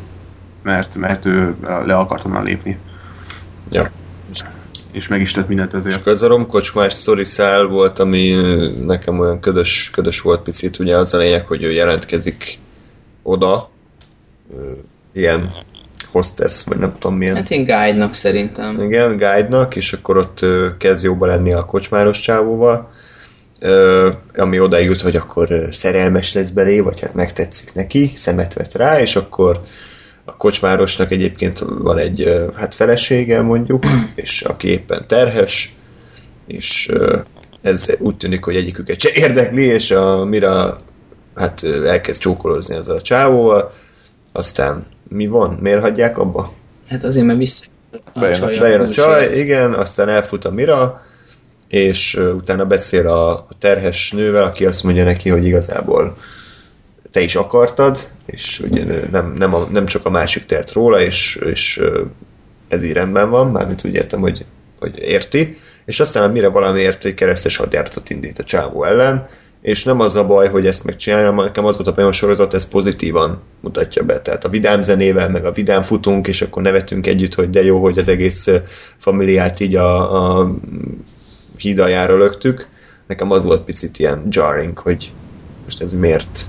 [0.62, 2.78] mert, mert ő le akart onnan lépni.
[3.70, 3.90] Ja.
[4.92, 5.96] És meg is tett mindent És ezért.
[5.96, 8.30] akkor ez a romkocsmás sztori szál volt, ami
[8.84, 12.58] nekem olyan ködös, ködös volt picit, ugye az a lényeg, hogy ő jelentkezik
[13.22, 13.70] oda,
[15.12, 15.52] ilyen
[16.10, 17.34] hostess, vagy nem tudom milyen.
[17.34, 18.80] Hát én guide-nak szerintem.
[18.80, 20.44] Igen, guide-nak, és akkor ott
[20.78, 22.92] kezd jóba lenni a kocsmáros csávóval,
[24.34, 29.00] ami oda jut, hogy akkor szerelmes lesz belé, vagy hát megtetszik neki, szemet vet rá,
[29.00, 29.60] és akkor
[30.32, 33.84] a kocsmárosnak egyébként van egy hát felesége mondjuk,
[34.14, 35.76] és aki éppen terhes,
[36.46, 36.92] és
[37.62, 40.76] ez úgy tűnik, hogy egyiküket se érdekli, és a Mira
[41.34, 43.72] hát elkezd csókolózni ezzel a csávóval,
[44.32, 45.58] aztán mi van?
[45.60, 46.48] Miért hagyják abba?
[46.88, 47.64] Hát azért, mert vissza
[48.12, 51.02] a Bejön a- csaj Bejön a csaj, igen, aztán elfut a Mira,
[51.68, 56.16] és utána beszél a, a terhes nővel, aki azt mondja neki, hogy igazából
[57.12, 61.40] te is akartad, és ugye nem, nem, a, nem csak a másik telt róla, és,
[61.44, 61.80] és
[62.68, 64.44] ez így rendben van, mármint úgy értem, hogy,
[64.78, 69.26] hogy érti, és aztán mire valamiért egy keresztes hadjáratot indít a csávó ellen,
[69.62, 72.54] és nem az a baj, hogy ezt megcsinálja, hanem nekem az volt a a sorozat,
[72.54, 74.20] ez pozitívan mutatja be.
[74.20, 77.80] Tehát a vidám zenével, meg a vidám futunk, és akkor nevetünk együtt, hogy de jó,
[77.80, 78.48] hogy az egész
[78.98, 80.54] familiát így a, a
[81.56, 82.68] híd aljára löktük.
[83.06, 85.12] Nekem az volt picit ilyen jarring, hogy
[85.64, 86.46] most ez miért,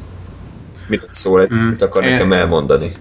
[0.87, 1.57] mit szól, ez, Mm.
[1.69, 2.91] mit akar Én- nekem elmondani.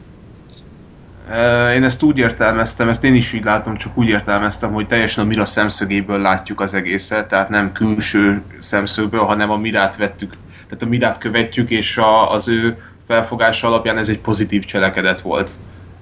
[1.75, 5.27] Én ezt úgy értelmeztem, ezt én is így látom, csak úgy értelmeztem, hogy teljesen a
[5.27, 10.33] Mira szemszögéből látjuk az egészet, tehát nem külső szemszögből, hanem a Mirát vettük,
[10.69, 12.77] tehát a Mirát követjük, és a, az ő
[13.07, 15.51] felfogása alapján ez egy pozitív cselekedet volt.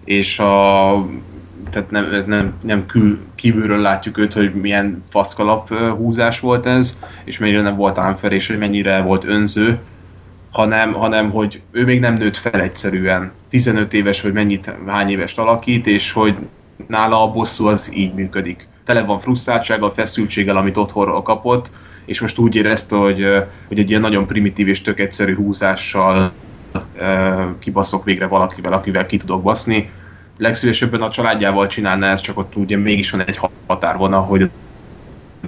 [0.04, 1.06] És a,
[1.70, 7.38] tehát nem, nem, nem kül, kívülről látjuk őt, hogy milyen faszkalap húzás volt ez, és
[7.38, 9.78] mennyire nem volt unfair, és hogy mennyire volt önző,
[10.50, 13.32] hanem, hanem hogy ő még nem nőtt fel egyszerűen.
[13.48, 16.36] 15 éves, hogy mennyit, hány évest alakít, és hogy
[16.86, 18.68] nála a bosszú az így működik.
[18.84, 21.70] Tele van frusztráltsággal, feszültséggel, amit otthonról kapott,
[22.04, 23.26] és most úgy érezte, hogy,
[23.68, 26.32] hogy egy ilyen nagyon primitív és tök egyszerű húzással
[27.58, 29.90] kibaszok végre valakivel, akivel ki tudok baszni.
[30.38, 34.50] Legszívesebben a családjával csinálná ezt, csak ott ugye mégis van egy határvonal, hogy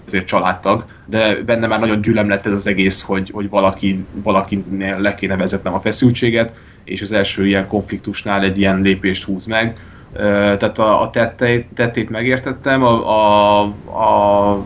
[0.07, 4.99] azért családtag, de benne már nagyon gyűlöm lett ez az egész, hogy, hogy valaki, valakinél
[4.99, 6.53] le kéne vezetnem a feszültséget,
[6.85, 9.81] és az első ilyen konfliktusnál egy ilyen lépést húz meg.
[10.13, 14.65] Tehát a, a tetteit, tettét megértettem, a, a, a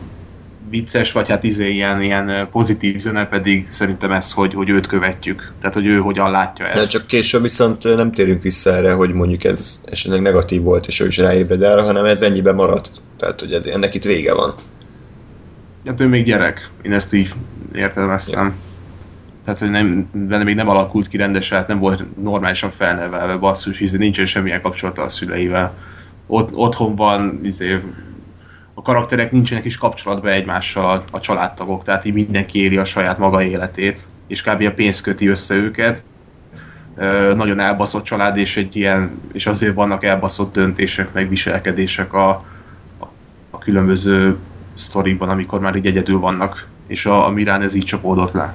[0.70, 5.52] vicces, vagy hát izé ilyen, ilyen pozitív zene pedig szerintem ez, hogy, hogy őt követjük.
[5.60, 6.90] Tehát, hogy ő hogyan látja De ezt.
[6.90, 11.06] csak később viszont nem térünk vissza erre, hogy mondjuk ez esetleg negatív volt, és ő
[11.06, 12.90] is ráébred el, hanem ez ennyiben maradt.
[13.16, 14.54] Tehát, hogy ez, ennek itt vége van.
[15.86, 17.34] Hát ő még gyerek, én ezt így
[17.74, 18.54] értelmeztem.
[19.44, 23.78] Tehát, hogy nem, benne még nem alakult ki rendesen, hát nem volt normálisan felnevelve, basszus,
[23.78, 25.74] hiszen nincsen semmilyen kapcsolata a szüleivel.
[26.26, 27.80] Ott, otthon van, izé,
[28.74, 33.42] a karakterek nincsenek is kapcsolatban egymással a családtagok, tehát így mindenki éli a saját maga
[33.42, 34.62] életét, és kb.
[34.62, 36.02] a pénz köti össze őket.
[36.96, 42.28] Ö, nagyon elbaszott család, és egy ilyen, és azért vannak elbaszott döntések, meg viselkedések a,
[43.00, 43.06] a,
[43.50, 44.36] a különböző
[44.76, 48.54] sztorikban, amikor már így egyedül vannak, és a, a Mirán ez így csapódott le.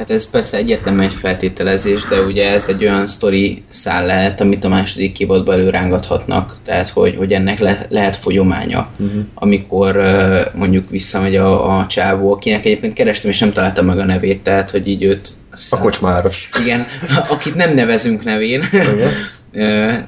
[0.00, 4.64] Hát ez persze egyértelműen egy feltételezés, de ugye ez egy olyan sztori szál lehet, amit
[4.64, 9.22] a második évadban előrángathatnak, tehát hogy, hogy ennek le, lehet folyománya, uh-huh.
[9.34, 14.04] amikor uh, mondjuk visszamegy a, a csávó, akinek egyébként kerestem és nem találtam meg a
[14.04, 15.28] nevét, tehát hogy így őt...
[15.70, 16.48] A kocsmáros.
[16.62, 16.80] Igen,
[17.28, 18.62] akit nem nevezünk nevén.
[18.72, 19.10] Igen.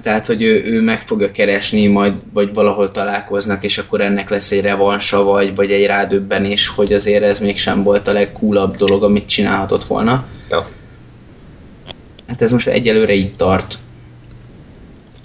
[0.02, 4.50] Tehát, hogy ő, ő meg fogja keresni, majd vagy valahol találkoznak, és akkor ennek lesz
[4.50, 9.28] egy revansa, vagy, vagy egy rádöbbenés, hogy azért ez mégsem volt a legcoolabb dolog, amit
[9.28, 10.26] csinálhatott volna.
[10.50, 10.68] Ja.
[12.26, 13.78] Hát ez most egyelőre így tart.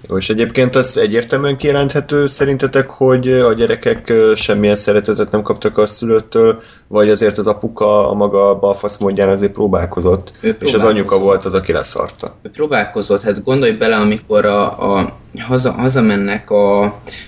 [0.10, 5.88] Jó, és egyébként az egyértelműen kijelenthető szerintetek, hogy a gyerekek semmilyen szeretetet nem kaptak a
[5.88, 11.16] szülőtől, vagy azért az apuka a maga balfasz módján azért próbálkozott, Ő és az anyuka
[11.16, 11.24] próbálkozott.
[11.24, 12.36] volt az, aki leszarta.
[12.42, 15.18] Ő próbálkozott, hát gondolj bele, amikor a, a
[15.48, 16.84] haza, hazamennek a,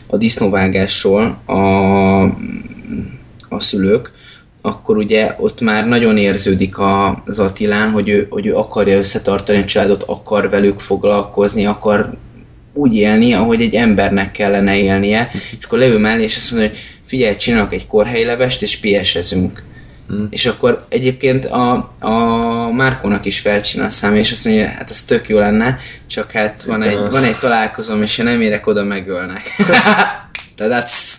[0.07, 2.23] a disznóvágásról a,
[3.49, 4.11] a szülők,
[4.61, 6.76] akkor ugye ott már nagyon érződik
[7.26, 12.18] az Attilán, hogy ő, hogy ő akarja összetartani a családot, akar velük foglalkozni, akar
[12.80, 16.80] úgy élni, ahogy egy embernek kellene élnie, és akkor leül mellé, és azt mondja, hogy
[17.06, 19.64] figyelj, csinálok egy korhelylevest, és PS-ezünk.
[20.14, 20.26] Mm.
[20.30, 22.10] És akkor egyébként a, a
[22.72, 25.77] Márkónak is felcsinál a szám, és azt mondja, hát ez tök jó lenne,
[26.07, 29.43] csak hát van egy, van egy találkozom, és ha nem érek oda, megölnek.
[30.57, 31.18] that's...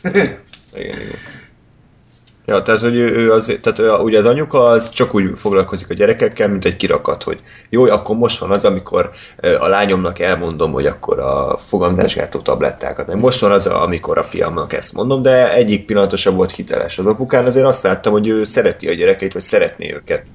[0.75, 1.40] Igen, igen.
[2.51, 5.91] Ja, tehát, hogy ő, ő az, tehát ő, ugye az anyuka az csak úgy foglalkozik
[5.91, 9.11] a gyerekekkel, mint egy kirakat, hogy jó, akkor most van az, amikor
[9.59, 14.73] a lányomnak elmondom, hogy akkor a fogamzásgátó tablettákat, meg most van az, amikor a fiamnak
[14.73, 16.99] ezt mondom, de egyik pillanatosan volt hiteles.
[16.99, 20.27] Az apukán azért azt láttam, hogy ő szereti a gyerekeit, vagy szeretné őket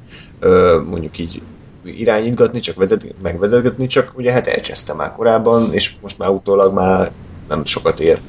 [0.85, 1.43] mondjuk így
[1.83, 7.13] irányítgatni, csak vezet, megvezetgetni, csak ugye hát elcseszte már korábban, és most már utólag már
[7.47, 8.21] nem sokat ér.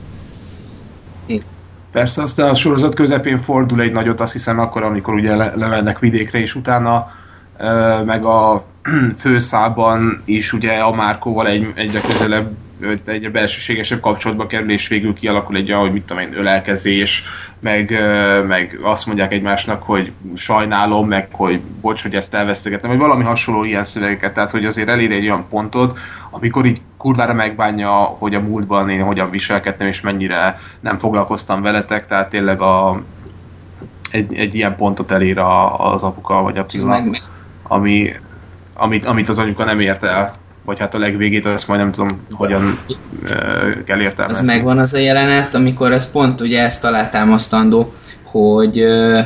[1.93, 5.99] Persze, aztán a sorozat közepén fordul egy nagyot, azt hiszem akkor, amikor ugye le- levennek
[5.99, 7.11] vidékre, és utána
[7.59, 8.65] ö, meg a
[9.19, 12.51] főszában is ugye a Márkóval egy, egyre közelebb
[13.05, 17.25] egyre belsőségesebb kapcsolatba kerül, és végül kialakul egy olyan, hogy mit tudom én, ölelkezés,
[17.61, 17.91] meg,
[18.47, 23.65] meg azt mondják egymásnak, hogy sajnálom, meg hogy bocs, hogy ezt elvesztegettem, vagy valami hasonló
[23.65, 25.99] ilyen szövegeket, tehát hogy azért elér egy olyan pontot,
[26.37, 32.07] amikor így kurvára megbánja, hogy a múltban én hogyan viselkedtem, és mennyire nem foglalkoztam veletek,
[32.07, 33.03] tehát tényleg a,
[34.11, 37.03] egy, egy ilyen pontot elér a, az apuka vagy a Attila,
[37.63, 38.13] ami,
[38.75, 42.21] amit, amit az anyuka nem ért el vagy hát a legvégét, azt majd nem tudom,
[42.31, 42.79] hogyan
[43.23, 44.43] uh, kell értelmezni.
[44.43, 47.89] Az megvan az a jelenet, amikor ez pont ugye ezt alátámasztandó,
[48.23, 49.19] hogy uh,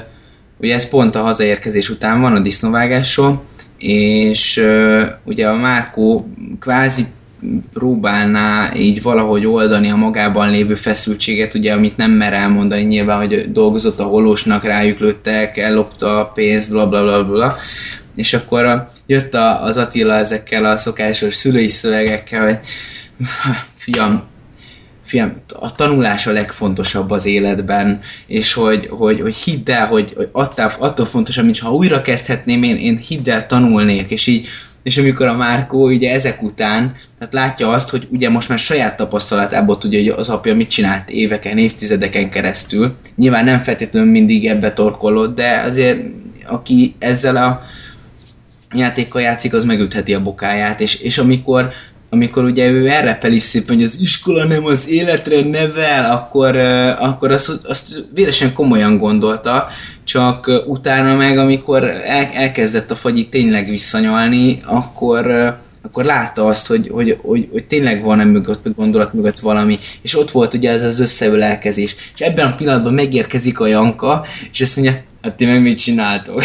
[0.59, 3.41] ugye ez pont a hazaérkezés után van a disznóvágásról,
[3.81, 4.65] és
[5.25, 6.29] ugye a Márkó
[6.61, 7.07] kvázi
[7.73, 13.53] próbálná így valahogy oldani a magában lévő feszültséget, ugye, amit nem mer elmondani nyilván, hogy
[13.53, 17.57] dolgozott a holósnak, rájuk lőttek, ellopta a pénzt, bla bla bla bla,
[18.15, 22.59] és akkor jött a, az Attila ezekkel a szokásos szülői szövegekkel, hogy
[23.83, 24.23] fiam,
[25.11, 30.29] fiam, a tanulás a legfontosabb az életben, és hogy, hogy, hogy hidd el, hogy, hogy
[30.33, 34.49] attól, attól fontosabb, mint ha újra kezdhetném, én, én hidd el, tanulnék, és így
[34.83, 38.97] és amikor a Márkó ugye ezek után, tehát látja azt, hogy ugye most már saját
[38.97, 42.97] tapasztalatából tudja, hogy az apja mit csinált éveken, évtizedeken keresztül.
[43.17, 46.01] Nyilván nem feltétlenül mindig ebbe torkolott, de azért
[46.47, 47.63] aki ezzel a
[48.75, 51.73] játékkal játszik, az megütheti a bokáját, és, és amikor,
[52.11, 56.57] amikor ugye ő erre szépen, hogy az iskola nem az életre nevel, akkor,
[56.99, 59.67] akkor azt, azt véresen komolyan gondolta,
[60.05, 66.89] csak utána meg, amikor el, elkezdett a fagyi tényleg visszanyalni, akkor, akkor látta azt, hogy,
[66.93, 71.01] hogy, hogy, hogy tényleg van-e mögött, gondolat mögött valami, és ott volt ugye ez az
[71.01, 71.97] összeülelkezés.
[72.15, 76.43] És ebben a pillanatban megérkezik a Janka, és azt mondja, hát ti meg mit csináltok?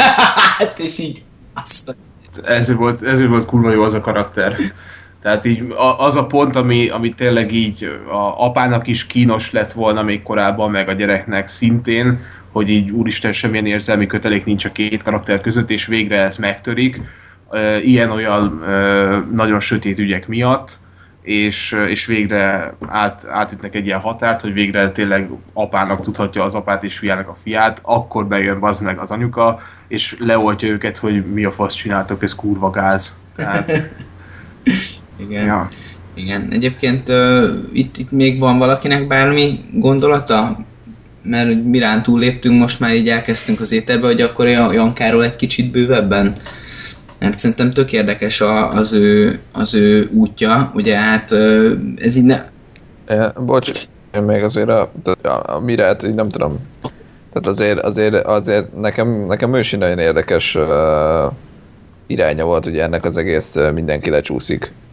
[0.58, 1.22] hát és így
[1.54, 1.96] azt
[2.44, 4.56] ezért volt, ezért volt kurva jó az a karakter.
[5.22, 10.02] Tehát így az a pont, ami, ami tényleg így a apának is kínos lett volna
[10.02, 12.20] még korábban, meg a gyereknek szintén,
[12.52, 17.00] hogy így úristen semmilyen érzelmi kötelék nincs a két karakter között, és végre ez megtörik.
[17.82, 18.64] Ilyen-olyan
[19.32, 20.78] nagyon sötét ügyek miatt,
[21.22, 26.84] és, és végre át, átütnek egy ilyen határt, hogy végre tényleg apának tudhatja az apát
[26.84, 31.44] és fiának a fiát, akkor bejön az meg az anyuka, és leoltja őket, hogy mi
[31.44, 33.18] a fasz csináltok, ez kurva gáz.
[33.36, 33.72] Tehát...
[35.18, 35.44] Igen.
[35.44, 35.70] Ja.
[36.14, 36.48] Igen.
[36.50, 40.58] Egyébként uh, itt, itt még van valakinek bármi gondolata?
[41.22, 46.34] Mert mirán túlléptünk, most már így elkezdtünk az ételbe, hogy akkor Jankáról egy kicsit bővebben
[47.18, 51.32] mert szerintem tök érdekes a, az, ő, az ő útja, ugye hát
[51.96, 52.44] ez így ne...
[53.08, 53.70] É, bocs,
[54.14, 54.90] én még azért a,
[55.22, 56.58] a, a Mirát így nem tudom.
[57.32, 61.32] Tehát azért, azért, azért nekem, nekem ő is nagyon érdekes uh,
[62.06, 64.87] iránya volt ugye ennek az egész uh, mindenki lecsúszik uh,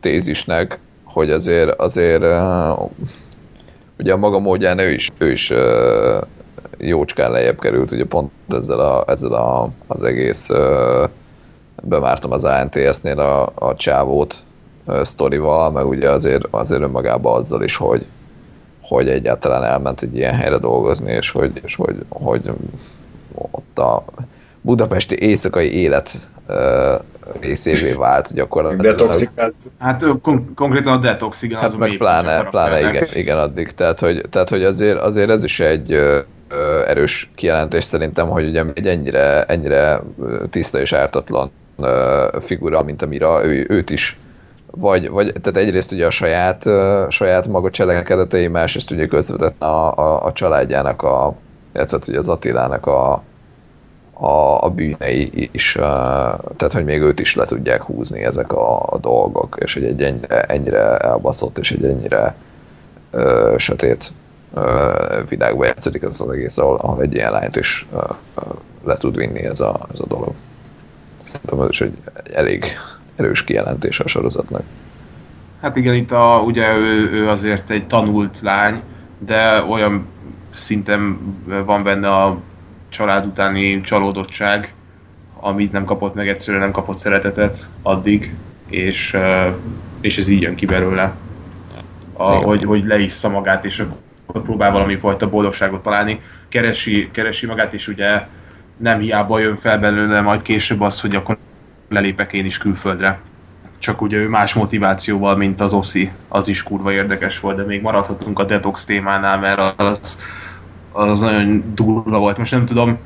[0.00, 2.22] tézisnek, hogy azért, azért
[3.98, 5.52] ugye a maga módján ő is, ő is
[6.78, 10.48] jócskán lejjebb került, ugye pont ezzel, a, ezzel a, az egész
[11.82, 14.42] bemártam az ANTS-nél a, a csávót
[15.02, 18.06] sztorival, meg ugye azért, azért önmagában azzal is, hogy,
[18.80, 22.50] hogy egyáltalán elment egy ilyen helyre dolgozni, és hogy, és hogy, hogy
[23.34, 24.04] ott a
[24.60, 26.10] budapesti éjszakai élet
[26.48, 27.00] uh,
[27.40, 28.96] részévé vált gyakorlatilag.
[28.96, 29.52] Detoxikál.
[29.78, 31.60] Hát kon- konkrétan a detox, igen.
[31.60, 33.72] Hát meg pláne, pláne igen, igen, addig.
[33.72, 35.98] Tehát hogy, tehát, hogy azért, azért ez is egy
[36.86, 40.00] erős kijelentés szerintem, hogy ugye egy ennyire, ennyire
[40.50, 41.50] tiszta és ártatlan
[42.40, 44.18] figura, mint amire ő, őt is
[44.70, 46.64] vagy, vagy tehát egyrészt ugye a saját,
[47.08, 51.34] saját maga cselekedetei, másrészt ugye közvetett a, a, a családjának, a,
[51.74, 53.22] illetve ugye az Attilának a,
[54.20, 55.72] a, a bűnei is,
[56.56, 60.02] tehát hogy még őt is le tudják húzni ezek a, a dolgok, és hogy egy
[60.28, 62.34] ennyire, elbaszott, és egy ennyire
[63.10, 64.12] ö, sötét
[65.28, 67.86] világba játszódik ez az egész, ahol, ahol egy ilyen lányt is
[68.84, 70.32] le tud vinni ez a, ez a dolog.
[71.24, 71.98] Szerintem ez is egy
[72.32, 72.64] elég
[73.16, 74.62] erős kijelentés a sorozatnak.
[75.60, 78.82] Hát igen, itt a, ugye ő, ő azért egy tanult lány,
[79.18, 80.06] de olyan
[80.54, 81.18] szinten
[81.64, 82.38] van benne a
[82.88, 84.72] család utáni csalódottság,
[85.40, 88.34] amit nem kapott meg, egyszerűen nem kapott szeretetet addig,
[88.68, 89.16] és,
[90.00, 91.14] és ez így jön ki belőle.
[92.12, 93.84] A, hogy, hogy leissza magát, és
[94.26, 96.20] akkor próbál valami fajta boldogságot találni.
[96.48, 98.26] Keresi, keresi magát, és ugye
[98.76, 101.38] nem hiába jön fel belőle majd később az, hogy akkor
[101.88, 103.20] lelépek én is külföldre.
[103.78, 107.82] Csak ugye ő más motivációval, mint az Oszi, az is kurva érdekes volt, de még
[107.82, 110.18] maradhatunk a detox témánál, mert az,
[110.92, 112.38] az nagyon durva volt.
[112.38, 112.98] Most nem tudom,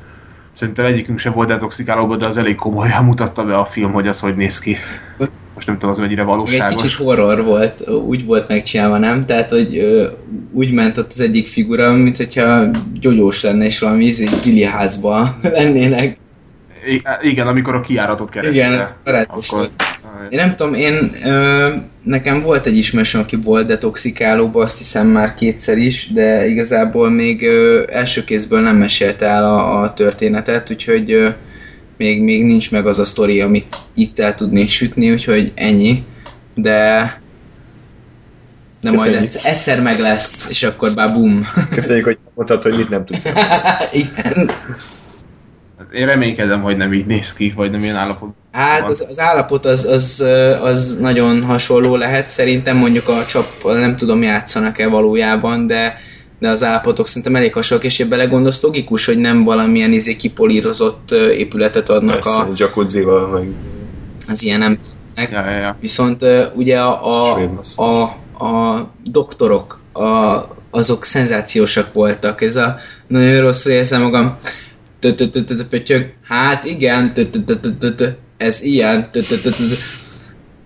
[0.51, 4.19] szerintem egyikünk sem volt detoxikálóban, de az elég komolyan mutatta be a film, hogy az
[4.19, 4.77] hogy néz ki.
[5.53, 6.75] Most nem tudom, az mennyire valóságos.
[6.75, 9.25] Egy kicsit horror volt, úgy volt megcsinálva, nem?
[9.25, 10.07] Tehát, hogy ö,
[10.51, 12.69] úgy ment ott az egyik figura, mint hogyha
[12.99, 16.17] gyógyós lenne, és valami izé, gili házba lennének.
[16.87, 18.55] I- igen, amikor a kiáratot kereste.
[18.55, 18.97] Igen, ez
[19.27, 19.69] Akkor...
[20.29, 21.69] Én nem tudom, én, ö,
[22.03, 27.43] nekem volt egy ismerősöm, aki volt detoxikálóba, azt hiszem már kétszer is, de igazából még
[27.43, 31.29] ö, első kézből nem mesélte el a, a történetet, úgyhogy ö,
[31.97, 36.03] még, még nincs meg az a sztori, amit itt el tudnék sütni, úgyhogy ennyi,
[36.55, 37.21] de
[38.81, 41.47] de majd egyszer, egyszer meg lesz, és akkor bá bum.
[41.69, 43.25] Köszönjük, hogy mondtad, hogy mit nem tudsz.
[43.91, 44.51] Igen.
[45.93, 48.35] Én reménykedem, hogy nem így néz ki, vagy nem ilyen állapotban.
[48.51, 50.25] Hát az, az állapot az, az,
[50.61, 55.97] az nagyon hasonló lehet, szerintem mondjuk a csap, nem tudom játszanak-e valójában, de,
[56.39, 61.89] de az állapotok szerintem elég hasonlók, és belegondolsz, logikus, hogy nem valamilyen izé kipolírozott épületet
[61.89, 63.47] adnak Persze, a, jacuzzival, meg
[64.27, 65.31] az ilyen embereknek.
[65.31, 65.77] Ja, ja, ja.
[65.79, 67.39] Viszont ugye a, a,
[67.75, 68.01] a,
[68.45, 70.37] a doktorok, a,
[70.69, 72.41] azok szenzációsak voltak.
[72.41, 74.35] Ez a nagyon rosszul érzem magam.
[75.69, 76.13] Pötyög.
[76.27, 77.11] Hát igen,
[78.37, 79.09] ez ilyen.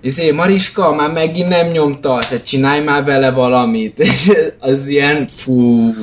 [0.01, 3.99] Izé, Mariska, már megint nem nyomta, te csinálj már vele valamit.
[3.99, 5.93] És az ilyen, fú,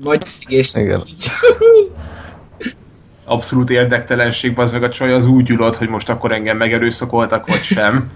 [0.00, 1.04] vagy és Igen.
[3.24, 7.62] Abszolút érdektelenség, az meg a csaj az úgy ülött, hogy most akkor engem megerőszakoltak, vagy
[7.62, 8.10] sem.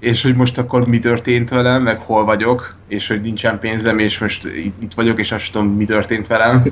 [0.00, 4.18] és hogy most akkor mi történt velem, meg hol vagyok, és hogy nincsen pénzem, és
[4.18, 6.62] most itt itt vagyok, és azt tudom, mi történt velem.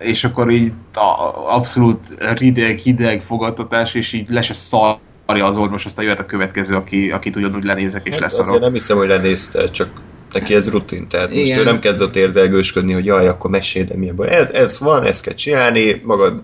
[0.00, 1.98] És akkor így a, abszolút
[2.36, 7.10] rideg, hideg fogadtatás, és így le se szarja az orvos, aztán jöhet a következő, aki,
[7.10, 8.46] akit ugyanúgy lenézek és Hát leszarok.
[8.46, 9.88] azért nem hiszem, hogy lenézte, csak
[10.32, 11.58] neki ez rutin, tehát most Igen.
[11.58, 14.28] ő nem kezdett érzelgősködni, hogy jaj, akkor mesélj, de mi a baj.
[14.28, 16.42] Ez, ez van, ezt kell csinálni, magad,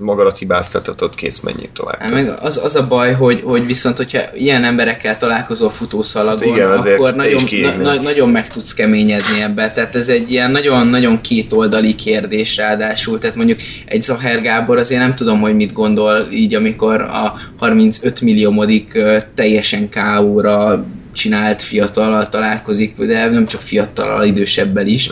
[0.00, 2.00] magadat hibáztatod, kész, menjél tovább.
[2.00, 6.56] Hát meg az, az a baj, hogy, hogy viszont, hogyha ilyen emberekkel találkozol futószalagon, Hát
[6.56, 7.42] igen, akkor nagyon,
[7.82, 9.72] na, nagyon meg tudsz keményedni ebbe.
[9.72, 13.18] Tehát ez egy ilyen nagyon-nagyon kétoldali kérdés ráadásul.
[13.18, 18.20] Tehát mondjuk egy Zaher Gábor azért nem tudom, hogy mit gondol így, amikor a 35
[18.20, 25.10] milliómodik ö, teljesen K.O.-ra csinált fiatallal találkozik, de nem csak fiatallal, idősebbel is.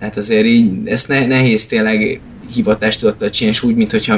[0.00, 2.20] Hát azért így, ezt ne, nehéz tényleg
[2.54, 4.16] hivatást tudott csinálni, és úgy, mintha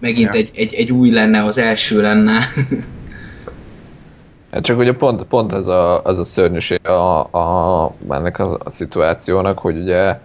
[0.00, 0.40] megint Ja.
[0.40, 2.38] egy, egy, egy új lenne, az első lenne.
[4.50, 8.70] Hát csak ugye pont, pont ez a, az a szörnyűség a, a, ennek a, a
[8.70, 10.18] szituációnak, hogy ugye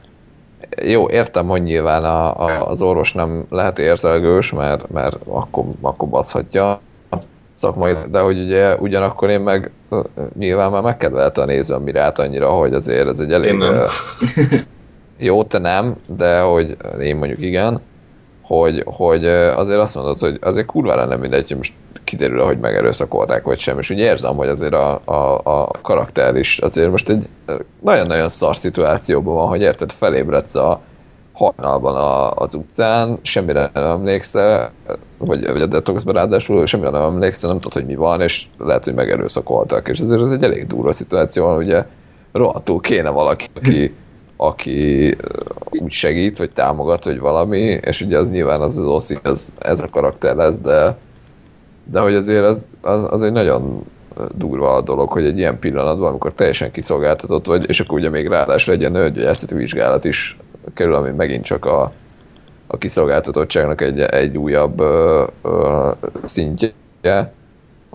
[0.82, 6.10] jó, értem, hogy nyilván a, a, az orvos nem lehet érzelgős, mert, mert akkor, akkor
[6.10, 6.70] baszhatja
[7.10, 7.18] a
[7.54, 9.72] szakmai, de hogy ugye ugyanakkor én meg
[10.38, 13.64] nyilván már megkedvelte a nézőm Mirát annyira, hogy azért ez egy elég...
[15.24, 17.82] Jó, te nem, de hogy én mondjuk igen,
[18.42, 21.74] hogy, hogy azért azt mondod, hogy azért kurvára nem mindegy, hogy most
[22.04, 26.58] kiderül, hogy megerőszakolták vagy sem, és úgy érzem, hogy azért a, a, a karakter is
[26.58, 27.30] azért most egy
[27.82, 30.82] nagyon-nagyon szar szituációban van, hogy érted, felébredsz a
[31.34, 34.72] hajnalban a, az utcán, semmire nem emlékszel,
[35.18, 38.84] vagy, vagy a detoxban ráadásul semmire nem emlékszel, nem tudod, hogy mi van, és lehet,
[38.84, 41.86] hogy megerőszakoltak, és azért ez egy elég durva szituáció, ugye
[42.32, 43.94] rohadtul kéne valaki, aki,
[44.38, 45.16] aki
[45.72, 49.80] úgy segít, vagy támogat, vagy valami, és ugye az nyilván az az Oszi, az, ez
[49.80, 50.98] a karakter lesz, de,
[51.84, 53.84] de hogy azért az, az, az egy nagyon
[54.36, 58.28] durva a dolog, hogy egy ilyen pillanatban, amikor teljesen kiszolgáltatott vagy, és akkor ugye még
[58.28, 60.38] ráadásul egy ilyen nőgyógyászati vizsgálat is
[60.74, 61.92] kerül, ami megint csak a,
[62.68, 65.92] a kiszolgáltatottságnak egy, egy újabb ö, ö,
[66.24, 67.34] szintje,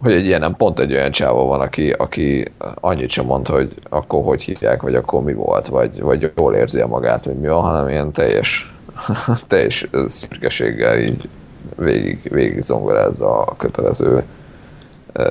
[0.03, 2.45] hogy egy ilyen, pont egy olyan csávó van, aki, aki
[2.75, 6.85] annyit sem mond, hogy akkor hogy hívják, vagy akkor mi volt, vagy, vagy jól érzi
[6.85, 8.75] magát, vagy mi van, hanem ilyen teljes,
[9.47, 11.29] teljes szürkeséggel így
[11.77, 14.23] végig, végig zongorázza a kötelező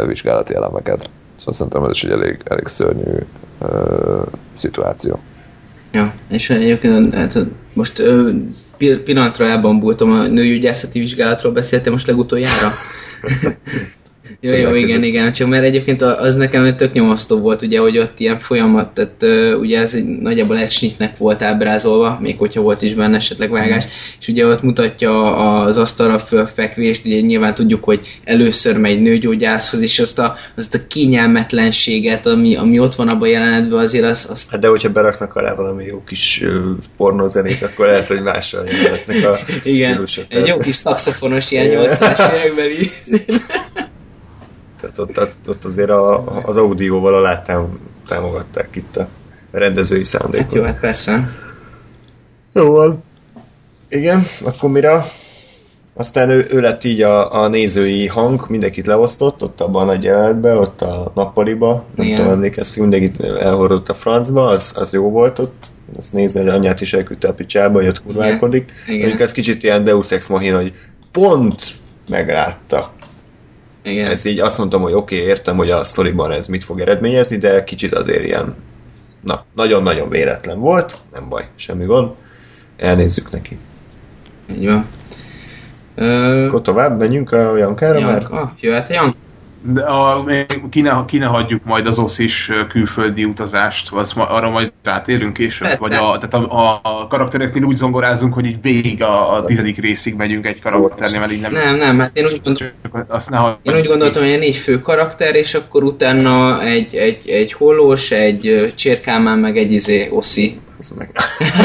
[0.07, 1.09] vizsgálati elemeket.
[1.35, 3.17] Szóval szerintem ez is egy elég, elég szörnyű
[3.59, 4.21] ö,
[4.53, 5.19] szituáció.
[5.91, 7.37] Ja, és egyébként hát,
[7.73, 8.29] most ö,
[8.77, 12.67] pi- pillanatra elbambultam, a nőgyógyászati vizsgálatról beszéltem most legutoljára.
[14.39, 18.19] Jó, jó, igen, igen, csak mert egyébként az nekem tök nyomasztó volt, ugye, hogy ott
[18.19, 22.93] ilyen folyamat, tehát ugye ez egy nagyjából egy snitnek volt ábrázolva, még hogyha volt is
[22.93, 23.89] benne esetleg vágás, mm.
[24.19, 29.99] és ugye ott mutatja az asztalra fölfekvést, ugye nyilván tudjuk, hogy először megy nőgyógyászhoz, és
[29.99, 34.27] azt a, azt a kényelmetlenséget, ami, ami ott van abban a jelenetben, azért az...
[34.29, 34.47] az...
[34.49, 36.51] Hát de hogyha beraknak alá valami jó kis uh,
[36.97, 40.25] pornózenét, akkor lehet, hogy mással jelenetnek a Igen, stílusot.
[40.29, 42.89] egy jó kis szakszofonos ilyen 80-as évekbeli
[44.91, 47.41] tehát ott, ott azért a, az audióval alá
[48.07, 49.07] támogatták itt a
[49.51, 50.41] rendezői szándékot.
[50.41, 51.29] Hát jó, hát persze.
[52.53, 53.03] Jó van.
[53.89, 55.05] Igen, akkor mire?
[55.93, 60.03] Aztán ő, ő lett így a, a nézői hang, mindenkit leosztott, ott abban a nagy
[60.03, 62.17] jelenetben, ott a nappaliba, nem Igen.
[62.17, 66.81] tudom emlékezni, mindenkit elhordott a francba, az, az jó volt ott, azt nézni, hogy anyát
[66.81, 68.71] is elküldte a picsába, hogy ott kurválkodik.
[68.87, 70.73] Mondjuk ez kicsit ilyen Deus Ex Machina, hogy
[71.11, 71.63] pont
[72.09, 72.93] meglátta
[73.87, 74.11] igen.
[74.11, 77.37] Ez így azt mondtam, hogy oké, okay, értem, hogy a sztoriban ez mit fog eredményezni,
[77.37, 78.55] de kicsit azért ilyen,
[79.23, 82.11] na, nagyon-nagyon véletlen volt, nem baj, semmi gond,
[82.77, 83.57] elnézzük neki.
[84.51, 84.85] Így van.
[86.47, 88.29] Akkor tovább menjünk a Jankára, mert...
[88.29, 89.15] Ah, jöhet a Jank.
[89.73, 90.25] De a,
[90.69, 95.67] ki, ne, ki ne hagyjuk majd az oszis külföldi utazást, az arra majd rátérünk később.
[95.67, 95.87] Persze.
[95.87, 100.15] Vagy a, tehát a, a karaktereknél úgy zongorázunk, hogy így végig a, a tizedik részig
[100.15, 101.51] megyünk egy karakternél, mert így nem...
[101.51, 105.35] Nem, nem, hát én úgy, gondoltam, azt ne én úgy gondoltam, hogy négy fő karakter,
[105.35, 110.59] és akkor utána egy, egy, egy hollós, egy csirkámán, meg egy izé oszi
[110.95, 111.11] meg.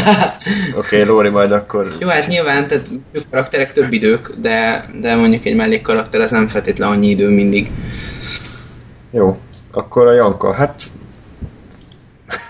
[0.77, 1.97] Oké, okay, Lóri majd akkor...
[1.99, 2.89] Jó, hát nyilván, tehát
[3.31, 7.71] karakterek több idők, de, de mondjuk egy mellékkarakter az nem feltétlen annyi idő mindig.
[9.11, 9.39] Jó,
[9.73, 10.83] akkor a Janka, hát...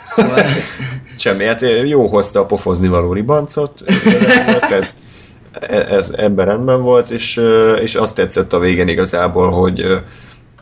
[0.08, 0.44] Szóval...
[1.16, 3.84] Semmi, hát jó hozta a pofozni való ribancot,
[5.68, 7.40] ez ebben rendben volt, és,
[7.82, 10.02] és azt tetszett a végén igazából, hogy,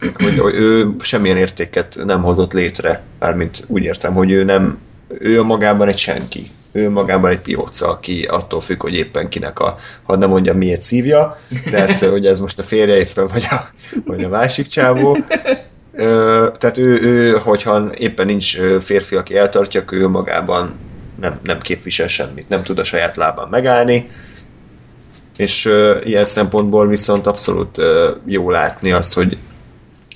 [0.00, 4.78] hogy, hogy ő semmilyen értéket nem hozott létre, mármint úgy értem, hogy ő nem
[5.18, 6.42] ő magában egy senki.
[6.72, 10.82] Ő magában egy pióca, aki attól függ, hogy éppen kinek a, ha nem mondja, miért
[10.82, 11.36] szívja,
[11.70, 13.56] tehát hogy ez most a férje éppen, vagy a,
[14.04, 15.18] vagy a másik csávó.
[15.92, 20.78] Ö, tehát ő, ő, hogyha éppen nincs férfi, aki eltartja, ő magában
[21.20, 24.06] nem, nem képvisel semmit, nem tud a saját lábán megállni,
[25.36, 29.36] és ö, ilyen szempontból viszont abszolút ö, jó látni azt, hogy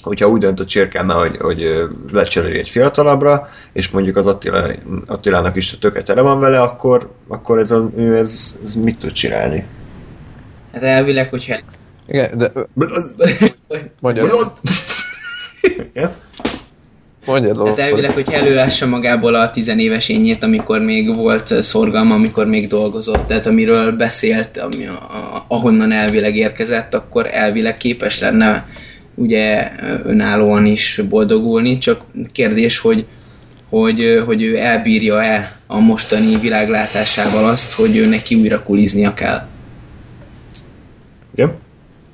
[0.04, 4.70] hogyha úgy dönt a csirkám, hogy, hogy lecseréli egy fiatalabbra, és mondjuk az Attila,
[5.06, 9.64] Attilának is töke tele van vele, akkor, akkor ez, a, ez, ez mit tud csinálni?
[10.72, 11.56] Ez elvileg, hogyha...
[12.06, 12.52] Igen, de...
[14.00, 14.26] Mondja.
[17.26, 22.68] Mondja, hát elvileg, hogy előássa magából a tizenéves ényét, amikor még volt szorgalma, amikor még
[22.68, 28.66] dolgozott, tehát amiről beszélt, ami, a, ahonnan elvileg érkezett, akkor elvileg képes lenne
[29.14, 29.72] ugye
[30.04, 32.00] önállóan is boldogulni, csak
[32.32, 33.06] kérdés, hogy,
[33.68, 39.46] hogy, hogy ő elbírja-e a mostani világlátásával azt, hogy ő neki újra kuliznia kell.
[41.34, 41.54] Igen?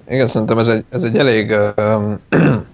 [0.09, 2.15] Igen, szerintem ez egy, ez egy elég um,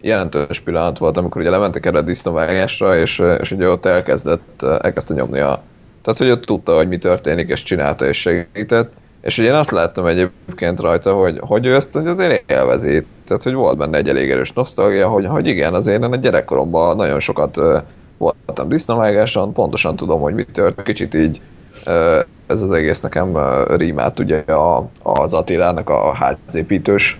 [0.00, 5.14] jelentős pillanat volt, amikor ugye lementek erre a disznóvágásra, és, és ugye ott elkezdett, elkezdte
[5.14, 5.62] nyomni a...
[6.02, 8.92] Tehát, hogy ott tudta, hogy mi történik, és csinálta, és segített.
[9.20, 13.06] És ugye én azt láttam egyébként rajta, hogy, hogy ő ezt hogy azért élvezi.
[13.30, 16.96] Tehát, hogy volt benne egy elég erős nosztalgia, hogy, hogy igen, azért én a gyerekkoromban
[16.96, 17.56] nagyon sokat
[18.18, 21.40] voltam disznóvágáson, pontosan tudom, hogy mit tört, kicsit így
[22.46, 27.18] ez az egész nekem uh, rímát ugye a, az Attilának a házépítős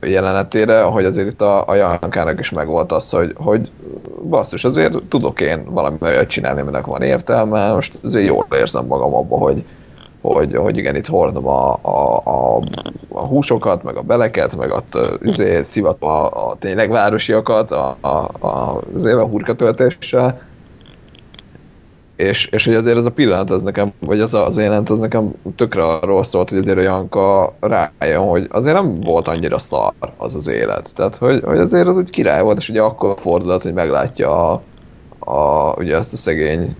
[0.00, 3.70] jelenetére, hogy azért itt a, a Jankának is megvolt az, hogy, hogy
[4.28, 9.14] basszus, azért tudok én valami olyat csinálni, aminek van értelme, most azért jól érzem magam
[9.14, 9.64] abba, hogy,
[10.32, 12.62] hogy, hogy igen, itt hordom a, a, a,
[13.08, 18.46] a húsokat, meg a beleket, meg ott izé, szivatom a, a tényleg városiakat a, a,
[18.46, 20.40] a, azért a hurkatöltéssel.
[22.16, 25.32] És, és hogy azért ez a pillanat az nekem, vagy az az jelent, az nekem
[25.56, 30.34] tökre arról szólt, hogy azért a Janka rájön, hogy azért nem volt annyira szar az
[30.34, 30.94] az élet.
[30.94, 34.62] Tehát, hogy, hogy azért az úgy király volt, és ugye akkor fordulat, hogy meglátja a,
[35.24, 36.76] a, ugye ezt a szegény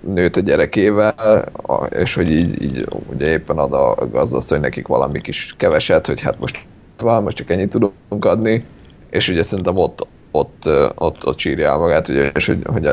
[0.00, 1.44] nőt a gyerekével,
[1.90, 6.38] és hogy így, így ugye éppen ad a hogy nekik valami kis keveset, hogy hát
[6.38, 6.58] most
[6.98, 8.64] van, most csak ennyit tudunk adni,
[9.10, 12.88] és ugye szerintem ott, ott, ott, ott sírja el magát, ugye, és hogy, hogy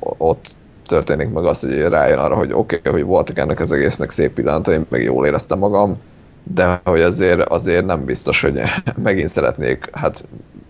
[0.00, 0.54] ott
[0.86, 4.32] történik meg az, hogy rájön arra, hogy oké, okay, hogy voltak ennek az egésznek szép
[4.32, 5.96] pillanatai, meg jól éreztem magam,
[6.42, 8.60] de hogy azért, azért nem biztos, hogy
[9.02, 10.24] megint szeretnék, hát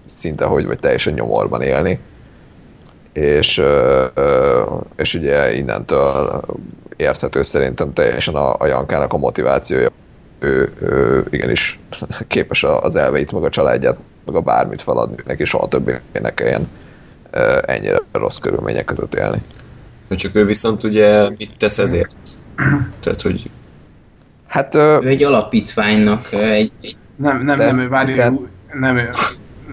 [0.07, 2.01] szinte hogy, vagy teljesen nyomorban élni
[3.17, 3.63] és,
[4.97, 6.43] és ugye innentől
[6.97, 9.91] érthető szerintem teljesen a, a Jankának a motivációja,
[10.39, 11.79] ő, ő igenis
[12.29, 16.69] képes az elveit, meg a családját, meg a bármit feladni neki, soha többé ne kelljen
[17.61, 19.43] ennyire rossz körülmények között élni.
[20.11, 22.17] Csak ő viszont ugye mit tesz ezért?
[23.01, 23.51] Tehát, hogy...
[24.47, 24.75] Hát...
[24.75, 26.73] Ő egy alapítványnak egy...
[26.83, 26.97] egy...
[27.17, 28.13] Nem, nem, nem, ő várj,
[28.73, 29.11] nem, ő,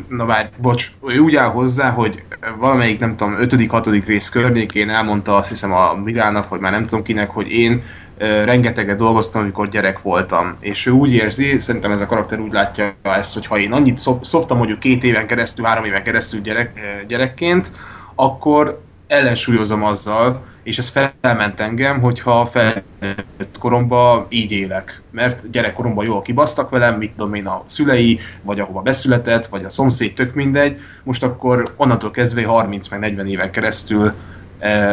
[0.07, 2.23] na várj, bocs, ő úgy áll hozzá, hogy
[2.57, 6.85] valamelyik, nem tudom, ötödik, hatodik rész környékén elmondta azt hiszem a Mirának, vagy már nem
[6.85, 7.83] tudom kinek, hogy én
[8.17, 10.55] rengeteget dolgoztam, amikor gyerek voltam.
[10.59, 13.97] És ő úgy érzi, szerintem ez a karakter úgy látja ezt, hogy ha én annyit
[13.97, 17.71] szop, szoptam mondjuk két éven keresztül, három éven keresztül gyerek, gyerekként,
[18.15, 25.01] akkor ellensúlyozom azzal, és ez felment engem, hogyha felnőtt koromban így élek.
[25.11, 29.69] Mert gyerekkoromban jól kibasztak velem, mit tudom én a szülei, vagy ahova beszületett, vagy a
[29.69, 30.79] szomszéd, tök mindegy.
[31.03, 34.13] Most akkor onnantól kezdve 30 meg 40 éven keresztül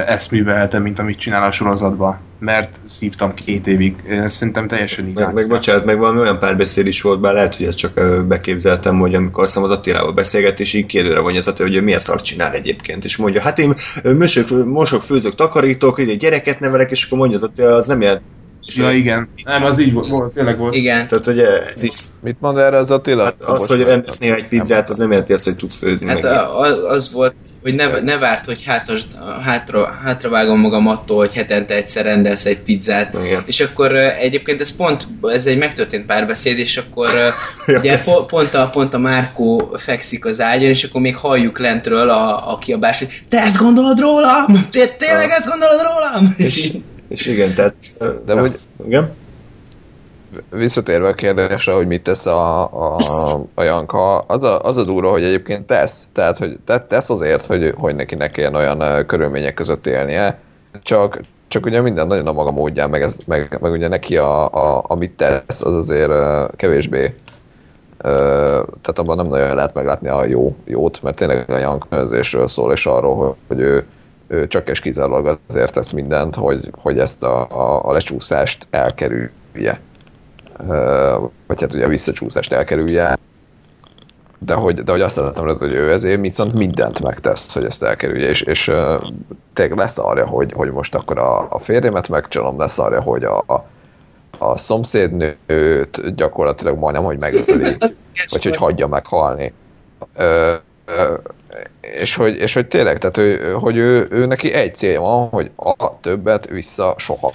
[0.06, 3.94] ezt műveltem, mint amit csinál a sorozatban, mert szívtam két évig.
[4.26, 5.24] Szerintem teljesen igaz.
[5.24, 8.98] Meg, meg bocsánat, meg valami olyan párbeszéd is volt, bár lehet, hogy ezt csak beképzeltem,
[8.98, 12.24] hogy amikor azt az Attilával beszélget, és így kérdőre vonja az hogy ő milyen szart
[12.24, 13.74] csinál egyébként, és mondja, hát én
[14.18, 18.20] mosok, mosok főzök, takarítok, egy gyereket nevelek, és akkor mondja az Attila, az nem ilyen
[18.74, 19.28] Ja, igen.
[19.44, 20.74] Nem, az így volt, tényleg volt.
[20.74, 21.08] Igen.
[21.08, 21.94] Tehát ugye ez is...
[22.22, 23.24] Mit mond erre az Attila?
[23.24, 26.08] Hát az, hogy rendelsz néha egy pizzát, az nem jelenti azt, hogy tudsz főzni.
[26.08, 26.32] Hát meg.
[26.84, 29.02] az volt, hogy ne, ne várt, hogy hátas,
[29.42, 33.14] hátra, hátravágom magam attól, hogy hetente egyszer rendelsz egy pizzát.
[33.24, 33.42] Igen.
[33.46, 37.08] És akkor egyébként ez pont, ez egy megtörtént párbeszéd, és akkor
[37.78, 42.10] ugye po, pont, a, pont a Márkó fekszik az ágyon, és akkor még halljuk lentről
[42.10, 44.46] a, a kiabás, hogy te ezt gondolod rólam?
[44.70, 46.34] Te tényleg ezt gondolod rólam?
[46.36, 46.72] És,
[47.08, 47.74] és igen, tehát...
[47.98, 48.58] De ja, hogy...
[48.86, 49.18] Igen?
[50.50, 52.96] Visszatérve a kérdésre, hogy mit tesz a, a,
[53.54, 56.06] a Janka, az a, az a durva, hogy egyébként tesz.
[56.12, 60.38] Tehát, hogy te, tesz azért, hogy, hogy neki ne kelljen olyan körülmények között élnie,
[60.82, 64.46] csak, csak ugye minden nagyon a maga módján, meg, ez, meg, meg ugye neki a,
[64.52, 66.12] a, amit tesz, az azért
[66.56, 67.14] kevésbé
[68.02, 72.86] tehát abban nem nagyon lehet meglátni a jó, jót, mert tényleg a Janka szól, és
[72.86, 73.86] arról, hogy ő,
[74.26, 79.80] ő csak és kizárólag azért tesz mindent, hogy, hogy ezt a, a, a lecsúszást elkerülje
[81.46, 83.18] vagy hát ugye a visszacsúszást elkerülje,
[84.38, 88.28] de hogy, de hogy azt lehet, hogy ő ezért viszont mindent megtesz, hogy ezt elkerülje,
[88.28, 88.64] és, és
[89.52, 93.38] tényleg lesz arra, hogy, hogy most akkor a, a férjemet megcsalom, lesz arra, hogy a,
[93.46, 93.66] a,
[94.38, 97.76] a szomszédnőt gyakorlatilag majdnem, hogy megöli,
[98.30, 99.52] vagy hogy hagyja meghalni.
[100.16, 100.54] Ö,
[100.84, 101.14] ö,
[101.80, 105.50] és hogy, és hogy tényleg, tehát ő, hogy ő, ő neki egy célja van, hogy
[105.56, 107.32] a többet vissza soha.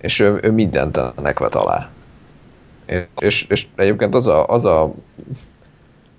[0.00, 1.88] És ő, ő mindent ennek vet alá.
[3.18, 4.94] És, és egyébként az a, az a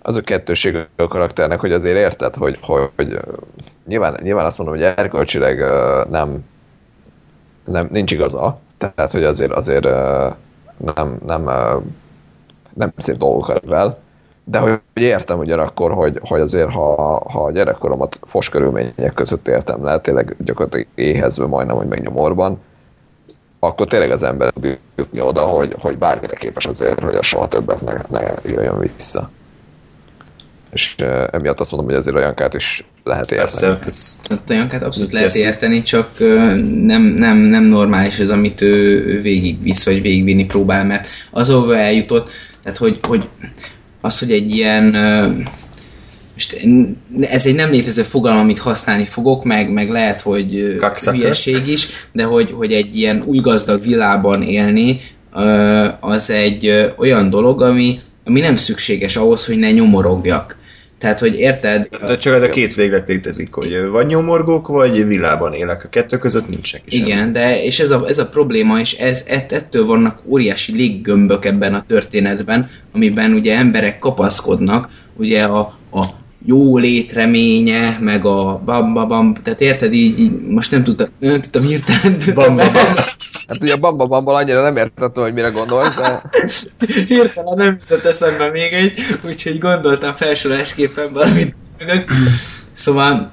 [0.07, 3.19] az a kettőség a karakternek, hogy azért érted, hogy, hogy, hogy
[3.87, 5.59] nyilván, nyilván azt mondom, hogy erkölcsileg
[6.09, 6.45] nem,
[7.65, 9.83] nem nincs igaza, tehát hogy azért azért
[10.77, 11.43] nem, nem,
[12.73, 13.97] nem szép dolgokat vel,
[14.43, 19.83] de hogy értem ugyanakkor, hogy, hogy azért ha, ha a gyerekkoromat fos körülmények között éltem
[19.83, 22.59] le, tényleg gyakorlatilag éhezve majdnem, hogy megnyomorban,
[23.59, 24.53] akkor tényleg az ember
[24.95, 29.31] jutni oda, hogy, hogy bármire képes azért, hogy a soha többet ne, ne jöjjön vissza.
[30.71, 33.77] És uh, emiatt azt mondom, hogy azért olyan kát is lehet érteni.
[33.77, 36.19] Persze, hát olyankát abszolút lehet érteni, csak
[36.83, 42.29] nem, nem, nem normális az, amit ő végigvisz, vagy végigvinni próbál, mert az, ahova eljutott,
[42.63, 43.27] tehát hogy, hogy
[44.01, 44.95] az, hogy egy ilyen
[46.37, 46.65] most
[47.21, 51.17] ez egy nem létező fogalom, amit használni fogok, meg, meg lehet, hogy Kakszaka.
[51.17, 54.99] hülyeség is, de hogy, hogy egy ilyen új gazdag világban élni,
[55.99, 60.57] az egy olyan dolog, ami, ami nem szükséges ahhoz, hogy ne nyomorogjak.
[60.99, 61.87] Tehát, hogy érted?
[62.05, 65.83] De csak ez a két véglet létezik, hogy vagy nyomorgók, vagy világban élek.
[65.83, 69.23] A kettő között nincs senki Igen, de és ez a, ez a probléma, és ez,
[69.27, 75.59] ettől vannak óriási léggömbök ebben a történetben, amiben ugye emberek kapaszkodnak, ugye a,
[75.91, 76.05] a
[76.45, 81.61] jó létreménye, meg a bamba bam, tehát érted így, így most nem tudtam, nem tudtam
[81.61, 82.17] hirtelen.
[82.33, 82.95] Bamba bam.
[83.47, 86.21] Hát ugye a bamba bamból annyira nem értettem, hogy mire gondolsz, de...
[87.07, 88.93] hirtelen nem jutott eszembe még egy,
[89.25, 91.55] úgyhogy gondoltam felsorolásképpen valamit.
[92.73, 93.31] Szóval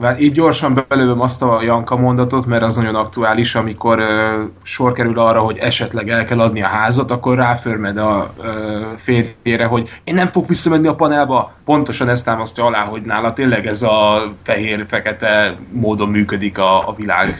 [0.00, 4.92] már így gyorsan belőlem azt a Janka mondatot, mert az nagyon aktuális, amikor ö, sor
[4.92, 9.88] kerül arra, hogy esetleg el kell adni a házat, akkor ráförmed a ö, férjére, hogy
[10.04, 11.52] én nem fog visszamenni a panelba.
[11.64, 17.38] Pontosan ezt támasztja alá, hogy nála tényleg ez a fehér-fekete módon működik a, a világ.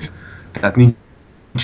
[0.52, 0.94] Tehát nincs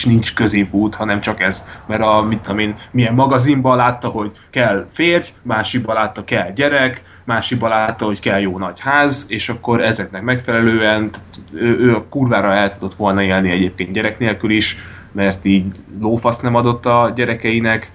[0.04, 1.64] nincs, nincs középút, hanem csak ez.
[1.86, 7.02] Mert a, mit tudom én, milyen magazinban látta, hogy kell férj, másikban látta kell gyerek,
[7.24, 11.10] másikban látta, hogy kell jó nagy ház, és akkor ezeknek megfelelően
[11.52, 14.76] ő, ő a kurvára el tudott volna élni egyébként gyerek nélkül is,
[15.12, 15.66] mert így
[16.00, 17.90] lófasz nem adott a gyerekeinek,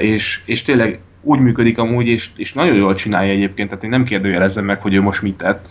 [0.00, 4.04] és, és tényleg úgy működik amúgy, és, és nagyon jól csinálja egyébként, tehát én nem
[4.04, 5.68] kérdőjelezem meg, hogy ő most mit tett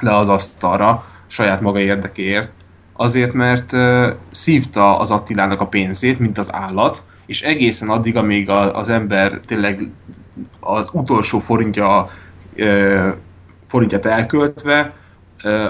[0.00, 2.50] le az asztalra saját maga érdekéért,
[2.96, 3.72] azért, mert
[4.32, 9.40] szívta az Attilának a pénzét, mint az állat, és egészen addig, amíg a, az ember
[9.46, 9.90] tényleg
[10.60, 12.10] az utolsó forintja
[13.66, 14.94] forintját elköltve,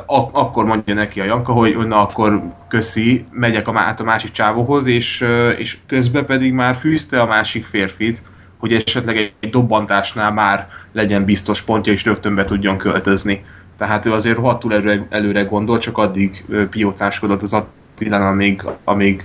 [0.07, 4.31] ak- akkor mondja neki a Janka, hogy na akkor köszi, megyek a, át a másik
[4.31, 5.27] csávóhoz, és,
[5.57, 8.23] és közben pedig már fűzte a másik férfit,
[8.57, 13.44] hogy esetleg egy dobbantásnál már legyen biztos pontja, és rögtön be tudjon költözni.
[13.78, 19.23] Tehát ő azért rohadtul előre, előre gondol, csak addig piócáskodott az Attilán, amíg, amíg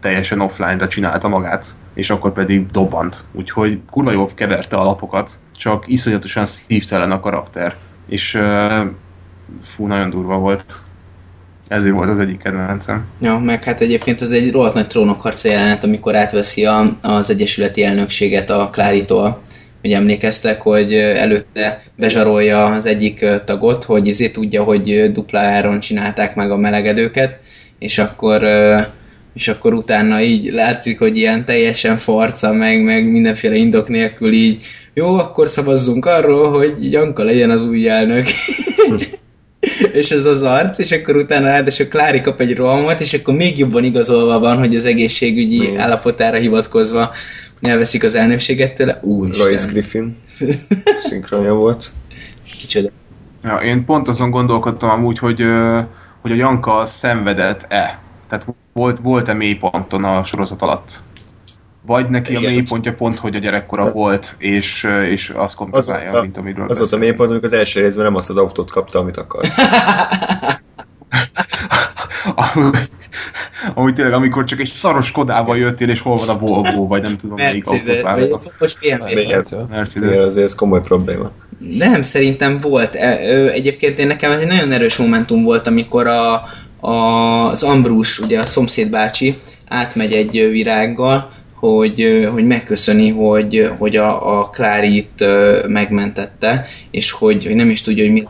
[0.00, 3.24] teljesen offline-ra csinálta magát, és akkor pedig dobbant.
[3.32, 7.76] Úgyhogy kurva jól keverte a lapokat, csak iszonyatosan szívtelen a karakter.
[8.06, 8.86] És uh,
[9.74, 10.80] fú, nagyon durva volt.
[11.68, 13.04] Ezért volt az egyik kedvencem.
[13.20, 17.84] Ja, meg hát egyébként az egy rohadt nagy trónokharca jelenet, amikor átveszi a, az egyesületi
[17.84, 19.40] elnökséget a Klárítól.
[19.82, 26.34] Hogy emlékeztek, hogy előtte bezsarolja az egyik tagot, hogy izé tudja, hogy dupla áron csinálták
[26.34, 27.38] meg a melegedőket,
[27.78, 28.42] és akkor
[29.34, 34.64] és akkor utána így látszik, hogy ilyen teljesen farca, meg, meg mindenféle indok nélkül így,
[34.94, 38.26] jó, akkor szavazzunk arról, hogy Janka legyen az új elnök.
[39.92, 43.58] és ez az arc, és akkor utána ráadásul Klári kap egy rohamot, és akkor még
[43.58, 45.78] jobban igazolva van, hogy az egészségügyi mm.
[45.78, 47.14] állapotára hivatkozva
[47.60, 48.98] elveszik az elnökséget tőle.
[49.02, 49.46] Úristen.
[49.46, 50.16] Royce Griffin
[51.08, 51.92] szinkronja volt.
[52.44, 52.88] Kicsoda.
[53.42, 55.44] Ja, én pont azon gondolkodtam amúgy, hogy,
[56.20, 57.98] hogy a Janka szenvedett-e.
[58.28, 61.00] Tehát volt, volt-e mélyponton a sorozat alatt?
[61.86, 63.92] Vagy neki Igen, a mélypontja pont, hogy a gyerekkora a...
[63.92, 67.80] volt, és, és azt kompenzálja, az mint amiről Az volt a mélypont, amikor az első
[67.80, 69.44] részben nem azt az autót kapta, amit akar.
[73.74, 77.16] Amúgy tényleg, amikor csak egy szaros kodával jöttél, és hol van a Volvo, vagy nem
[77.16, 78.52] tudom, melyik autót.
[78.58, 78.78] Most
[79.70, 80.14] Mercedes.
[80.14, 81.30] Ez, ez komoly probléma.
[81.58, 82.94] Nem, szerintem volt.
[82.94, 83.18] E,
[83.52, 86.48] egyébként én nekem ez egy nagyon erős momentum volt, amikor a,
[86.80, 86.92] a,
[87.50, 89.36] az Ambrus, ugye a szomszéd bácsi
[89.68, 95.24] átmegy egy virággal, hogy, hogy megköszöni, hogy, hogy a, a Klárit
[95.66, 98.26] megmentette, és hogy, hogy nem is tudja, hogy mi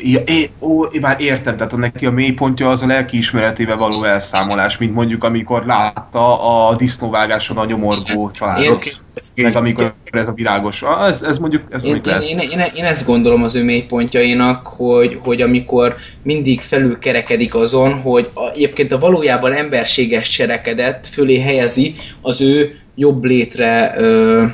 [0.00, 4.78] Ja, é, ó, én már értem, tehát neki a mélypontja az a lelkiismeretével való elszámolás,
[4.78, 9.02] mint mondjuk amikor látta a disznóvágáson a nyomorgó családot,
[9.34, 12.60] én, meg amikor ez a virágos, ah, ez, ez mondjuk, ez én, én, én, én,
[12.76, 18.92] én, ezt gondolom az ő mélypontjainak, hogy, hogy amikor mindig felülkerekedik azon, hogy a, egyébként
[18.92, 24.44] a valójában emberséges cselekedet fölé helyezi az ő jobb létre ö,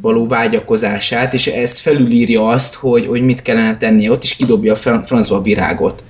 [0.00, 4.76] való vágyakozását, és ez felülírja azt, hogy, hogy mit kellene tennie ott, és kidobja a
[4.76, 6.04] francba a virágot.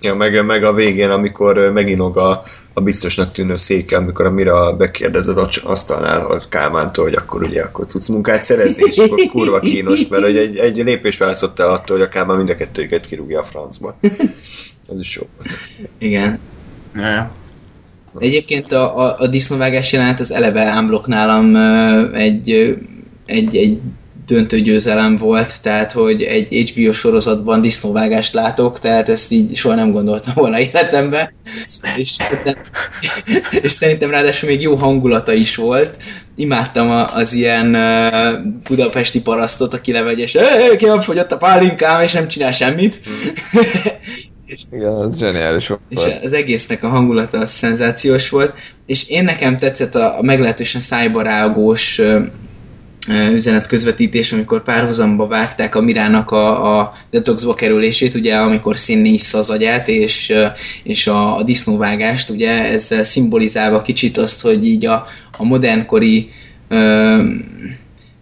[0.00, 2.42] Ja, meg, meg a végén, amikor meginog a,
[2.72, 7.86] a biztosnak tűnő széke, amikor amire bekérdez az asztalnál a Kálmántól, hogy akkor ugye akkor
[7.86, 11.96] tudsz munkát szerezni, és akkor kurva kínos, mert hogy egy, egy lépés válaszott el attól,
[11.96, 13.96] hogy a Kálmán mind a kettőjüket kirúgja a francba.
[14.92, 15.58] Ez is jó volt.
[15.98, 16.38] Igen.
[16.94, 17.30] Ja.
[18.18, 21.56] Egyébként a, a, a disznóvágás jelent az eleve unblock nálam
[22.14, 22.76] egy
[23.32, 23.78] egy, egy
[24.26, 29.92] döntő győzelem volt, tehát hogy egy HBO sorozatban disznóvágást látok, tehát ezt így soha nem
[29.92, 31.34] gondoltam volna életemben,
[31.96, 32.16] és
[33.62, 35.96] és szerintem ráadásul még jó hangulata is volt.
[36.36, 37.76] Imádtam az ilyen
[38.68, 40.38] budapesti parasztot, aki levegy, és
[41.00, 43.00] fogyott a pálinkám, és nem csinál semmit.
[44.70, 45.80] Igen, az zseniális volt.
[45.88, 48.52] És az egésznek a hangulata az szenzációs volt,
[48.86, 52.00] és én nekem tetszett a, a meglehetősen szájbarágós
[53.08, 59.34] üzenet közvetítés, amikor párhuzamba vágták a Mirának a, a detoxba kerülését, ugye amikor színni isz
[59.34, 60.32] az agyát, és,
[60.82, 65.06] és a, a disznóvágást, ugye ezzel szimbolizálva kicsit azt, hogy így a,
[65.38, 66.30] a modernkori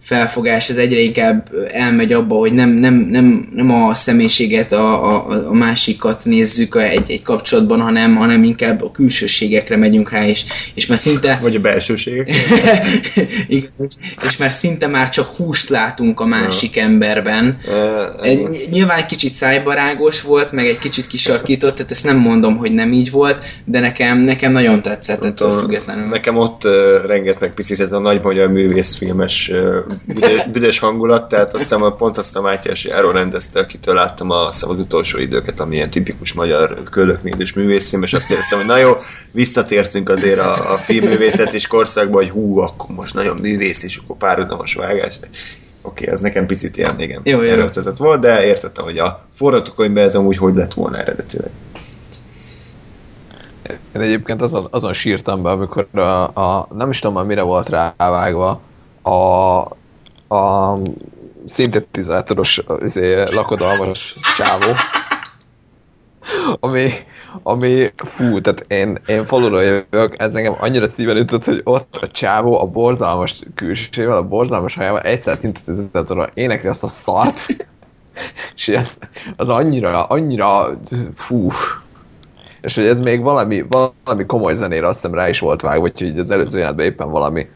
[0.01, 5.47] felfogás az egyre inkább elmegy abba, hogy nem, nem, nem, nem a személyiséget, a, a,
[5.47, 10.85] a másikat nézzük egy, egy kapcsolatban, hanem, hanem inkább a külsőségekre megyünk rá, és, és
[10.85, 11.39] már szinte...
[11.41, 12.29] Vagy a belsőségek.
[13.47, 13.71] Igen,
[14.23, 16.83] és már szinte már csak húst látunk a másik ja.
[16.83, 17.57] emberben.
[17.67, 22.57] Uh, egy, nyilván egy kicsit szájbarágos volt, meg egy kicsit kisarkított, tehát ezt nem mondom,
[22.57, 26.07] hogy nem így volt, de nekem, nekem nagyon tetszett ettől függetlenül.
[26.07, 26.71] Nekem ott uh,
[27.05, 29.75] renget meg picit ez a nagy magyar művészfilmes uh,
[30.51, 35.19] büdös hangulat, tehát aztán pont azt a Mátyás Járól rendezte, akitől láttam a, az utolsó
[35.19, 38.91] időket, ami ilyen tipikus magyar kölöknézés művészfilm, és azt éreztem, hogy na jó,
[39.31, 44.17] visszatértünk azért a, a filmművészet és korszakba, hogy hú, akkor most nagyon művész, és akkor
[44.17, 45.19] párhuzamos vágás.
[45.81, 50.03] Oké, okay, ez nekem picit ilyen, igen, jó, erőltetett volt, de értettem, hogy a forgatókönyvben
[50.03, 51.49] ez amúgy hogy lett volna eredetileg.
[53.95, 57.69] én egyébként azon, azon sírtam be, amikor a, a, nem is tudom már mire volt
[57.69, 58.61] rávágva,
[59.01, 59.61] a,
[60.31, 60.77] a
[61.45, 64.71] szintetizátoros izé, lakodalmas csávó,
[66.59, 66.89] ami,
[67.43, 72.07] ami, fú, tehát én, én faluról jövök, ez engem annyira szíven ütött, hogy ott a
[72.07, 77.37] csávó a borzalmas külsével, a borzalmas hajával egyszer szintetizátorral énekli azt a szart,
[78.55, 78.97] és ez,
[79.35, 80.79] az annyira, annyira,
[81.15, 81.51] fú,
[82.61, 86.19] és hogy ez még valami, valami komoly zenére azt hiszem rá is volt vágva, hogy
[86.19, 87.47] az előző jelentben éppen valami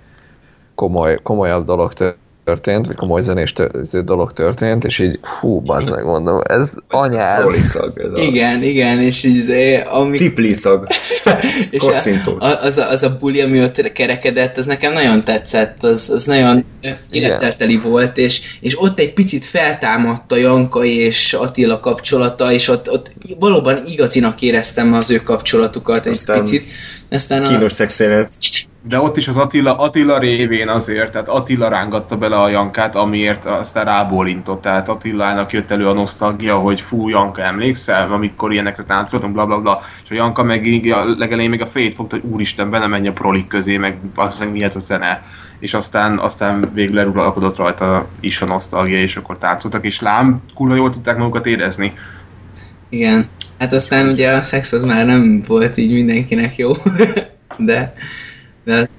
[0.75, 3.71] komoly, komolyabb dolog történt, vagy komoly zenés tör,
[4.03, 7.43] dolog történt, és így hú, bazd meg mondom, ez anyád.
[7.43, 7.99] Roliszag.
[7.99, 8.21] Ez a...
[8.21, 10.17] Igen, igen, és így izé, ami...
[10.17, 10.87] Tipliszag.
[11.69, 11.83] és
[12.39, 16.25] a, az, a, az a buli, ami ott kerekedett, az nekem nagyon tetszett, az, az
[16.25, 16.65] nagyon
[17.11, 22.91] élettelteli volt, és, és ott egy picit feltámadt a Janka és Attila kapcsolata, és ott,
[22.91, 26.63] ott valóban igazinak éreztem az ő kapcsolatukat egy picit.
[27.09, 27.47] Aztán a...
[27.47, 28.37] Kínos szexélet.
[28.87, 33.45] De ott is az Attila, Attila révén azért, tehát Attila rángatta bele a Jankát, amiért
[33.45, 34.61] aztán rábólintott.
[34.61, 39.61] Tehát Attilának jött elő a nosztalgia, hogy fú, Janka, emlékszel, amikor ilyenekre táncoltunk, bla bla
[39.61, 39.81] bla.
[40.03, 43.13] És a Janka meg a legelején még a fejét fogta, hogy úristen, bele menj a
[43.13, 45.23] prolik közé, meg azt meg mi ez a zene.
[45.59, 50.75] És aztán, aztán végül eluralkodott rajta is a nosztalgia, és akkor táncoltak, és lám, kurva
[50.75, 51.93] jól tudták magukat érezni.
[52.89, 53.29] Igen.
[53.57, 56.71] Hát aztán ugye a szex az már nem volt így mindenkinek jó,
[57.57, 57.93] de,
[58.63, 58.89] de az,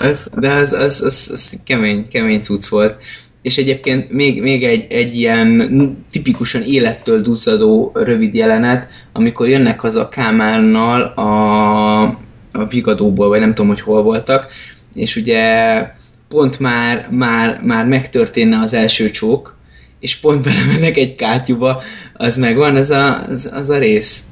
[0.08, 2.96] az, de az, az, az, az kemény, kemény cucc volt.
[3.42, 10.08] És egyébként még, még egy, egy ilyen tipikusan élettől duzzadó rövid jelenet, amikor jönnek haza
[10.08, 12.02] Kámánnal a,
[12.52, 14.52] a Vigadóból, vagy nem tudom, hogy hol voltak,
[14.94, 15.84] és ugye
[16.28, 19.58] pont már, már, már megtörténne az első csók,
[20.00, 21.82] és pont belemennek egy kátyuba,
[22.20, 24.22] az megvan, az a, az, az a rész.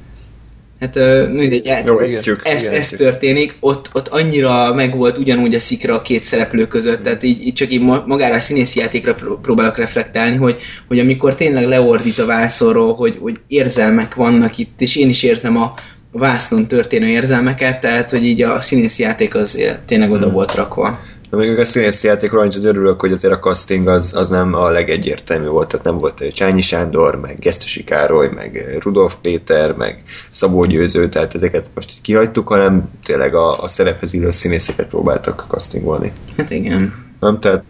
[0.81, 0.95] Hát
[1.33, 6.03] mindegy, hát Jó, ez, ez, ez történik, ott, ott annyira megvolt ugyanúgy a szikra a
[6.03, 10.59] két szereplő között, tehát így, így csak így magára a színészi játékra próbálok reflektálni, hogy,
[10.89, 15.57] hogy amikor tényleg leordít a vászorról, hogy, hogy érzelmek vannak itt, és én is érzem
[15.57, 15.75] a,
[16.13, 20.35] vásznon történő érzelmeket, tehát hogy így a színészi játék az tényleg oda hmm.
[20.35, 21.01] volt rakva.
[21.31, 24.71] De még a színészi játékról annyit örülök, hogy azért a casting az, az nem a
[24.71, 30.65] legegyértelmű volt, tehát nem volt Csányi Sándor, meg Gesztesi Károly, meg Rudolf Péter, meg Szabó
[30.65, 36.13] Győző, tehát ezeket most így kihagytuk, hanem tényleg a, a szerephez illő színészeket próbáltak castingolni.
[36.37, 36.95] Hát igen.
[37.21, 37.65] Nem, tehát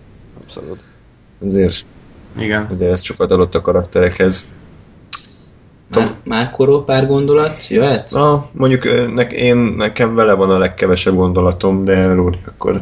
[0.44, 0.80] abszolút.
[1.46, 1.84] Azért,
[2.38, 2.66] igen.
[2.70, 4.56] azért ez sokat adott a karakterekhez.
[5.94, 8.10] Már, már koró pár gondolat jöhet?
[8.10, 12.80] Na, mondjuk ne, én, nekem vele van a legkevesebb gondolatom, de Lóri, akkor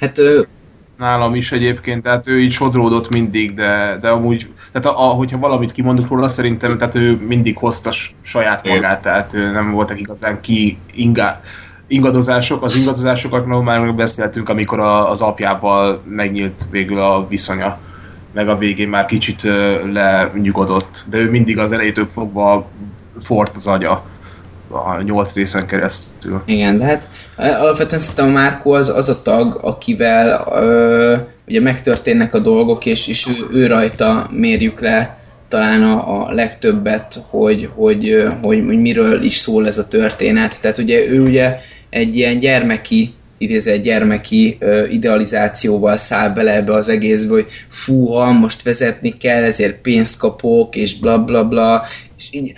[0.00, 0.46] Hát ő...
[0.96, 5.38] Nálam is egyébként, tehát ő így sodródott mindig, de, de amúgy, tehát a, a, hogyha
[5.38, 10.78] valamit kimondok róla, szerintem, tehát ő mindig hozta saját magát, tehát nem voltak igazán ki
[10.92, 11.40] ingá,
[11.86, 17.78] ingadozások, az ingadozásokat már beszéltünk, amikor a, az apjával megnyílt végül a viszonya,
[18.32, 19.42] meg a végén már kicsit
[19.92, 22.68] lenyugodott, de ő mindig az elejétől fogva
[23.20, 24.04] fort az agya
[24.68, 26.42] a nyolc részen keresztül.
[26.44, 31.16] Igen, de hát alapvetően szerintem a Márkó az, az a tag, akivel ö,
[31.48, 35.18] ugye megtörténnek a dolgok, és, és ő, ő rajta mérjük le
[35.48, 40.60] talán a, a legtöbbet, hogy, hogy, hogy, hogy miről is szól ez a történet.
[40.60, 41.58] Tehát ugye ő ugye
[41.90, 48.62] egy ilyen gyermeki idézett gyermeki ö, idealizációval száll bele ebbe az egészbe, hogy fúha, most
[48.62, 51.84] vezetni kell, ezért pénzt kapok, és bla bla bla,
[52.16, 52.52] és így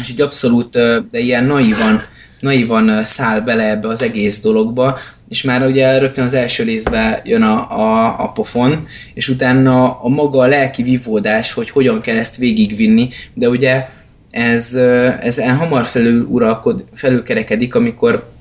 [0.00, 0.70] és így abszolút,
[1.10, 2.00] de ilyen naivan,
[2.40, 4.98] naivan száll bele ebbe az egész dologba,
[5.28, 10.08] és már ugye rögtön az első részben jön a, a, a pofon, és utána a
[10.08, 13.88] maga a lelki vívódás, hogy hogyan kell ezt végigvinni, de ugye
[14.30, 14.74] ez,
[15.20, 18.34] ez hamar felül uralkod, felülkerekedik, amikor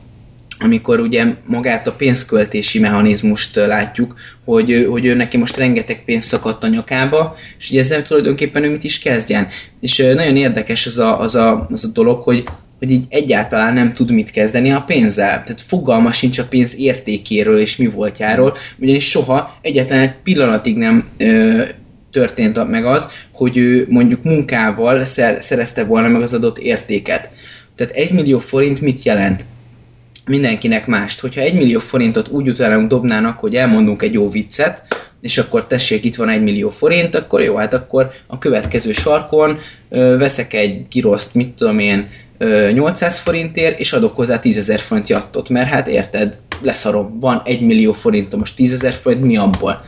[0.60, 4.16] amikor ugye magát a pénzköltési mechanizmust látjuk,
[4.46, 8.72] hogy, hogy ő neki most rengeteg pénz szakadt a nyakába, és ugye ezzel tulajdonképpen ő
[8.72, 9.48] mit is kezdjen.
[9.82, 12.44] És nagyon érdekes az a, az a, az a dolog, hogy,
[12.80, 15.30] hogy így egyáltalán nem tud mit kezdeni a pénzzel.
[15.30, 21.08] Tehát fogalma sincs a pénz értékéről és mi voltjáról, ugyanis soha egyetlen egy pillanatig nem
[21.18, 21.64] ö,
[22.12, 27.30] történt meg az, hogy ő mondjuk munkával szer, szerezte volna meg az adott értéket.
[27.76, 29.46] Tehát egy millió forint mit jelent?
[30.26, 31.20] Mindenkinek mást.
[31.20, 34.84] Hogyha egy millió forintot úgy utálunk dobnának, hogy elmondunk egy jó viccet,
[35.22, 39.58] és akkor tessék, itt van egy millió forint, akkor jó, hát akkor a következő sarkon
[39.90, 42.08] ö, veszek egy giroszt, mit tudom én,
[42.38, 47.42] ö, 800 forintért, és adok hozzá 10 ezer forint jattot, mert hát érted, leszarom, van
[47.46, 49.86] egy millió forintom, most 10 ezer forint, mi abból?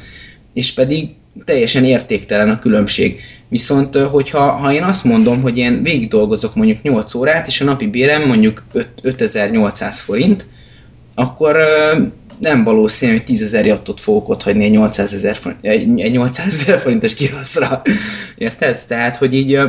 [0.54, 1.10] És pedig
[1.46, 3.20] teljesen értéktelen a különbség.
[3.50, 7.66] Viszont, hogyha ha én azt mondom, hogy én végig dolgozok mondjuk 8 órát, és a
[7.66, 10.48] napi bérem mondjuk 5, 5800 forint,
[11.16, 11.58] akkor
[12.40, 16.54] nem valószínű, hogy 10 ezer jattot fogok ott hagyni egy 800 ezer forint, egy 800
[16.54, 17.82] ezer forintos kiraszra.
[18.38, 18.80] Érted?
[18.88, 19.60] Tehát, hogy így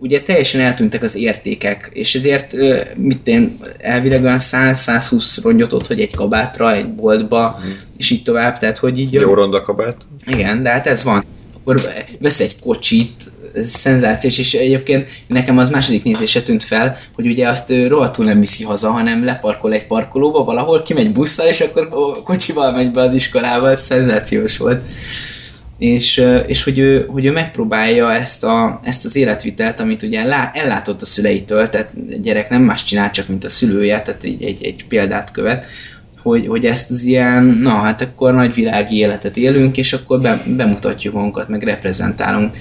[0.00, 2.54] ugye teljesen eltűntek az értékek, és ezért
[2.94, 7.70] mit én elvileg olyan 100-120 rongyot ott, hogy egy kabátra, egy boltba, mm.
[7.96, 9.12] és így tovább, tehát hogy így...
[9.12, 9.96] Jó ronda kabát.
[10.26, 11.24] Igen, de hát ez van.
[11.54, 11.88] Akkor
[12.20, 17.48] vesz egy kocsit, ez szenzációs, és egyébként nekem az második nézése tűnt fel, hogy ugye
[17.48, 21.88] azt rohadtul nem viszi haza, hanem leparkol egy parkolóba valahol, kimegy busszal, és akkor
[22.24, 24.88] kocsival megy be az iskolába, ez szenzációs volt
[25.78, 31.02] és, és hogy, ő, hogy ő megpróbálja ezt, a, ezt az életvitelt, amit ugye ellátott
[31.02, 34.64] a szüleitől, tehát a gyerek nem más csinál csak, mint a szülője, tehát egy, egy,
[34.64, 35.66] egy példát követ,
[36.22, 40.42] hogy, hogy ezt az ilyen, na hát akkor nagy világi életet élünk, és akkor be,
[40.56, 42.56] bemutatjuk magunkat, meg reprezentálunk.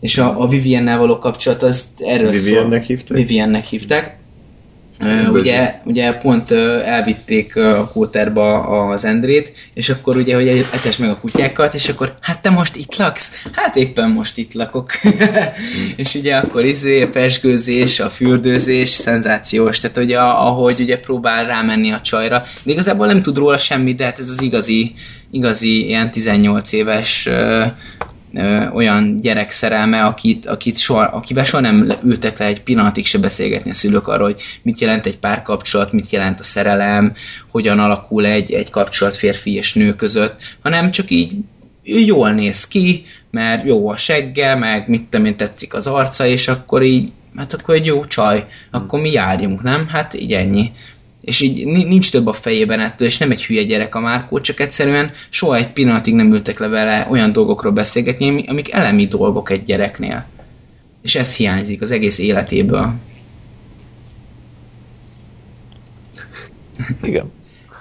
[0.00, 3.16] És a, a Viviennel való kapcsolat, az erről Viviennek hívták?
[3.16, 4.16] Viviennek hívták.
[5.02, 6.50] Uh, ugye, ugye pont
[6.84, 12.14] elvitték a kóterba az Endrét, és akkor ugye, hogy etes meg a kutyákat, és akkor,
[12.20, 13.44] hát te most itt laksz?
[13.52, 14.90] Hát éppen most itt lakok.
[15.96, 22.00] és ugye akkor izé, pesgőzés, a fürdőzés, szenzációs, tehát ugye ahogy ugye próbál rámenni a
[22.00, 24.94] csajra, de igazából nem tud róla semmit, de hát ez az igazi,
[25.30, 27.28] igazi ilyen 18 éves
[28.34, 33.18] ö, olyan gyerek szerelme, akit, akit soha, akivel soha nem ültek le egy pillanatig se
[33.18, 37.14] beszélgetni a szülők arról, hogy mit jelent egy párkapcsolat, mit jelent a szerelem,
[37.50, 41.32] hogyan alakul egy, egy kapcsolat férfi és nő között, hanem csak így
[41.82, 46.48] jól néz ki, mert jó a segge, meg mit tudom én tetszik az arca, és
[46.48, 49.88] akkor így, hát akkor egy jó csaj, akkor mi járjunk, nem?
[49.88, 50.72] Hát így ennyi
[51.20, 54.60] és így nincs több a fejében ettől, és nem egy hülye gyerek a Márkó, csak
[54.60, 59.62] egyszerűen soha egy pillanatig nem ültek le vele olyan dolgokról beszélgetni, amik elemi dolgok egy
[59.62, 60.26] gyereknél.
[61.02, 62.94] És ez hiányzik az egész életéből.
[67.02, 67.30] Igen.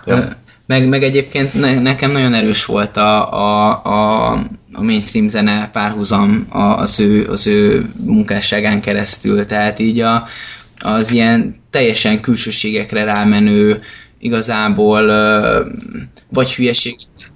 [0.06, 0.38] Ja.
[0.66, 4.32] Meg, meg egyébként ne, nekem nagyon erős volt a, a, a,
[4.74, 6.48] a mainstream zene párhuzam
[6.78, 10.28] az ő, az ő munkásságán keresztül, tehát így a,
[10.80, 13.81] az ilyen teljesen külsőségekre rámenő,
[14.19, 15.06] igazából
[16.30, 16.95] vagy hülyeség.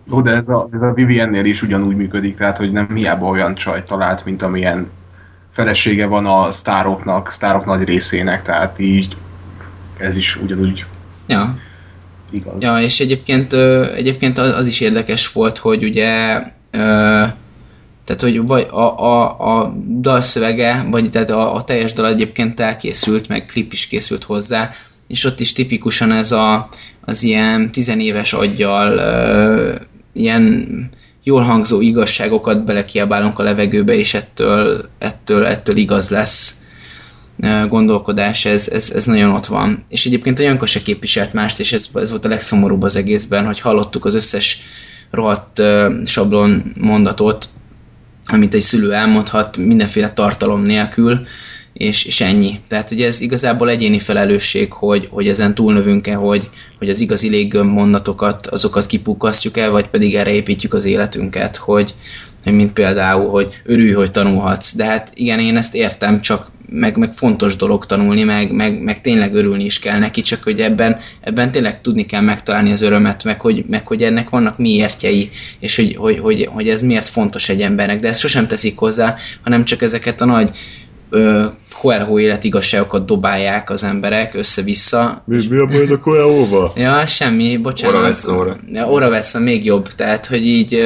[0.10, 3.56] Jó, de ez a, ez a Viviennél is ugyanúgy működik, tehát hogy nem hiába olyan
[3.56, 4.90] csaj talált, mint amilyen
[5.52, 9.18] felesége van a sztároknak, sztárok nagy részének, tehát így
[9.98, 10.86] ez is ugyanúgy
[11.28, 11.58] ja.
[12.32, 12.62] igaz.
[12.62, 13.54] Ja, és egyébként,
[13.96, 16.42] egyébként az is érdekes volt, hogy ugye
[18.06, 23.28] tehát, hogy vagy a, a, a dalszövege, vagy tehát a, a teljes dal egyébként elkészült,
[23.28, 24.72] meg klip is készült hozzá,
[25.08, 26.70] és ott is tipikusan ez a,
[27.02, 29.82] az ilyen tizenéves aggyal uh,
[30.14, 30.68] ilyen
[31.24, 36.58] jól hangzó igazságokat belekiabálunk a levegőbe, és ettől, ettől, ettől igaz lesz
[37.68, 39.84] gondolkodás, ez, ez, ez nagyon ott van.
[39.90, 43.46] És egyébként a Janka se képviselt mást, és ez, ez volt a legszomorúbb az egészben,
[43.46, 44.62] hogy hallottuk az összes
[45.12, 47.50] rohadt uh, sablon mondatot,
[48.26, 51.26] amit egy szülő elmondhat mindenféle tartalom nélkül,
[51.74, 52.60] és, és ennyi.
[52.68, 57.72] Tehát ugye ez igazából egyéni felelősség, hogy, hogy ezen túlnövünk-e, hogy, hogy az igazi léggömb
[57.72, 61.96] mondatokat, azokat kipukasztjuk el, vagy pedig erre építjük az életünket, hogy,
[62.52, 64.76] mint például, hogy örülj, hogy tanulhatsz.
[64.76, 69.02] De hát igen, én ezt értem, csak meg, meg fontos dolog tanulni, meg, meg, meg
[69.02, 73.24] tényleg örülni is kell neki, csak hogy ebben, ebben tényleg tudni kell megtalálni az örömet,
[73.24, 75.30] meg hogy, meg hogy ennek vannak miértjei,
[75.60, 79.16] és hogy, hogy, hogy, hogy ez miért fontos egy embernek, de ezt sosem teszik hozzá,
[79.44, 80.50] hanem csak ezeket a nagy
[81.80, 85.24] Coelho életigazságokat dobálják az emberek össze-vissza.
[85.26, 86.72] Mi, mi a baj a Coelho-val?
[86.76, 87.96] Ja, semmi, bocsánat.
[87.96, 88.58] Ora vesz óra.
[88.68, 90.82] Ja, óra vesz, még jobb, tehát, hogy így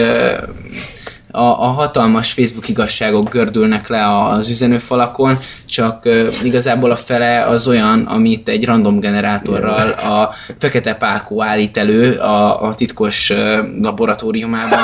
[1.32, 7.68] a, a hatalmas Facebook igazságok gördülnek le az üzenőfalakon, csak uh, igazából a fele az
[7.68, 13.38] olyan, amit egy random generátorral a Fekete Pákó állít elő a, a titkos uh,
[13.82, 14.80] laboratóriumában.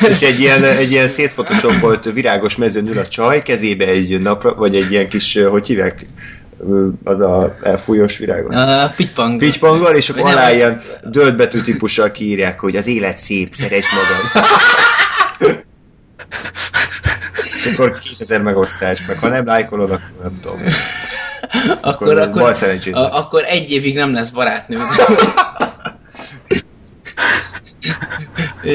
[0.00, 4.54] És, és egy ilyen, egy ilyen szétfotoshopolt virágos mezőn ül a csaj, kezébe egy napra,
[4.54, 6.06] vagy egy ilyen kis, hogy hívják,
[7.04, 8.54] az a elfújós virágos.
[8.54, 9.38] A pitpang.
[9.38, 14.46] Pitpanggal, és akkor alá ilyen dölt típussal kiírják, hogy az élet szép, szeresd magad.
[17.56, 20.60] És akkor 2000 megosztás, meg ha nem lájkolod, akkor nem tudom.
[21.80, 24.78] akkor, akkor, akkor, a, akkor egy évig nem lesz barátnő.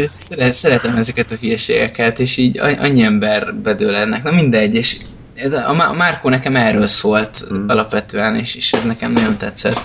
[0.09, 4.23] Szeret, szeretem ezeket a hülyeségeket, és így annyi ember bedől ennek.
[4.23, 4.97] Na mindegy, és
[5.35, 7.65] ez a, a Márkó nekem erről szólt hmm.
[7.67, 9.81] alapvetően, és, és ez nekem nagyon tetszett.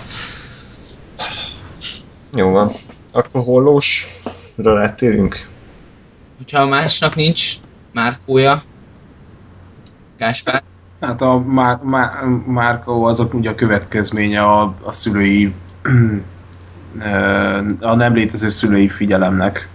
[2.34, 2.72] Jó van.
[3.12, 4.08] Akkor hollósra
[4.56, 5.48] rátérünk?
[6.40, 7.54] Hogyha másnak nincs
[7.92, 8.62] márkója,
[10.18, 10.62] Gáspár?
[11.00, 15.54] Hát a már, már, márka azok ugye a következménye a, a szülői
[17.80, 19.68] a nem létező szülői figyelemnek.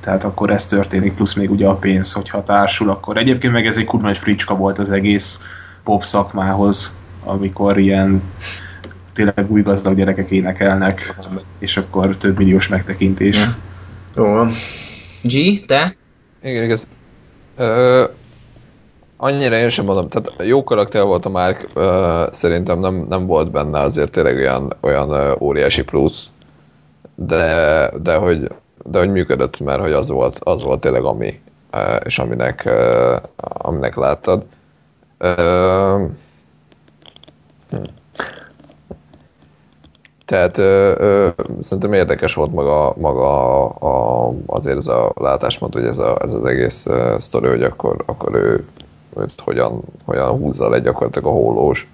[0.00, 3.76] Tehát akkor ez történik, plusz még ugye a pénz, hogyha társul, akkor egyébként meg ez
[3.76, 5.40] egy kurva nagy fricska volt az egész
[5.84, 8.22] pop szakmához, amikor ilyen
[9.12, 11.14] tényleg új gazdag gyerekek énekelnek,
[11.58, 13.36] és akkor több milliós megtekintés.
[13.36, 13.54] Ja.
[14.16, 14.50] Jó van.
[15.22, 15.94] G, te?
[16.42, 16.88] Igen, igaz.
[17.56, 18.04] Ö,
[19.16, 23.50] annyira én sem mondom, tehát jó karakter volt a Mark, ö, szerintem nem, nem volt
[23.50, 26.32] benne azért tényleg olyan, olyan ö, óriási plusz,
[27.14, 28.48] de, de, hogy,
[28.84, 31.40] de hogy működött, mert hogy az volt, az volt tényleg ami,
[31.70, 34.44] ö, és aminek, ö, aminek láttad.
[35.18, 36.04] Ö,
[37.70, 37.82] hm.
[40.32, 41.28] Tehát ö, ö,
[41.60, 46.44] szerintem érdekes volt maga, maga a, azért ez a látásmód, hogy ez, a, ez az
[46.44, 48.64] egész uh, sztori, hogy akkor, akkor ő
[49.16, 51.88] őt hogyan, hogyan húzza le gyakorlatilag a hólós.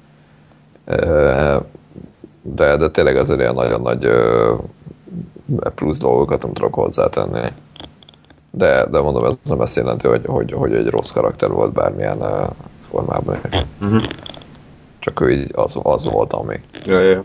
[2.42, 4.08] De, de tényleg azért ilyen nagyon nagy
[5.74, 7.52] plusz dolgokat nem tudok hozzátenni.
[8.50, 12.18] De, de mondom, ez nem azt jelenti, hogy, hogy, hogy egy rossz karakter volt bármilyen
[12.90, 13.38] formában.
[13.80, 14.02] Uh-huh.
[14.98, 16.60] Csak ő így az, az volt, ami.
[16.84, 17.22] Ja, ja.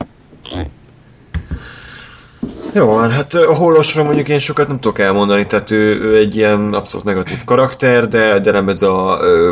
[2.74, 6.74] Jó, hát a Hollosra mondjuk én sokat nem tudok elmondani, tehát ő, ő egy ilyen
[6.74, 9.52] abszolút negatív karakter, de, de nem ez a ö,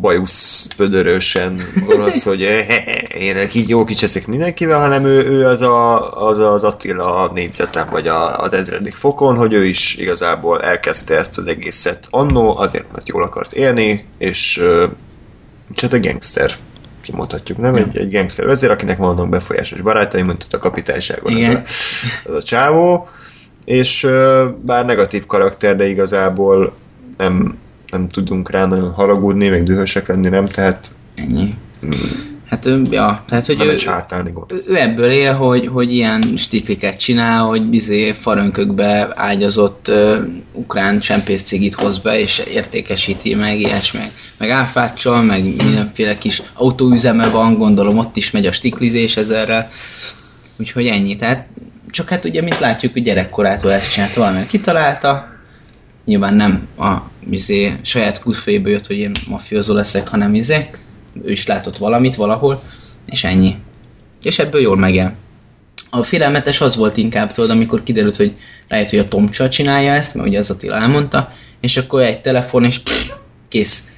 [0.00, 2.40] bajusz pödörösen gonosz, hogy
[3.18, 8.08] én így jó kicseszik mindenkivel, hanem ő, ő az, a, az az Attila négyzetem, vagy
[8.08, 13.08] a, az ezredik fokon, hogy ő is igazából elkezdte ezt az egészet annó, azért, mert
[13.08, 14.62] jól akart élni, és
[15.74, 16.50] csak a gangster
[17.04, 17.74] kimondhatjuk, nem?
[17.74, 21.62] Egy, egy gangster vezér, akinek vannak befolyásos barátai, mint a kapitányságon az a,
[22.24, 23.08] az a csávó,
[23.64, 24.06] és
[24.60, 26.74] bár negatív karakter, de igazából
[27.16, 27.58] nem,
[27.90, 30.46] nem tudunk rá nagyon haragudni, meg dühösek lenni, nem?
[30.46, 30.92] Tehát...
[31.14, 31.54] Ennyi.
[32.54, 33.76] Hát, ja, tehát, hogy ő,
[34.68, 40.18] ő, ebből él, hogy, hogy ilyen stikliket csinál, hogy bizé farönkökbe ágyazott uh,
[40.52, 47.28] ukrán csempészcigit hoz be, és értékesíti meg, ilyes meg, meg áfáccsal, meg mindenféle kis autóüzeme
[47.28, 49.68] van, gondolom ott is megy a stiklizés ezerrel,
[50.58, 51.16] úgyhogy ennyi.
[51.16, 51.48] Tehát
[51.90, 55.28] csak hát ugye, mint látjuk, hogy gyerekkorától ezt csinált valami, kitalálta,
[56.04, 56.92] nyilván nem a
[57.30, 60.68] izé, saját kúszfejéből jött, hogy én mafiózó leszek, hanem izé,
[61.22, 62.62] ő is látott valamit valahol,
[63.06, 63.54] és ennyi.
[64.22, 65.16] És ebből jól megel.
[65.90, 68.36] A félelmetes az volt inkább, tudod, amikor kiderült, hogy
[68.68, 72.64] rájött, hogy a Tomcsa csinálja ezt, mert ugye az Attila elmondta, és akkor egy telefon,
[72.64, 73.10] és pff,
[73.48, 73.88] kész.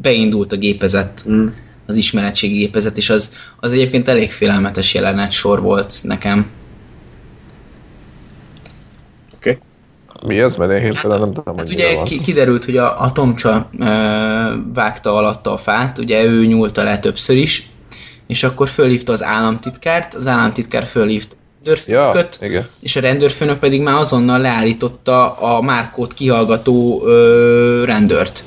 [0.00, 1.46] Beindult a gépezet, mm.
[1.86, 6.46] az ismeretségi gépezet, és az, az egyébként elég félelmetes jelenet sor volt nekem.
[10.26, 10.56] Mi ez?
[10.56, 12.04] Mert én hirtelen hát, nem tudom, hát ugye van.
[12.04, 13.84] kiderült, hogy a, a Tomcsa ö,
[14.74, 17.70] vágta alatta a fát, ugye ő nyúlta le többször is,
[18.26, 23.94] és akkor fölhívta az államtitkárt, az államtitkár fölhívta rendőrfőnököt, ja, és a rendőrfőnök pedig már
[23.94, 28.44] azonnal leállította a Márkót kihallgató ö, rendőrt.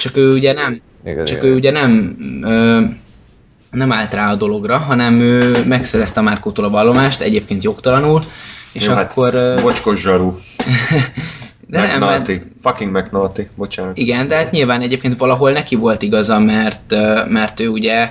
[0.00, 1.50] Csak ő ugye nem, igen, csak igen.
[1.50, 2.80] ő ugye nem ö,
[3.70, 8.22] nem állt rá a dologra, hanem ő megszerezte a Márkótól a vallomást, egyébként jogtalanul,
[8.76, 9.32] és Jó, hát akkor...
[9.34, 10.38] Hát, bocskos zsaru.
[11.66, 11.98] de McNulty.
[11.98, 12.46] nem, mert...
[12.60, 13.98] Fucking McNulty, bocsánat.
[13.98, 16.94] Igen, de hát nyilván egyébként valahol neki volt igaza, mert,
[17.28, 18.10] mert ő ugye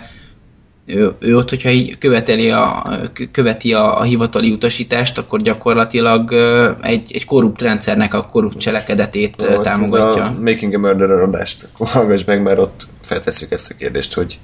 [0.86, 2.84] ő, ő ott, hogyha így követeli a,
[3.32, 6.34] követi a, a hivatali utasítást, akkor gyakorlatilag
[6.82, 10.24] egy, egy korrupt rendszernek a korrupt cselekedetét Volt támogatja.
[10.24, 14.40] a Making a Murderer adást, hallgass meg, mert ott feltesszük ezt a kérdést, hogy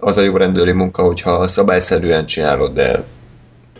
[0.00, 3.04] az a jó rendőri munka, hogyha szabályszerűen csinálod, de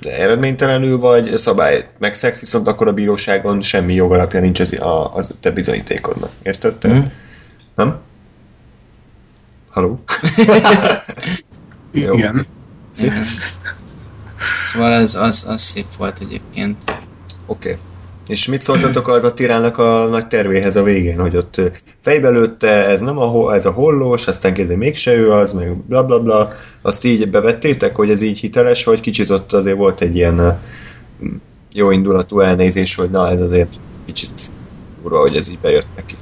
[0.05, 5.51] eredménytelenül vagy szabály megszegsz, viszont akkor a bíróságon semmi jogalapja nincs az, a, az te
[5.51, 6.31] bizonyítékodnak.
[6.43, 6.89] Érted te?
[6.89, 7.01] Mm.
[7.75, 7.99] Nem?
[9.71, 10.05] Haló?
[11.93, 12.47] Igen.
[12.91, 13.13] Szép.
[14.63, 16.79] Szóval az, az, az szép volt egyébként.
[17.47, 17.71] Oké.
[17.71, 17.81] Okay.
[18.29, 21.61] És mit szóltatok az a tiránnak a nagy tervéhez a végén, hogy ott
[22.01, 26.05] fejbe lőtte, ez nem a, ez a hollós, aztán kérdezi, mégse ő az, meg bla
[26.05, 26.51] bla bla.
[26.83, 30.61] Azt így bevettétek, hogy ez így hiteles, vagy kicsit ott azért volt egy ilyen
[31.73, 34.51] jó indulatú elnézés, hogy na ez azért kicsit
[35.05, 36.15] ura, hogy ez így bejött neki.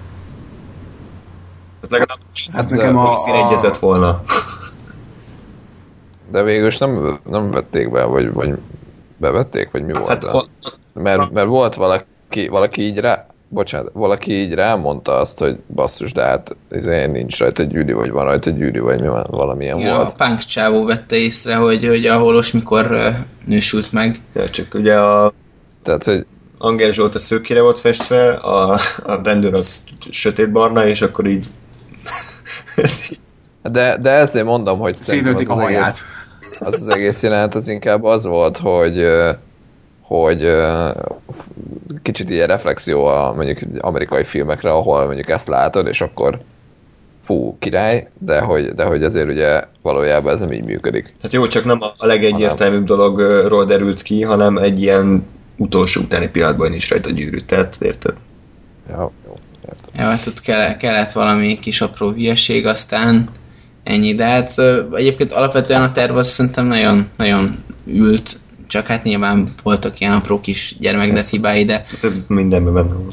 [1.81, 2.19] Hát legalább
[2.53, 3.47] hát nekem a, a...
[3.47, 4.23] egyezett volna.
[6.31, 8.55] De végül nem, nem vették be, vagy, vagy
[9.17, 10.09] bevették, vagy mi volt?
[10.09, 10.49] Hát,
[10.95, 16.23] mert, mert volt valaki, valaki így rá, bocsánat, valaki így rámondta azt, hogy basszus, de
[16.23, 20.09] hát izé, nincs rajta gyűrű, vagy van rajta gyűrű, vagy mi van, valamilyen ja, volt.
[20.09, 23.15] A punk csávó vette észre, hogy, hogy a holos mikor
[23.47, 24.17] nősült meg.
[24.35, 25.33] Ja, csak ugye a...
[25.83, 26.27] Tehát, hogy...
[26.59, 31.47] Anger Zsolt a szőkére volt festve, a, a rendőr az sötétbarna, és akkor így...
[33.63, 36.05] De, de ezért mondom, hogy szerintem az, a az, egész,
[36.61, 39.05] az az egész jelenet az inkább az volt, hogy
[40.21, 40.49] hogy
[42.03, 46.41] kicsit ilyen reflexió a mondjuk amerikai filmekre, ahol mondjuk ezt látod, és akkor
[47.25, 51.15] fú, király, de hogy, de hogy azért ugye valójában ez nem így működik.
[51.23, 55.27] Hát jó, csak nem a legegyértelműbb dologról derült ki, hanem egy ilyen
[55.57, 58.17] utolsó utáni pillanatban is rajta gyűrűt, tehát érted?
[58.89, 59.95] Ja, jó, értem.
[59.95, 63.29] Ja, hát ott kell, kellett valami kis apró hülyeség, aztán
[63.83, 64.15] ennyi.
[64.15, 64.55] De hát
[64.93, 67.55] egyébként alapvetően a terv az szerintem nagyon, nagyon
[67.87, 68.41] ült,
[68.73, 73.09] csak hát nyilván voltak ilyen apró kis gyermekdet hibái, de Hát ez mindenben benne van.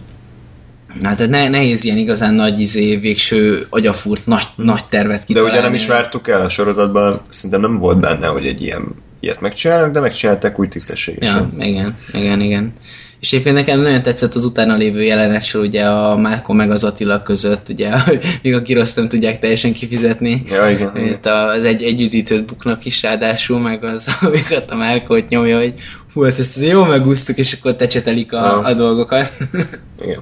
[1.03, 5.53] hát tehát ne, nehéz ilyen igazán nagy izé, végső agyafúrt nagy, nagy tervet De kitalálni.
[5.53, 8.83] ugye nem is vártuk el a sorozatban, szerintem nem volt benne, hogy egy ilyen
[9.19, 11.51] ilyet megcsinálnak, de megcsinálták úgy Ja, tisztességesen.
[11.59, 12.73] igen, igen, igen.
[13.19, 17.21] És egyébként nekem nagyon tetszett az utána lévő jelenetről, ugye a Márko meg az Attila
[17.21, 17.91] között, ugye,
[18.43, 20.43] míg a giroszt nem tudják teljesen kifizetni.
[20.49, 20.97] Ja, igen.
[20.97, 25.73] Itt az egy együttítőt buknak is ráadásul, meg az, amikor a Márkót nyomja, hogy
[26.13, 28.57] hú, hát ezt jól megúsztuk, és akkor tecsetelik a, Ja.
[28.57, 29.29] a dolgokat.
[30.03, 30.19] Igen.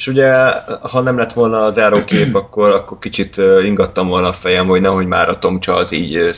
[0.00, 0.32] És ugye,
[0.80, 5.06] ha nem lett volna az árókép, akkor, akkor kicsit ingattam volna a fejem, hogy nehogy
[5.06, 6.30] már a Tomcsa az így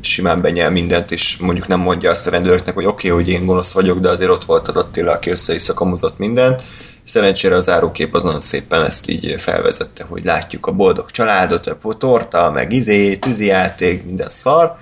[0.00, 3.46] simán benyel mindent, és mondjuk nem mondja azt a rendőröknek, hogy oké, okay, hogy én
[3.46, 6.62] gonosz vagyok, de azért ott volt az Attila, aki össze-vissza kamuzott mindent.
[7.04, 11.94] Szerencsére az árókép az nagyon szépen ezt így felvezette, hogy látjuk a boldog családot, a
[11.98, 14.76] torta, meg izé, tűzijáték, minden szar,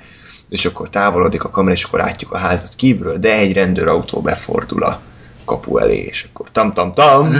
[0.48, 4.82] és akkor távolodik a kamera, és akkor látjuk a házat kívülről, de egy rendőrautó befordul
[4.82, 5.00] a
[5.44, 7.34] kapu elé, és akkor tam-tam-tam,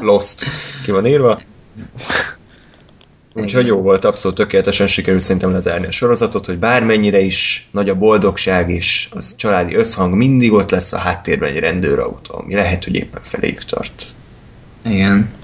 [0.00, 0.44] Lost
[0.84, 1.40] ki van írva.
[3.34, 7.94] Úgyhogy jó volt, abszolút tökéletesen sikerült szerintem lezárni a sorozatot, hogy bármennyire is nagy a
[7.94, 12.96] boldogság és az családi összhang, mindig ott lesz a háttérben egy rendőrautó, ami lehet, hogy
[12.96, 14.06] éppen feléjük tart.
[14.84, 15.36] Igen.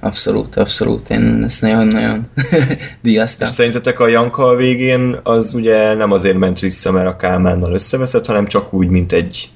[0.00, 1.10] Abszolút, abszolút.
[1.10, 2.30] Én ezt nagyon-nagyon
[3.02, 3.48] díjaztam.
[3.48, 7.72] És szerintetek a Janka a végén az ugye nem azért ment vissza, mert a Kálmánnal
[7.72, 9.50] összeveszett, hanem csak úgy, mint egy,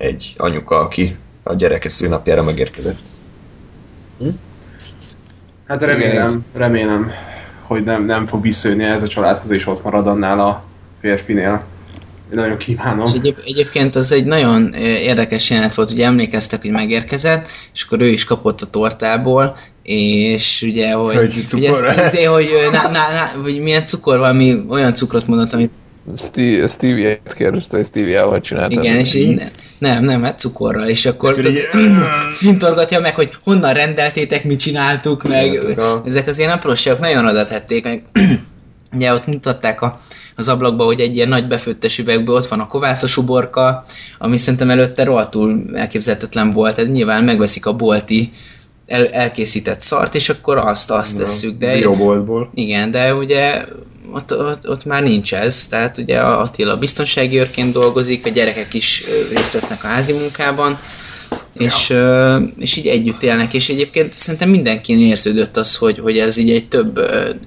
[0.00, 2.98] egy anyuka, aki a gyereke szülnapjára megérkezett.
[5.66, 7.10] Hát remélem, remélem,
[7.62, 10.64] hogy nem, nem fog visszajönni ez a családhoz, és ott marad annál a
[11.00, 11.64] férfinél.
[12.32, 13.04] Én nagyon kívánom.
[13.06, 18.00] És egyéb, egyébként az egy nagyon érdekes jelenet volt, ugye emlékeztek, hogy megérkezett, és akkor
[18.00, 21.16] ő is kapott a tortából, és ugye, hogy...
[21.16, 21.84] Hogy ugye cukor?
[21.84, 25.70] ezt, ezt, hogy, ö, na, na, na, hogy milyen cukor, valami olyan cukrot mondott, amit
[26.16, 28.80] Steve, Stevie-t kérdezte, hogy Stevie-ával csinálta.
[28.80, 31.36] igen, és így, ne, nem, nem, hát cukorral, és akkor
[32.32, 35.58] fintorgatja meg, hogy honnan rendeltétek, mit csináltuk, meg
[36.04, 38.02] ezek az ilyen apróságok nagyon oda tették, meg
[38.94, 39.96] ugye ott mutatták a,
[40.36, 43.84] az ablakba, hogy egy ilyen nagy befőttes üvegből ott van a kovászos uborka,
[44.18, 48.32] ami szerintem előtte rohadtul elképzelhetetlen volt, ez nyilván megveszik a bolti
[48.90, 51.74] el, elkészített szart, és akkor azt, azt tesszük, de...
[51.74, 52.50] Bioboltból.
[52.54, 53.64] Igen, de ugye
[54.12, 58.74] ott, ott, ott már nincs ez, tehát ugye a Attila biztonsági őrként dolgozik, a gyerekek
[58.74, 59.04] is
[59.34, 60.78] részt vesznek a házi munkában,
[61.52, 66.36] és, ö, és így együtt élnek, és egyébként szerintem mindenkin érződött az, hogy, hogy ez
[66.36, 67.00] így egy több,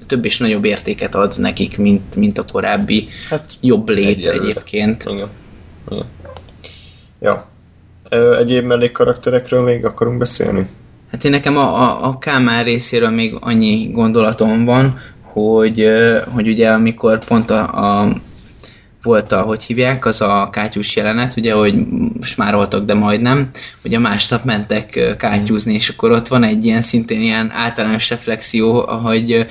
[0.07, 4.43] több és nagyobb értéket ad nekik, mint, mint a korábbi Hát jobb lét egyelőre.
[4.43, 5.03] egyébként.
[5.07, 5.29] Igen.
[5.91, 6.05] Igen.
[7.21, 7.47] Ja.
[8.39, 10.67] Egyéb mellékkarakterekről még akarunk beszélni?
[11.13, 15.87] Hát én nekem a, a, a Kálmán részéről még annyi gondolatom van, hogy,
[16.33, 18.13] hogy ugye amikor pont a, a
[19.01, 21.75] volt a, hogy hívják, az a kátyús jelenet, ugye, hogy
[22.19, 23.49] most már voltak, de majdnem,
[23.83, 29.47] ugye másnap mentek kátyúzni, és akkor ott van egy ilyen szintén ilyen általános reflexió, hogy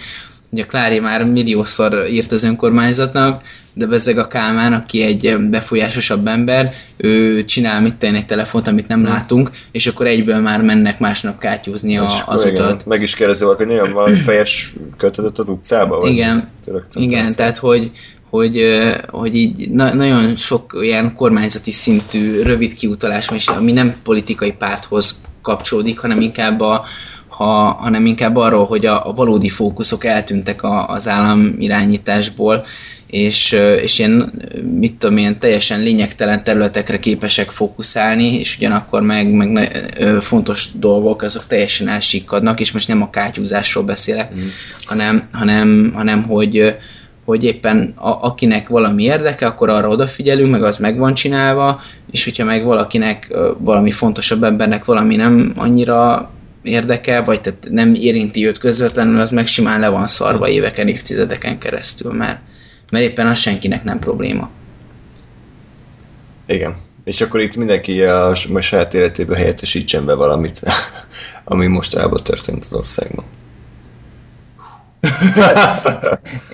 [0.52, 3.42] ugye Klári már milliószor írt az önkormányzatnak,
[3.74, 9.04] de bezzeg a Kálmán, aki egy befolyásosabb ember, ő csinál mit egy telefont, amit nem
[9.04, 12.86] látunk, és akkor egyből már mennek másnap kátyúzni a, az igen, utat.
[12.86, 15.98] Meg is kérdezi valaki, hogy nagyon valami fejes költözött az utcába?
[16.00, 16.48] Vagy Igen.
[16.94, 17.36] Igen, persze.
[17.36, 17.90] tehát hogy,
[18.30, 18.62] hogy,
[19.10, 24.52] hogy így na- nagyon sok ilyen kormányzati szintű rövid kiutalás van, és ami nem politikai
[24.52, 26.84] párthoz kapcsolódik, hanem inkább a,
[27.43, 32.64] ha, hanem inkább arról, hogy a, a valódi fókuszok eltűntek a, az állam irányításból,
[33.06, 33.52] és,
[33.82, 34.32] és ilyen,
[34.78, 41.47] mit tudom, ilyen teljesen lényegtelen területekre képesek fókuszálni, és ugyanakkor meg, meg fontos dolgok, azok
[41.47, 44.40] teljesen elsikkadnak, és most nem a kátyúzásról beszélek, mm.
[44.85, 46.77] hanem, hanem, hanem hogy,
[47.24, 52.24] hogy éppen a, akinek valami érdeke, akkor arra odafigyelünk, meg az meg van csinálva, és
[52.24, 56.31] hogyha meg valakinek, valami fontosabb embernek valami nem annyira
[56.62, 61.59] érdekel, vagy tehát nem érinti őt közvetlenül, az meg simán le van szarva éveken, évtizedeken
[61.59, 62.40] keresztül, mert,
[62.90, 64.51] mert éppen az senkinek nem probléma.
[66.47, 66.76] Igen.
[67.05, 70.60] És akkor itt mindenki a, a saját életéből helyettesítsen be valamit,
[71.44, 73.24] ami mostanában történt az országban.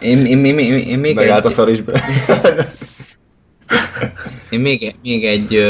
[0.00, 2.02] Én, én, én, én, én még Megállt a egy, szar is be.
[4.50, 5.64] Én még, még, egy,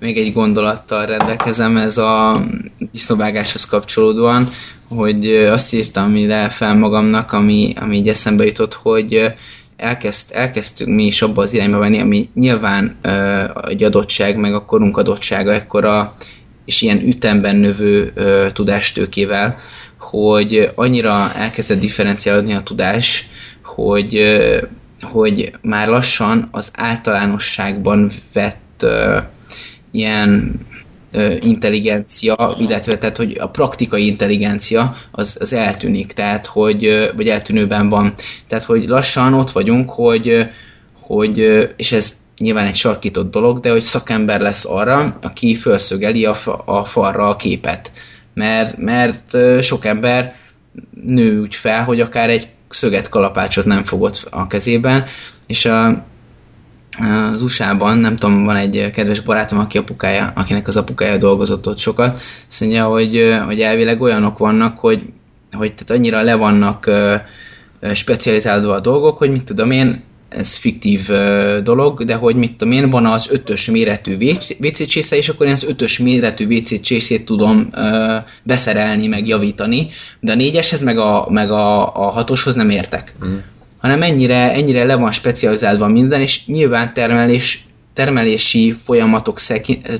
[0.00, 2.40] még egy gondolattal rendelkezem, ez a
[2.92, 4.48] disznóvágáshoz kapcsolódóan,
[4.88, 9.34] hogy azt írtam ide fel magamnak, ami, ami így eszembe jutott, hogy
[9.76, 12.98] elkezd, elkezdtünk mi is abba az irányba menni, ami nyilván
[13.68, 16.14] egy adottság, meg a korunk adottsága ekkora,
[16.64, 18.12] és ilyen ütemben növő
[18.52, 19.58] tudástőkével,
[19.98, 23.28] hogy annyira elkezdett differenciálódni a tudás,
[23.64, 24.14] hogy,
[25.00, 29.18] hogy már lassan az általánosságban vett ö,
[29.90, 30.60] ilyen
[31.12, 37.88] ö, intelligencia, illetve tehát, hogy a praktikai intelligencia az, az eltűnik, tehát, hogy, vagy eltűnőben
[37.88, 38.14] van.
[38.48, 40.48] Tehát, hogy lassan ott vagyunk, hogy,
[41.00, 41.38] hogy
[41.76, 46.56] és ez nyilván egy sarkított dolog, de hogy szakember lesz arra, aki felszögeli a, fa,
[46.56, 47.92] a falra a képet.
[48.34, 50.34] Mert, mert sok ember
[51.04, 55.04] nő úgy fel, hogy akár egy szöget kalapácsot nem fogott a kezében,
[55.46, 56.04] és a,
[57.32, 61.78] az USA-ban, nem tudom, van egy kedves barátom, aki apukája, akinek az apukája dolgozott ott
[61.78, 65.02] sokat, azt mondja, hogy, hogy elvileg olyanok vannak, hogy,
[65.52, 66.90] hogy tehát annyira le vannak
[67.92, 71.08] specializálódva a dolgok, hogy mit tudom én, ez fiktív
[71.62, 74.16] dolog, de hogy mit tudom én, van az ötös méretű
[74.60, 77.70] WC csésze, és akkor én az ötös méretű WC csészét tudom
[78.42, 79.88] beszerelni, meg javítani,
[80.20, 83.14] de a négyeshez, meg a, meg a, a hatoshoz nem értek.
[83.24, 83.36] Mm
[83.78, 87.64] hanem ennyire, ennyire le van specializálva minden, és nyilván termelés,
[87.98, 89.40] termelési folyamatok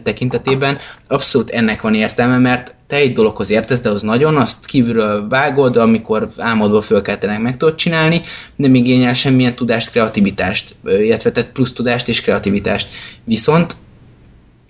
[0.02, 5.28] tekintetében abszolút ennek van értelme, mert te egy dologhoz értesz, de az nagyon, azt kívülről
[5.28, 8.20] vágod, amikor álmodból fölkeltenek meg tudod csinálni,
[8.56, 12.88] nem igényel semmilyen tudást, kreativitást, illetve tehát plusz tudást és kreativitást.
[13.24, 13.76] Viszont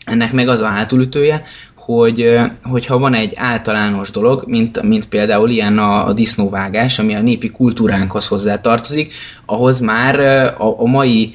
[0.05, 1.44] ennek meg az a hátulütője,
[1.74, 7.20] hogy, hogyha van egy általános dolog, mint, mint például ilyen a, a disznóvágás, ami a
[7.20, 9.14] népi kultúránkhoz hozzá tartozik,
[9.46, 10.20] ahhoz már
[10.59, 11.34] a, a mai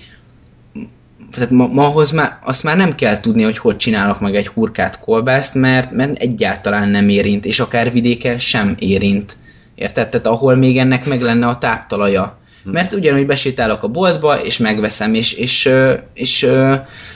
[1.34, 4.48] tehát ma, ma ahhoz már, azt már nem kell tudni, hogy hogy csinálok meg egy
[4.48, 9.38] hurkát kolbászt, mert, mert egyáltalán nem érint, és akár vidéke sem érint.
[9.76, 10.10] Érted?
[10.10, 12.38] Tehát ahol még ennek meg lenne a táptalaja.
[12.64, 15.70] Mert ugyanúgy besétálok a boltba, és megveszem, és, és,
[16.14, 16.48] és,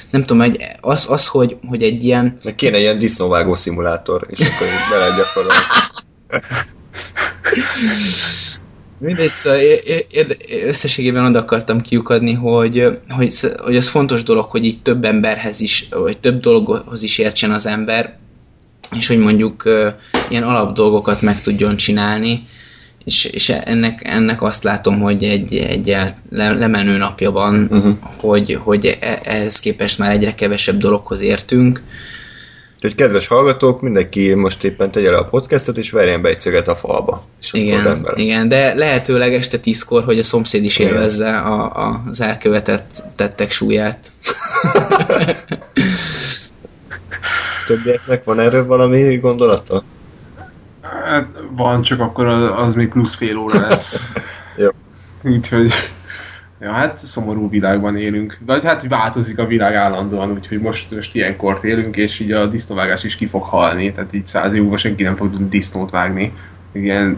[0.10, 2.38] nem tudom, hogy az, az hogy, hogy egy ilyen...
[2.44, 5.64] Meg kéne ilyen disznóvágó szimulátor, és akkor be lehet gyakorolni.
[9.00, 9.60] Mindegy, szóval
[10.66, 15.88] összességében oda akartam kiukadni, hogy, hogy, hogy az fontos dolog, hogy így több emberhez is,
[15.90, 18.16] vagy több dologhoz is értsen az ember,
[18.96, 19.64] és hogy mondjuk
[20.30, 22.48] ilyen alap dolgokat meg tudjon csinálni,
[23.08, 25.96] és, és ennek, ennek azt látom, hogy egy, egy
[26.30, 27.98] le, lemenő napja van, uh-huh.
[28.18, 31.82] hogy, hogy e, ehhez képest már egyre kevesebb dologhoz értünk.
[32.78, 36.68] Úgyhogy kedves hallgatók, mindenki most éppen tegye le a podcastot, és verjen be egy szöget
[36.68, 37.24] a falba.
[37.42, 40.92] És igen, igen, de lehetőleg este tízkor, hogy a szomszéd is igen.
[40.92, 44.12] élvezze a, a, az elkövetett tettek súlyát.
[47.68, 49.84] Többieknek van erről valami gondolata?
[50.82, 54.08] Hát van, csak akkor az, az még plusz fél óra lesz.
[54.58, 54.70] Jó.
[55.24, 55.72] Úgyhogy,
[56.60, 58.38] ja, hát szomorú világban élünk.
[58.46, 63.04] De hát változik a világ állandóan, úgyhogy most, most ilyenkort élünk, és így a disznóvágás
[63.04, 66.34] is ki fog halni, tehát így száz év múlva senki nem fog disznót vágni.
[66.72, 67.18] Ilyen,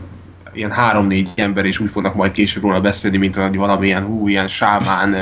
[0.53, 4.47] ilyen három-négy ember is úgy fognak majd később róla beszélni, mint hogy valamilyen hú, ilyen
[4.47, 5.15] sámán,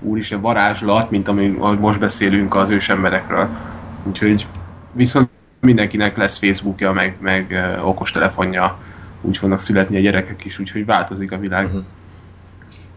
[0.00, 3.48] úristen varázslat, mint ami, ahogy most beszélünk az ősemberekről.
[4.02, 4.46] Úgyhogy
[4.92, 5.28] viszont
[5.60, 8.78] mindenkinek lesz Facebookja, meg, meg okostelefonja,
[9.20, 11.64] úgy fognak születni a gyerekek is, úgyhogy változik a világ.
[11.64, 11.84] Uh-huh.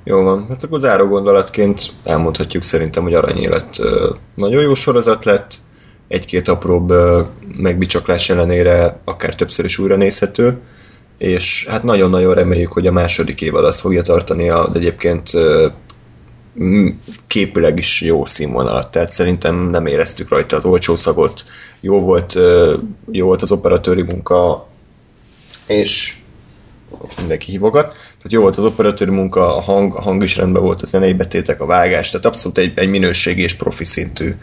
[0.07, 5.61] Jó van, hát akkor záró gondolatként elmondhatjuk szerintem, hogy Aranyélet uh, nagyon jó sorozat lett,
[6.07, 6.93] egy-két apróbb
[7.57, 10.59] megbicsaklás ellenére akár többször is újra nézhető,
[11.17, 15.31] és hát nagyon-nagyon reméljük, hogy a második évad az fogja tartani az egyébként
[17.27, 21.45] képileg is jó színvonalat, tehát szerintem nem éreztük rajta az olcsó szagot,
[21.79, 22.33] jó volt,
[23.11, 24.67] jó volt az operatőri munka,
[25.67, 26.15] és
[27.17, 30.81] mindenki hívogat, tehát jó volt az operatőri munka, a hang, a hang is rendben volt,
[30.81, 34.35] a zenei betétek, a vágás, tehát abszolút egy, egy minőségi és profi szintű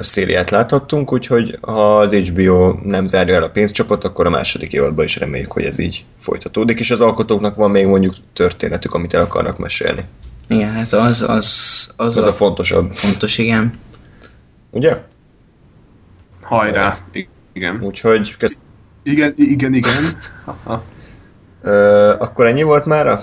[0.00, 5.04] szériát láthattunk, úgyhogy ha az HBO nem zárja el a pénzcsapot, akkor a második évadban
[5.04, 9.22] is reméljük, hogy ez így folytatódik, és az alkotóknak van még mondjuk történetük, amit el
[9.22, 10.04] akarnak mesélni.
[10.48, 12.92] Igen, hát az, az, az, az a, a fontosabb.
[12.92, 13.72] Fontos, igen.
[14.70, 14.96] Ugye?
[16.42, 16.98] Hajrá,
[17.52, 17.80] igen.
[17.82, 18.60] Úgyhogy kösz...
[19.02, 20.04] Igen, igen, igen.
[21.62, 23.22] Ö, akkor ennyi volt mára?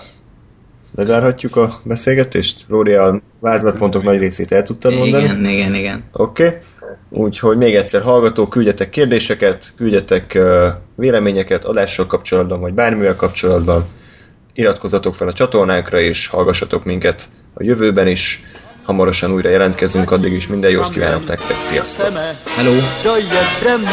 [0.96, 2.66] Lezárhatjuk a beszélgetést?
[2.68, 5.24] Róri, a vázlatpontok nagy részét el tudtad mondani?
[5.24, 6.04] Igen, igen, igen.
[6.12, 6.46] Oké.
[6.46, 6.58] Okay.
[7.10, 13.86] Úgyhogy még egyszer hallgatók, küldjetek kérdéseket, küldjetek uh, véleményeket adással kapcsolatban, vagy bármivel kapcsolatban.
[14.54, 18.44] Iratkozzatok fel a csatornánkra, és hallgassatok minket a jövőben is.
[18.84, 22.08] Hamarosan újra jelentkezünk, addig is minden jót kívánok nektek, sziasztok!
[22.56, 22.74] Hello!
[23.04, 23.88] Dojedeme